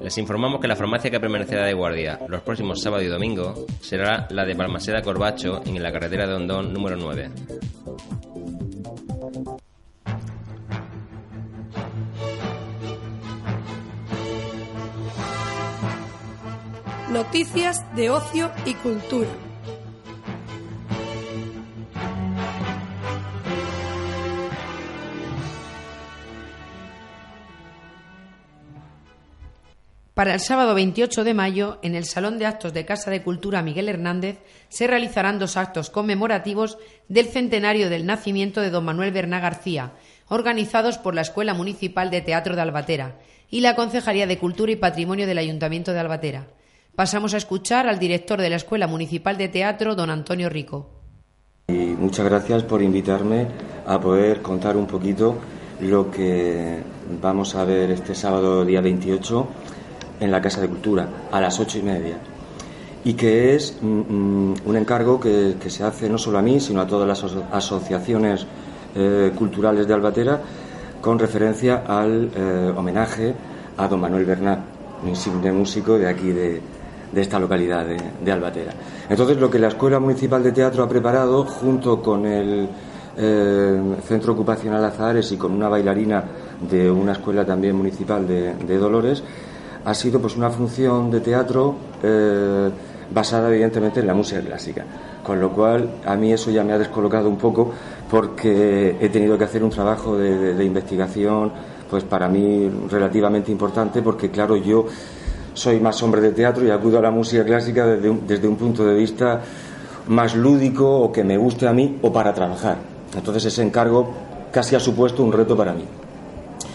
Les 0.00 0.18
informamos 0.18 0.60
que 0.60 0.68
la 0.68 0.76
farmacia 0.76 1.10
que 1.10 1.20
permanecerá 1.20 1.64
de 1.64 1.74
guardia 1.74 2.20
los 2.28 2.42
próximos 2.42 2.80
sábado 2.80 3.02
y 3.02 3.08
domingo 3.08 3.66
será 3.80 4.26
la 4.30 4.44
de 4.44 4.54
Balmaseda 4.54 5.02
Corbacho 5.02 5.62
en 5.64 5.82
la 5.82 5.92
carretera 5.92 6.26
de 6.26 6.34
Hondón 6.34 6.72
número 6.72 6.96
9. 6.96 7.30
Noticias 17.10 17.84
de 17.96 18.10
ocio 18.10 18.50
y 18.66 18.74
cultura. 18.74 19.45
Para 30.16 30.32
el 30.32 30.40
sábado 30.40 30.74
28 30.74 31.24
de 31.24 31.34
mayo, 31.34 31.78
en 31.82 31.94
el 31.94 32.06
Salón 32.06 32.38
de 32.38 32.46
Actos 32.46 32.72
de 32.72 32.86
Casa 32.86 33.10
de 33.10 33.22
Cultura 33.22 33.60
Miguel 33.60 33.90
Hernández, 33.90 34.38
se 34.70 34.86
realizarán 34.86 35.38
dos 35.38 35.58
actos 35.58 35.90
conmemorativos 35.90 36.78
del 37.06 37.26
centenario 37.26 37.90
del 37.90 38.06
nacimiento 38.06 38.62
de 38.62 38.70
don 38.70 38.86
Manuel 38.86 39.12
Berná 39.12 39.40
García, 39.40 39.92
organizados 40.28 40.96
por 40.96 41.14
la 41.14 41.20
Escuela 41.20 41.52
Municipal 41.52 42.08
de 42.08 42.22
Teatro 42.22 42.56
de 42.56 42.62
Albatera 42.62 43.18
y 43.50 43.60
la 43.60 43.76
Concejalía 43.76 44.26
de 44.26 44.38
Cultura 44.38 44.72
y 44.72 44.76
Patrimonio 44.76 45.26
del 45.26 45.36
Ayuntamiento 45.36 45.92
de 45.92 46.00
Albatera. 46.00 46.46
Pasamos 46.94 47.34
a 47.34 47.36
escuchar 47.36 47.86
al 47.86 47.98
director 47.98 48.40
de 48.40 48.48
la 48.48 48.56
Escuela 48.56 48.86
Municipal 48.86 49.36
de 49.36 49.48
Teatro, 49.48 49.94
don 49.94 50.08
Antonio 50.08 50.48
Rico. 50.48 50.88
Muchas 51.68 52.24
gracias 52.24 52.62
por 52.62 52.80
invitarme 52.80 53.48
a 53.86 54.00
poder 54.00 54.40
contar 54.40 54.78
un 54.78 54.86
poquito 54.86 55.36
lo 55.80 56.10
que 56.10 56.78
vamos 57.20 57.54
a 57.54 57.66
ver 57.66 57.90
este 57.90 58.14
sábado 58.14 58.64
día 58.64 58.80
28 58.80 59.48
en 60.20 60.30
la 60.30 60.40
Casa 60.40 60.60
de 60.60 60.68
Cultura 60.68 61.08
a 61.30 61.40
las 61.40 61.58
ocho 61.60 61.78
y 61.78 61.82
media 61.82 62.18
y 63.06 63.14
que 63.14 63.54
es 63.54 63.78
mm, 63.80 63.86
mm, 63.86 64.54
un 64.66 64.76
encargo 64.76 65.20
que, 65.20 65.54
se 65.68 65.84
hace 65.84 66.08
no 66.08 66.18
solo 66.18 66.38
a 66.38 66.42
mí, 66.42 66.58
sino 66.58 66.80
a 66.80 66.88
todas 66.88 67.06
las 67.06 67.22
asociaciones 67.52 68.44
eh, 68.96 69.30
culturales 69.36 69.86
de 69.86 69.94
Albatera 69.94 70.40
con 71.00 71.16
referencia 71.16 71.84
al 71.86 72.28
eh, 72.34 72.72
homenaje 72.76 73.32
a 73.76 73.86
don 73.86 74.00
Manuel 74.00 74.24
Bernat, 74.24 74.58
un 75.04 75.10
insigne 75.10 75.52
músico 75.52 75.96
de 75.96 76.08
aquí 76.08 76.32
de, 76.32 76.60
esta 77.14 77.38
localidad 77.38 77.86
de, 77.86 78.32
Albatera. 78.32 78.72
Entonces, 79.08 79.36
lo 79.36 79.48
que 79.48 79.60
la 79.60 79.68
Escuela 79.68 80.00
Municipal 80.00 80.42
de 80.42 80.50
Teatro 80.50 80.82
ha 80.82 80.88
preparado, 80.88 81.44
junto 81.44 82.02
con 82.02 82.26
el 82.26 82.68
eh, 83.16 83.80
Centro 84.04 84.32
Ocupacional 84.32 84.84
Azahares 84.84 85.30
y 85.30 85.36
con 85.36 85.52
una 85.52 85.68
bailarina 85.68 86.24
de 86.68 86.90
una 86.90 87.12
escuela 87.12 87.46
también 87.46 87.76
municipal 87.76 88.26
de 88.26 88.78
Dolores, 88.78 89.22
ha 89.86 89.94
sido 89.94 90.20
pues 90.20 90.36
una 90.36 90.50
función 90.50 91.12
de 91.12 91.20
teatro 91.20 91.76
eh, 92.02 92.68
basada 93.08 93.48
evidentemente 93.48 94.00
en 94.00 94.08
la 94.08 94.14
música 94.14 94.40
clásica. 94.40 94.84
Con 95.22 95.40
lo 95.40 95.52
cual 95.52 95.88
a 96.04 96.16
mí 96.16 96.32
eso 96.32 96.50
ya 96.50 96.64
me 96.64 96.72
ha 96.72 96.78
descolocado 96.78 97.28
un 97.28 97.38
poco 97.38 97.70
porque 98.10 98.96
he 99.00 99.08
tenido 99.08 99.38
que 99.38 99.44
hacer 99.44 99.62
un 99.62 99.70
trabajo 99.70 100.16
de, 100.18 100.64
investigación 100.64 101.52
pues 101.88 102.02
para 102.02 102.28
mí 102.28 102.68
relativamente 102.90 103.52
importante 103.52 104.02
porque 104.02 104.28
claro 104.28 104.56
yo 104.56 104.86
soy 105.54 105.78
más 105.78 106.02
hombre 106.02 106.20
de 106.20 106.32
teatro 106.32 106.66
y 106.66 106.70
acudo 106.70 106.98
a 106.98 107.02
la 107.02 107.12
música 107.12 107.44
clásica 107.44 107.86
desde 107.86 108.10
un, 108.10 108.26
desde 108.26 108.48
un 108.48 108.56
punto 108.56 108.84
de 108.84 108.94
vista 108.94 109.40
más 110.08 110.34
lúdico 110.34 110.98
o 110.98 111.12
que 111.12 111.22
me 111.22 111.36
guste 111.36 111.68
a 111.68 111.72
mí 111.72 111.98
o 112.02 112.12
para 112.12 112.34
trabajar. 112.34 112.76
Entonces 113.16 113.44
ese 113.44 113.62
encargo 113.62 114.10
casi 114.50 114.74
ha 114.74 114.80
supuesto 114.80 115.22
un 115.22 115.32
reto 115.32 115.56
para 115.56 115.72
mí. 115.72 115.84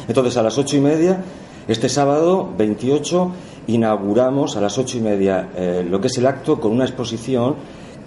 Entonces 0.08 0.38
a 0.38 0.44
las 0.44 0.58
ocho 0.58 0.78
y 0.78 0.80
media 0.80 1.22
este 1.68 1.90
sábado 1.90 2.50
28 2.58 3.32
inauguramos 3.68 4.58
a 4.58 4.62
las 4.62 4.78
ocho 4.78 4.98
y 4.98 5.02
media 5.02 5.50
eh, 5.56 5.86
lo 5.88 6.02
que 6.02 6.08
es 6.08 6.18
el 6.18 6.26
acto 6.26 6.60
con 6.60 6.72
una 6.72 6.86
exposición 6.86 7.56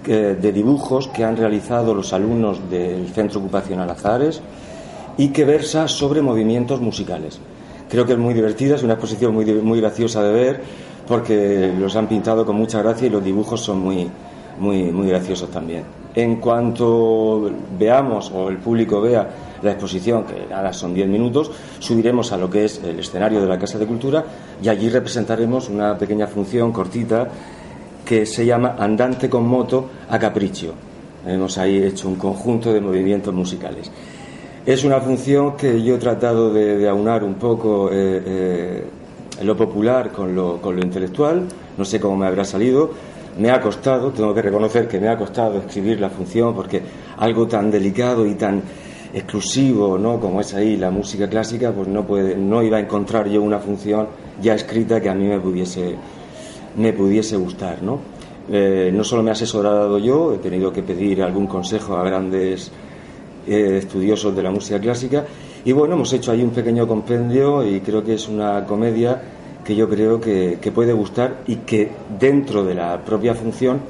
eh, 0.07 0.37
de 0.41 0.53
dibujos 0.53 1.09
que 1.09 1.25
han 1.25 1.37
realizado 1.37 1.95
los 1.95 2.13
alumnos 2.13 2.69
del 2.69 3.09
Centro 3.09 3.41
Ocupacional 3.41 3.89
Azares 3.89 4.43
y 5.17 5.29
que 5.29 5.45
versa 5.45 5.89
sobre 5.89 6.21
movimientos 6.21 6.81
musicales. 6.81 7.39
Creo 7.89 8.05
que 8.05 8.13
es 8.13 8.19
muy 8.19 8.35
divertida, 8.35 8.75
es 8.75 8.83
una 8.83 8.95
exposición 8.95 9.33
muy, 9.33 9.47
muy 9.47 9.81
graciosa 9.81 10.23
de 10.23 10.33
ver 10.33 10.61
porque 11.07 11.73
los 11.79 11.95
han 11.97 12.09
pintado 12.09 12.45
con 12.45 12.57
mucha 12.57 12.83
gracia 12.83 13.07
y 13.07 13.11
los 13.11 13.25
dibujos 13.25 13.61
son 13.61 13.79
muy, 13.79 14.09
muy, 14.59 14.85
muy 14.85 15.09
graciosos 15.09 15.51
también. 15.51 15.85
En 16.15 16.37
cuanto 16.37 17.51
veamos 17.79 18.31
o 18.35 18.49
el 18.49 18.59
público 18.59 19.01
vea 19.01 19.29
la 19.65 19.73
exposición, 19.73 20.25
que 20.25 20.53
ahora 20.53 20.73
son 20.73 20.95
10 20.95 21.09
minutos, 21.09 21.51
subiremos 21.79 22.33
a 22.33 22.37
lo 22.37 22.51
que 22.51 22.67
es 22.67 22.81
el 22.83 22.99
escenario 22.99 23.41
de 23.41 23.49
la 23.49 23.59
Casa 23.59 23.79
de 23.79 23.87
Cultura 23.87 24.25
y 24.63 24.69
allí 24.69 24.89
representaremos 24.89 25.69
una 25.69 25.97
pequeña 25.97 26.27
función 26.27 26.73
cortita 26.73 27.29
que 28.05 28.27
se 28.27 28.45
llama 28.45 28.77
Andante 28.79 29.29
con 29.31 29.47
moto 29.47 29.89
a 30.09 30.19
capricho. 30.19 30.75
Hemos 31.27 31.57
ahí 31.57 31.83
hecho 31.83 32.09
un 32.09 32.17
conjunto 32.17 32.73
de 32.73 32.81
movimientos 32.81 33.33
musicales. 33.33 33.91
Es 34.67 34.85
una 34.85 35.01
función 35.01 35.57
que 35.57 35.83
yo 35.83 35.97
he 35.97 35.99
tratado 35.99 36.53
de, 36.53 36.89
aunar 36.89 37.25
un 37.25 37.35
poco 37.35 37.91
eh, 37.91 38.23
eh, 38.25 38.85
lo 39.43 39.57
popular 39.57 40.11
con 40.11 40.35
lo, 40.35 40.61
con 40.61 40.77
lo 40.77 40.83
intelectual, 40.83 41.47
no 41.77 41.85
sé 41.85 41.99
cómo 41.99 42.17
me 42.17 42.27
habrá 42.27 42.45
salido, 42.45 42.91
me 43.39 43.51
ha 43.51 43.61
costado, 43.61 44.11
tengo 44.11 44.33
que 44.35 44.43
reconocer 44.43 44.87
que 44.87 45.01
me 45.01 45.09
ha 45.09 45.17
costado 45.17 45.59
escribir 45.59 46.01
la 46.01 46.09
función 46.09 46.55
porque 46.55 46.81
algo 47.19 47.47
tan 47.47 47.71
delicado 47.71 48.27
y 48.27 48.35
tan 48.35 48.63
exclusivo, 49.15 49.97
¿no? 49.97 50.19
Como 50.19 50.41
es 50.41 50.53
ahí 50.55 50.77
la 50.77 50.91
música 50.91 51.29
clásica, 51.29 51.73
pues 51.73 51.87
no 51.87 52.05
puede, 52.05 52.37
no 52.37 52.63
iba 52.63 52.79
a 52.79 52.81
encontrar 52.81 53.29
yo 53.29 53.43
una 53.43 53.61
función 53.61 54.09
ya 54.43 54.55
escrita 54.55 55.01
que 55.01 55.09
a 55.09 55.15
mí 55.15 55.27
me 55.27 55.39
pudiese, 55.39 55.95
me 56.77 56.93
pudiese 56.93 57.37
gustar, 57.37 57.81
¿no? 57.83 58.01
Eh, 58.51 58.91
no 58.93 59.05
solo 59.05 59.23
me 59.23 59.31
he 59.31 59.33
asesorado 59.33 59.99
yo, 59.99 60.35
he 60.35 60.39
tenido 60.39 60.73
que 60.73 60.83
pedir 60.83 61.23
algún 61.23 61.47
consejo 61.47 61.97
a 61.97 62.03
grandes 62.03 62.73
eh, 63.47 63.79
estudiosos 63.79 64.35
de 64.35 64.43
la 64.43 64.51
música 64.51 64.81
clásica 64.81 65.25
y 65.65 65.73
bueno, 65.73 65.95
hemos 65.95 66.13
hecho 66.13 66.33
ahí 66.33 66.43
un 66.43 66.51
pequeño 66.51 66.87
compendio 66.87 67.67
y 67.67 67.81
creo 67.81 68.05
que 68.05 68.15
es 68.15 68.29
una 68.29 68.67
comedia 68.67 69.23
que 69.65 69.75
yo 69.75 69.89
creo 69.89 70.21
que 70.21 70.73
puede 70.75 70.93
gustar 70.93 71.41
y 71.47 71.57
que 71.57 71.91
dentro 72.21 72.65
de 72.65 72.75
la 72.75 73.03
propia 73.03 73.35
función 73.35 73.81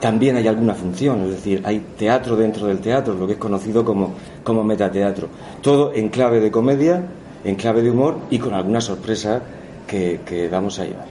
también 0.00 0.36
hay 0.36 0.46
alguna 0.46 0.74
función, 0.74 1.22
es 1.24 1.30
decir, 1.30 1.62
hay 1.64 1.80
teatro 1.98 2.36
dentro 2.36 2.66
del 2.66 2.78
teatro, 2.78 3.14
lo 3.14 3.26
que 3.26 3.34
es 3.34 3.38
conocido 3.38 3.84
como, 3.84 4.14
como 4.44 4.62
metateatro. 4.62 5.28
Todo 5.62 5.92
en 5.94 6.08
clave 6.08 6.40
de 6.40 6.50
comedia, 6.50 7.02
en 7.44 7.54
clave 7.54 7.82
de 7.82 7.90
humor 7.90 8.18
y 8.30 8.38
con 8.38 8.54
alguna 8.54 8.80
sorpresa 8.80 9.42
que, 9.86 10.48
vamos 10.50 10.78
a 10.78 10.84
llevar, 10.84 11.06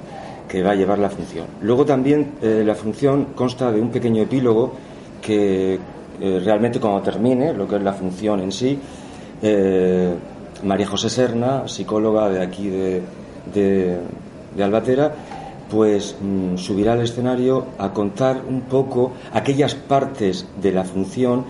que 0.48 0.62
va 0.62 0.72
a 0.72 0.76
llevar 0.76 1.00
la 1.00 1.10
función. 1.10 1.46
Luego 1.62 1.86
también 1.86 2.34
eh, 2.42 2.64
la 2.66 2.76
función 2.76 3.28
consta 3.36 3.72
de 3.72 3.82
un 3.82 3.90
pequeño 3.90 4.24
epílogo 4.24 4.74
que 5.22 5.80
eh, 6.22 6.42
realmente 6.44 6.80
cuando 6.80 7.02
termine, 7.02 7.54
lo 7.54 7.68
que 7.68 7.78
es 7.78 7.82
la 7.82 7.94
función 7.94 8.42
en 8.42 8.52
sí, 8.52 8.78
eh, 9.42 10.14
María 10.64 10.88
José 10.88 11.10
Serna, 11.10 11.68
psicóloga 11.68 12.30
de 12.30 12.42
aquí 12.44 12.70
de, 12.70 13.02
de 13.54 14.64
Albatera, 14.64 15.14
pues 15.70 16.16
mm, 16.22 16.58
subirá 16.58 16.94
al 16.94 17.02
escenario 17.02 17.66
a 17.78 17.94
contar 17.94 18.42
un 18.48 18.62
poco 18.62 19.12
aquellas 19.34 19.76
partes 19.76 20.48
de 20.62 20.72
la 20.72 20.84
función 20.84 21.46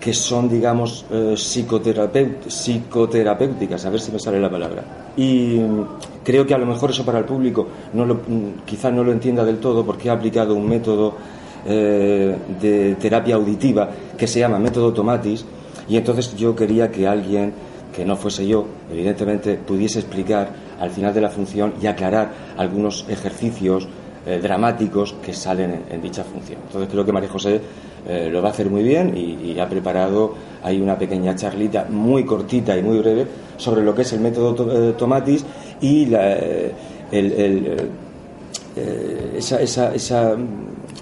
que 0.00 0.14
son, 0.14 0.48
digamos, 0.48 1.04
eh, 1.10 1.34
psicoterapéuticas, 1.36 3.84
a 3.84 3.90
ver 3.90 4.00
si 4.00 4.12
me 4.12 4.18
sale 4.18 4.38
la 4.38 4.50
palabra. 4.50 4.84
Y 5.16 5.58
mm, 5.58 5.86
creo 6.22 6.46
que 6.46 6.54
a 6.54 6.58
lo 6.58 6.66
mejor 6.66 6.90
eso 6.90 7.04
para 7.04 7.18
el 7.18 7.24
público 7.24 7.66
no 7.94 8.04
lo, 8.04 8.14
mm, 8.14 8.64
quizás 8.64 8.92
no 8.92 9.02
lo 9.02 9.10
entienda 9.12 9.44
del 9.44 9.58
todo 9.58 9.84
porque 9.84 10.10
ha 10.10 10.12
aplicado 10.12 10.54
un 10.54 10.68
método 10.68 11.14
eh, 11.66 12.36
de 12.60 12.94
terapia 12.94 13.34
auditiva 13.34 13.90
que 14.16 14.28
se 14.28 14.38
llama 14.38 14.58
método 14.58 14.92
Tomatis 14.92 15.44
y 15.88 15.96
entonces 15.96 16.36
yo 16.36 16.54
quería 16.54 16.90
que 16.90 17.08
alguien 17.08 17.52
que 17.92 18.04
no 18.04 18.16
fuese 18.16 18.46
yo, 18.46 18.66
evidentemente, 18.92 19.54
pudiese 19.54 20.00
explicar 20.00 20.65
al 20.80 20.90
final 20.90 21.14
de 21.14 21.20
la 21.20 21.30
función 21.30 21.74
y 21.80 21.86
aclarar 21.86 22.30
algunos 22.56 23.06
ejercicios 23.08 23.88
eh, 24.26 24.40
dramáticos 24.42 25.14
que 25.22 25.32
salen 25.32 25.84
en, 25.88 26.02
dicha 26.02 26.24
función. 26.24 26.58
Entonces 26.66 26.90
creo 26.90 27.04
que 27.04 27.12
María 27.12 27.28
José 27.28 27.60
eh, 28.08 28.28
lo 28.30 28.42
va 28.42 28.48
a 28.48 28.50
hacer 28.52 28.68
muy 28.68 28.82
bien 28.82 29.16
y, 29.16 29.58
ha 29.58 29.68
preparado 29.68 30.34
ahí 30.62 30.80
una 30.80 30.98
pequeña 30.98 31.34
charlita 31.34 31.86
muy 31.88 32.24
cortita 32.24 32.76
y 32.76 32.82
muy 32.82 32.98
breve 32.98 33.26
sobre 33.56 33.82
lo 33.82 33.94
que 33.94 34.02
es 34.02 34.12
el 34.12 34.20
método 34.20 34.92
Tomatis 34.94 35.44
y 35.80 36.12
esa, 39.36 39.60
esa, 39.60 39.94
esa, 39.94 40.36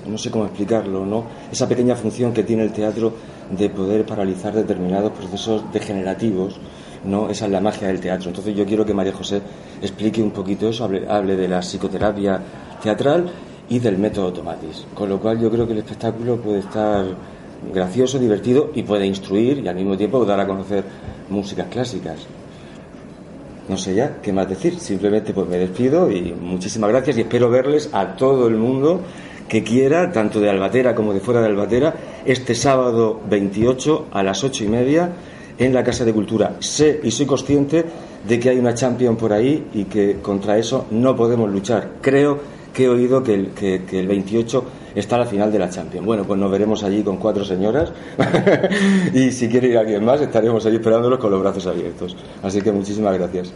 no 0.06 0.18
sé 0.18 0.30
cómo 0.30 0.44
explicarlo, 0.44 1.04
¿no? 1.04 1.24
esa 1.50 1.68
pequeña 1.68 1.96
función 1.96 2.32
que 2.32 2.44
tiene 2.44 2.62
el 2.62 2.72
teatro 2.72 3.12
de 3.50 3.68
poder 3.70 4.04
paralizar 4.04 4.54
determinados 4.54 5.12
procesos 5.12 5.64
degenerativos 5.72 6.58
¿no? 7.04 7.28
Esa 7.28 7.46
es 7.46 7.52
la 7.52 7.60
magia 7.60 7.88
del 7.88 8.00
teatro. 8.00 8.28
Entonces 8.28 8.54
yo 8.54 8.64
quiero 8.64 8.84
que 8.84 8.94
María 8.94 9.12
José 9.12 9.40
explique 9.80 10.22
un 10.22 10.30
poquito 10.30 10.68
eso, 10.68 10.84
hable, 10.84 11.36
de 11.36 11.48
la 11.48 11.60
psicoterapia 11.60 12.40
teatral 12.82 13.30
y 13.68 13.78
del 13.78 13.98
método 13.98 14.32
Tomatis. 14.32 14.86
Con 14.94 15.08
lo 15.08 15.20
cual 15.20 15.40
yo 15.40 15.50
creo 15.50 15.66
que 15.66 15.72
el 15.72 15.78
espectáculo 15.78 16.36
puede 16.36 16.60
estar 16.60 17.04
gracioso, 17.72 18.18
divertido 18.18 18.70
y 18.74 18.82
puede 18.82 19.06
instruir 19.06 19.58
y 19.58 19.68
al 19.68 19.76
mismo 19.76 19.96
tiempo 19.96 20.24
dar 20.24 20.40
a 20.40 20.46
conocer 20.46 20.84
músicas 21.30 21.68
clásicas. 21.68 22.26
No 23.68 23.78
sé 23.78 23.94
ya 23.94 24.20
qué 24.20 24.32
más 24.32 24.48
decir, 24.48 24.78
simplemente 24.78 25.32
pues 25.32 25.48
me 25.48 25.56
despido 25.56 26.10
y 26.10 26.34
muchísimas 26.34 26.90
gracias 26.90 27.16
y 27.16 27.20
espero 27.22 27.48
verles 27.48 27.88
a 27.92 28.14
todo 28.14 28.46
el 28.46 28.56
mundo 28.56 29.00
que 29.48 29.62
quiera, 29.62 30.12
tanto 30.12 30.40
de 30.40 30.50
Albatera 30.50 30.94
como 30.94 31.14
de 31.14 31.20
fuera 31.20 31.40
de 31.40 31.46
Albatera, 31.46 31.94
este 32.26 32.54
sábado 32.54 33.20
28 33.28 34.08
a 34.12 34.22
las 34.22 34.44
ocho 34.44 34.64
y 34.64 34.68
media 34.68 35.10
en 35.58 35.72
la 35.72 35.84
Casa 35.84 36.04
de 36.04 36.12
Cultura. 36.12 36.56
Sé 36.60 37.00
y 37.02 37.10
soy 37.10 37.26
consciente 37.26 37.84
de 38.26 38.40
que 38.40 38.50
hay 38.50 38.58
una 38.58 38.74
champion 38.74 39.16
por 39.16 39.32
ahí 39.32 39.68
y 39.74 39.84
que 39.84 40.18
contra 40.20 40.58
eso 40.58 40.86
no 40.90 41.14
podemos 41.14 41.50
luchar. 41.50 41.94
Creo 42.00 42.38
que 42.72 42.84
he 42.84 42.88
oído 42.88 43.22
que 43.22 43.34
el, 43.34 43.48
que, 43.50 43.80
el 43.92 44.08
28 44.08 44.64
está 44.94 45.16
la 45.16 45.26
final 45.26 45.52
de 45.52 45.58
la 45.60 45.70
Champions. 45.70 46.04
Bueno, 46.04 46.24
pues 46.24 46.38
nos 46.38 46.50
veremos 46.50 46.82
allí 46.82 47.02
con 47.02 47.18
cuatro 47.18 47.44
señoras 47.44 47.92
y 49.14 49.30
si 49.30 49.48
quiere 49.48 49.68
ir 49.68 49.78
alguien 49.78 50.04
más 50.04 50.20
estaremos 50.20 50.66
allí 50.66 50.76
esperándolos 50.76 51.18
con 51.18 51.30
los 51.30 51.40
brazos 51.40 51.66
abiertos. 51.66 52.16
Así 52.42 52.60
que 52.60 52.72
muchísimas 52.72 53.14
gracias. 53.16 53.52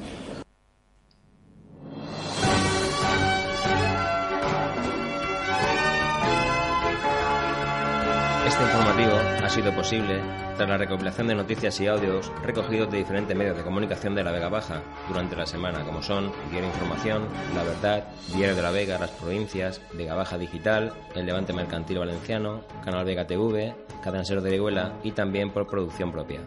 Sido 9.59 9.75
posible 9.75 10.21
tras 10.57 10.69
la 10.69 10.79
recopilación 10.79 11.27
de 11.27 11.35
noticias 11.35 11.81
y 11.81 11.89
audios 11.89 12.31
recogidos 12.45 12.93
de 12.93 12.99
diferentes 12.99 13.37
medios 13.37 13.57
de 13.57 13.65
comunicación 13.65 14.15
de 14.15 14.23
la 14.23 14.31
Vega 14.31 14.49
Baja 14.49 14.83
durante 15.09 15.35
la 15.35 15.47
semana, 15.47 15.85
como 15.85 16.01
son 16.01 16.31
Diario 16.53 16.69
Información, 16.69 17.27
La 17.57 17.65
Verdad, 17.65 18.05
Diario 18.33 18.55
de 18.55 18.63
la 18.63 18.71
Vega, 18.71 19.01
Las 19.01 19.11
Provincias, 19.11 19.81
Vega 19.95 20.15
Baja 20.15 20.39
Digital, 20.39 20.93
El 21.17 21.27
Levante 21.27 21.53
Mercantil 21.53 21.99
Valenciano, 21.99 22.61
Canal 22.85 23.05
Vega 23.05 23.27
TV, 23.27 23.75
Cadansero 24.01 24.43
de 24.43 24.51
Orihuela 24.51 24.93
y 25.03 25.11
también 25.11 25.51
por 25.51 25.67
producción 25.67 26.13
propia. 26.13 26.39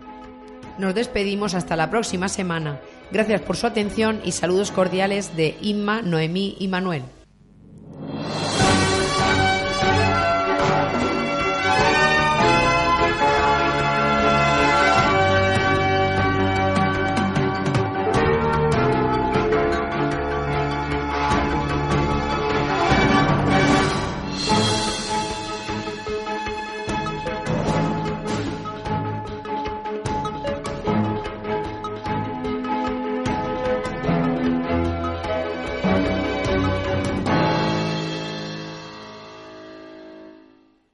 Nos 0.78 0.96
despedimos 0.96 1.54
hasta 1.54 1.76
la 1.76 1.90
próxima 1.90 2.30
semana. 2.30 2.80
Gracias 3.12 3.42
por 3.42 3.58
su 3.58 3.68
atención 3.68 4.22
y 4.24 4.32
saludos 4.32 4.72
cordiales 4.72 5.36
de 5.36 5.58
Inma, 5.60 6.02
Noemí 6.02 6.56
y 6.60 6.70
Manuel. 6.70 7.04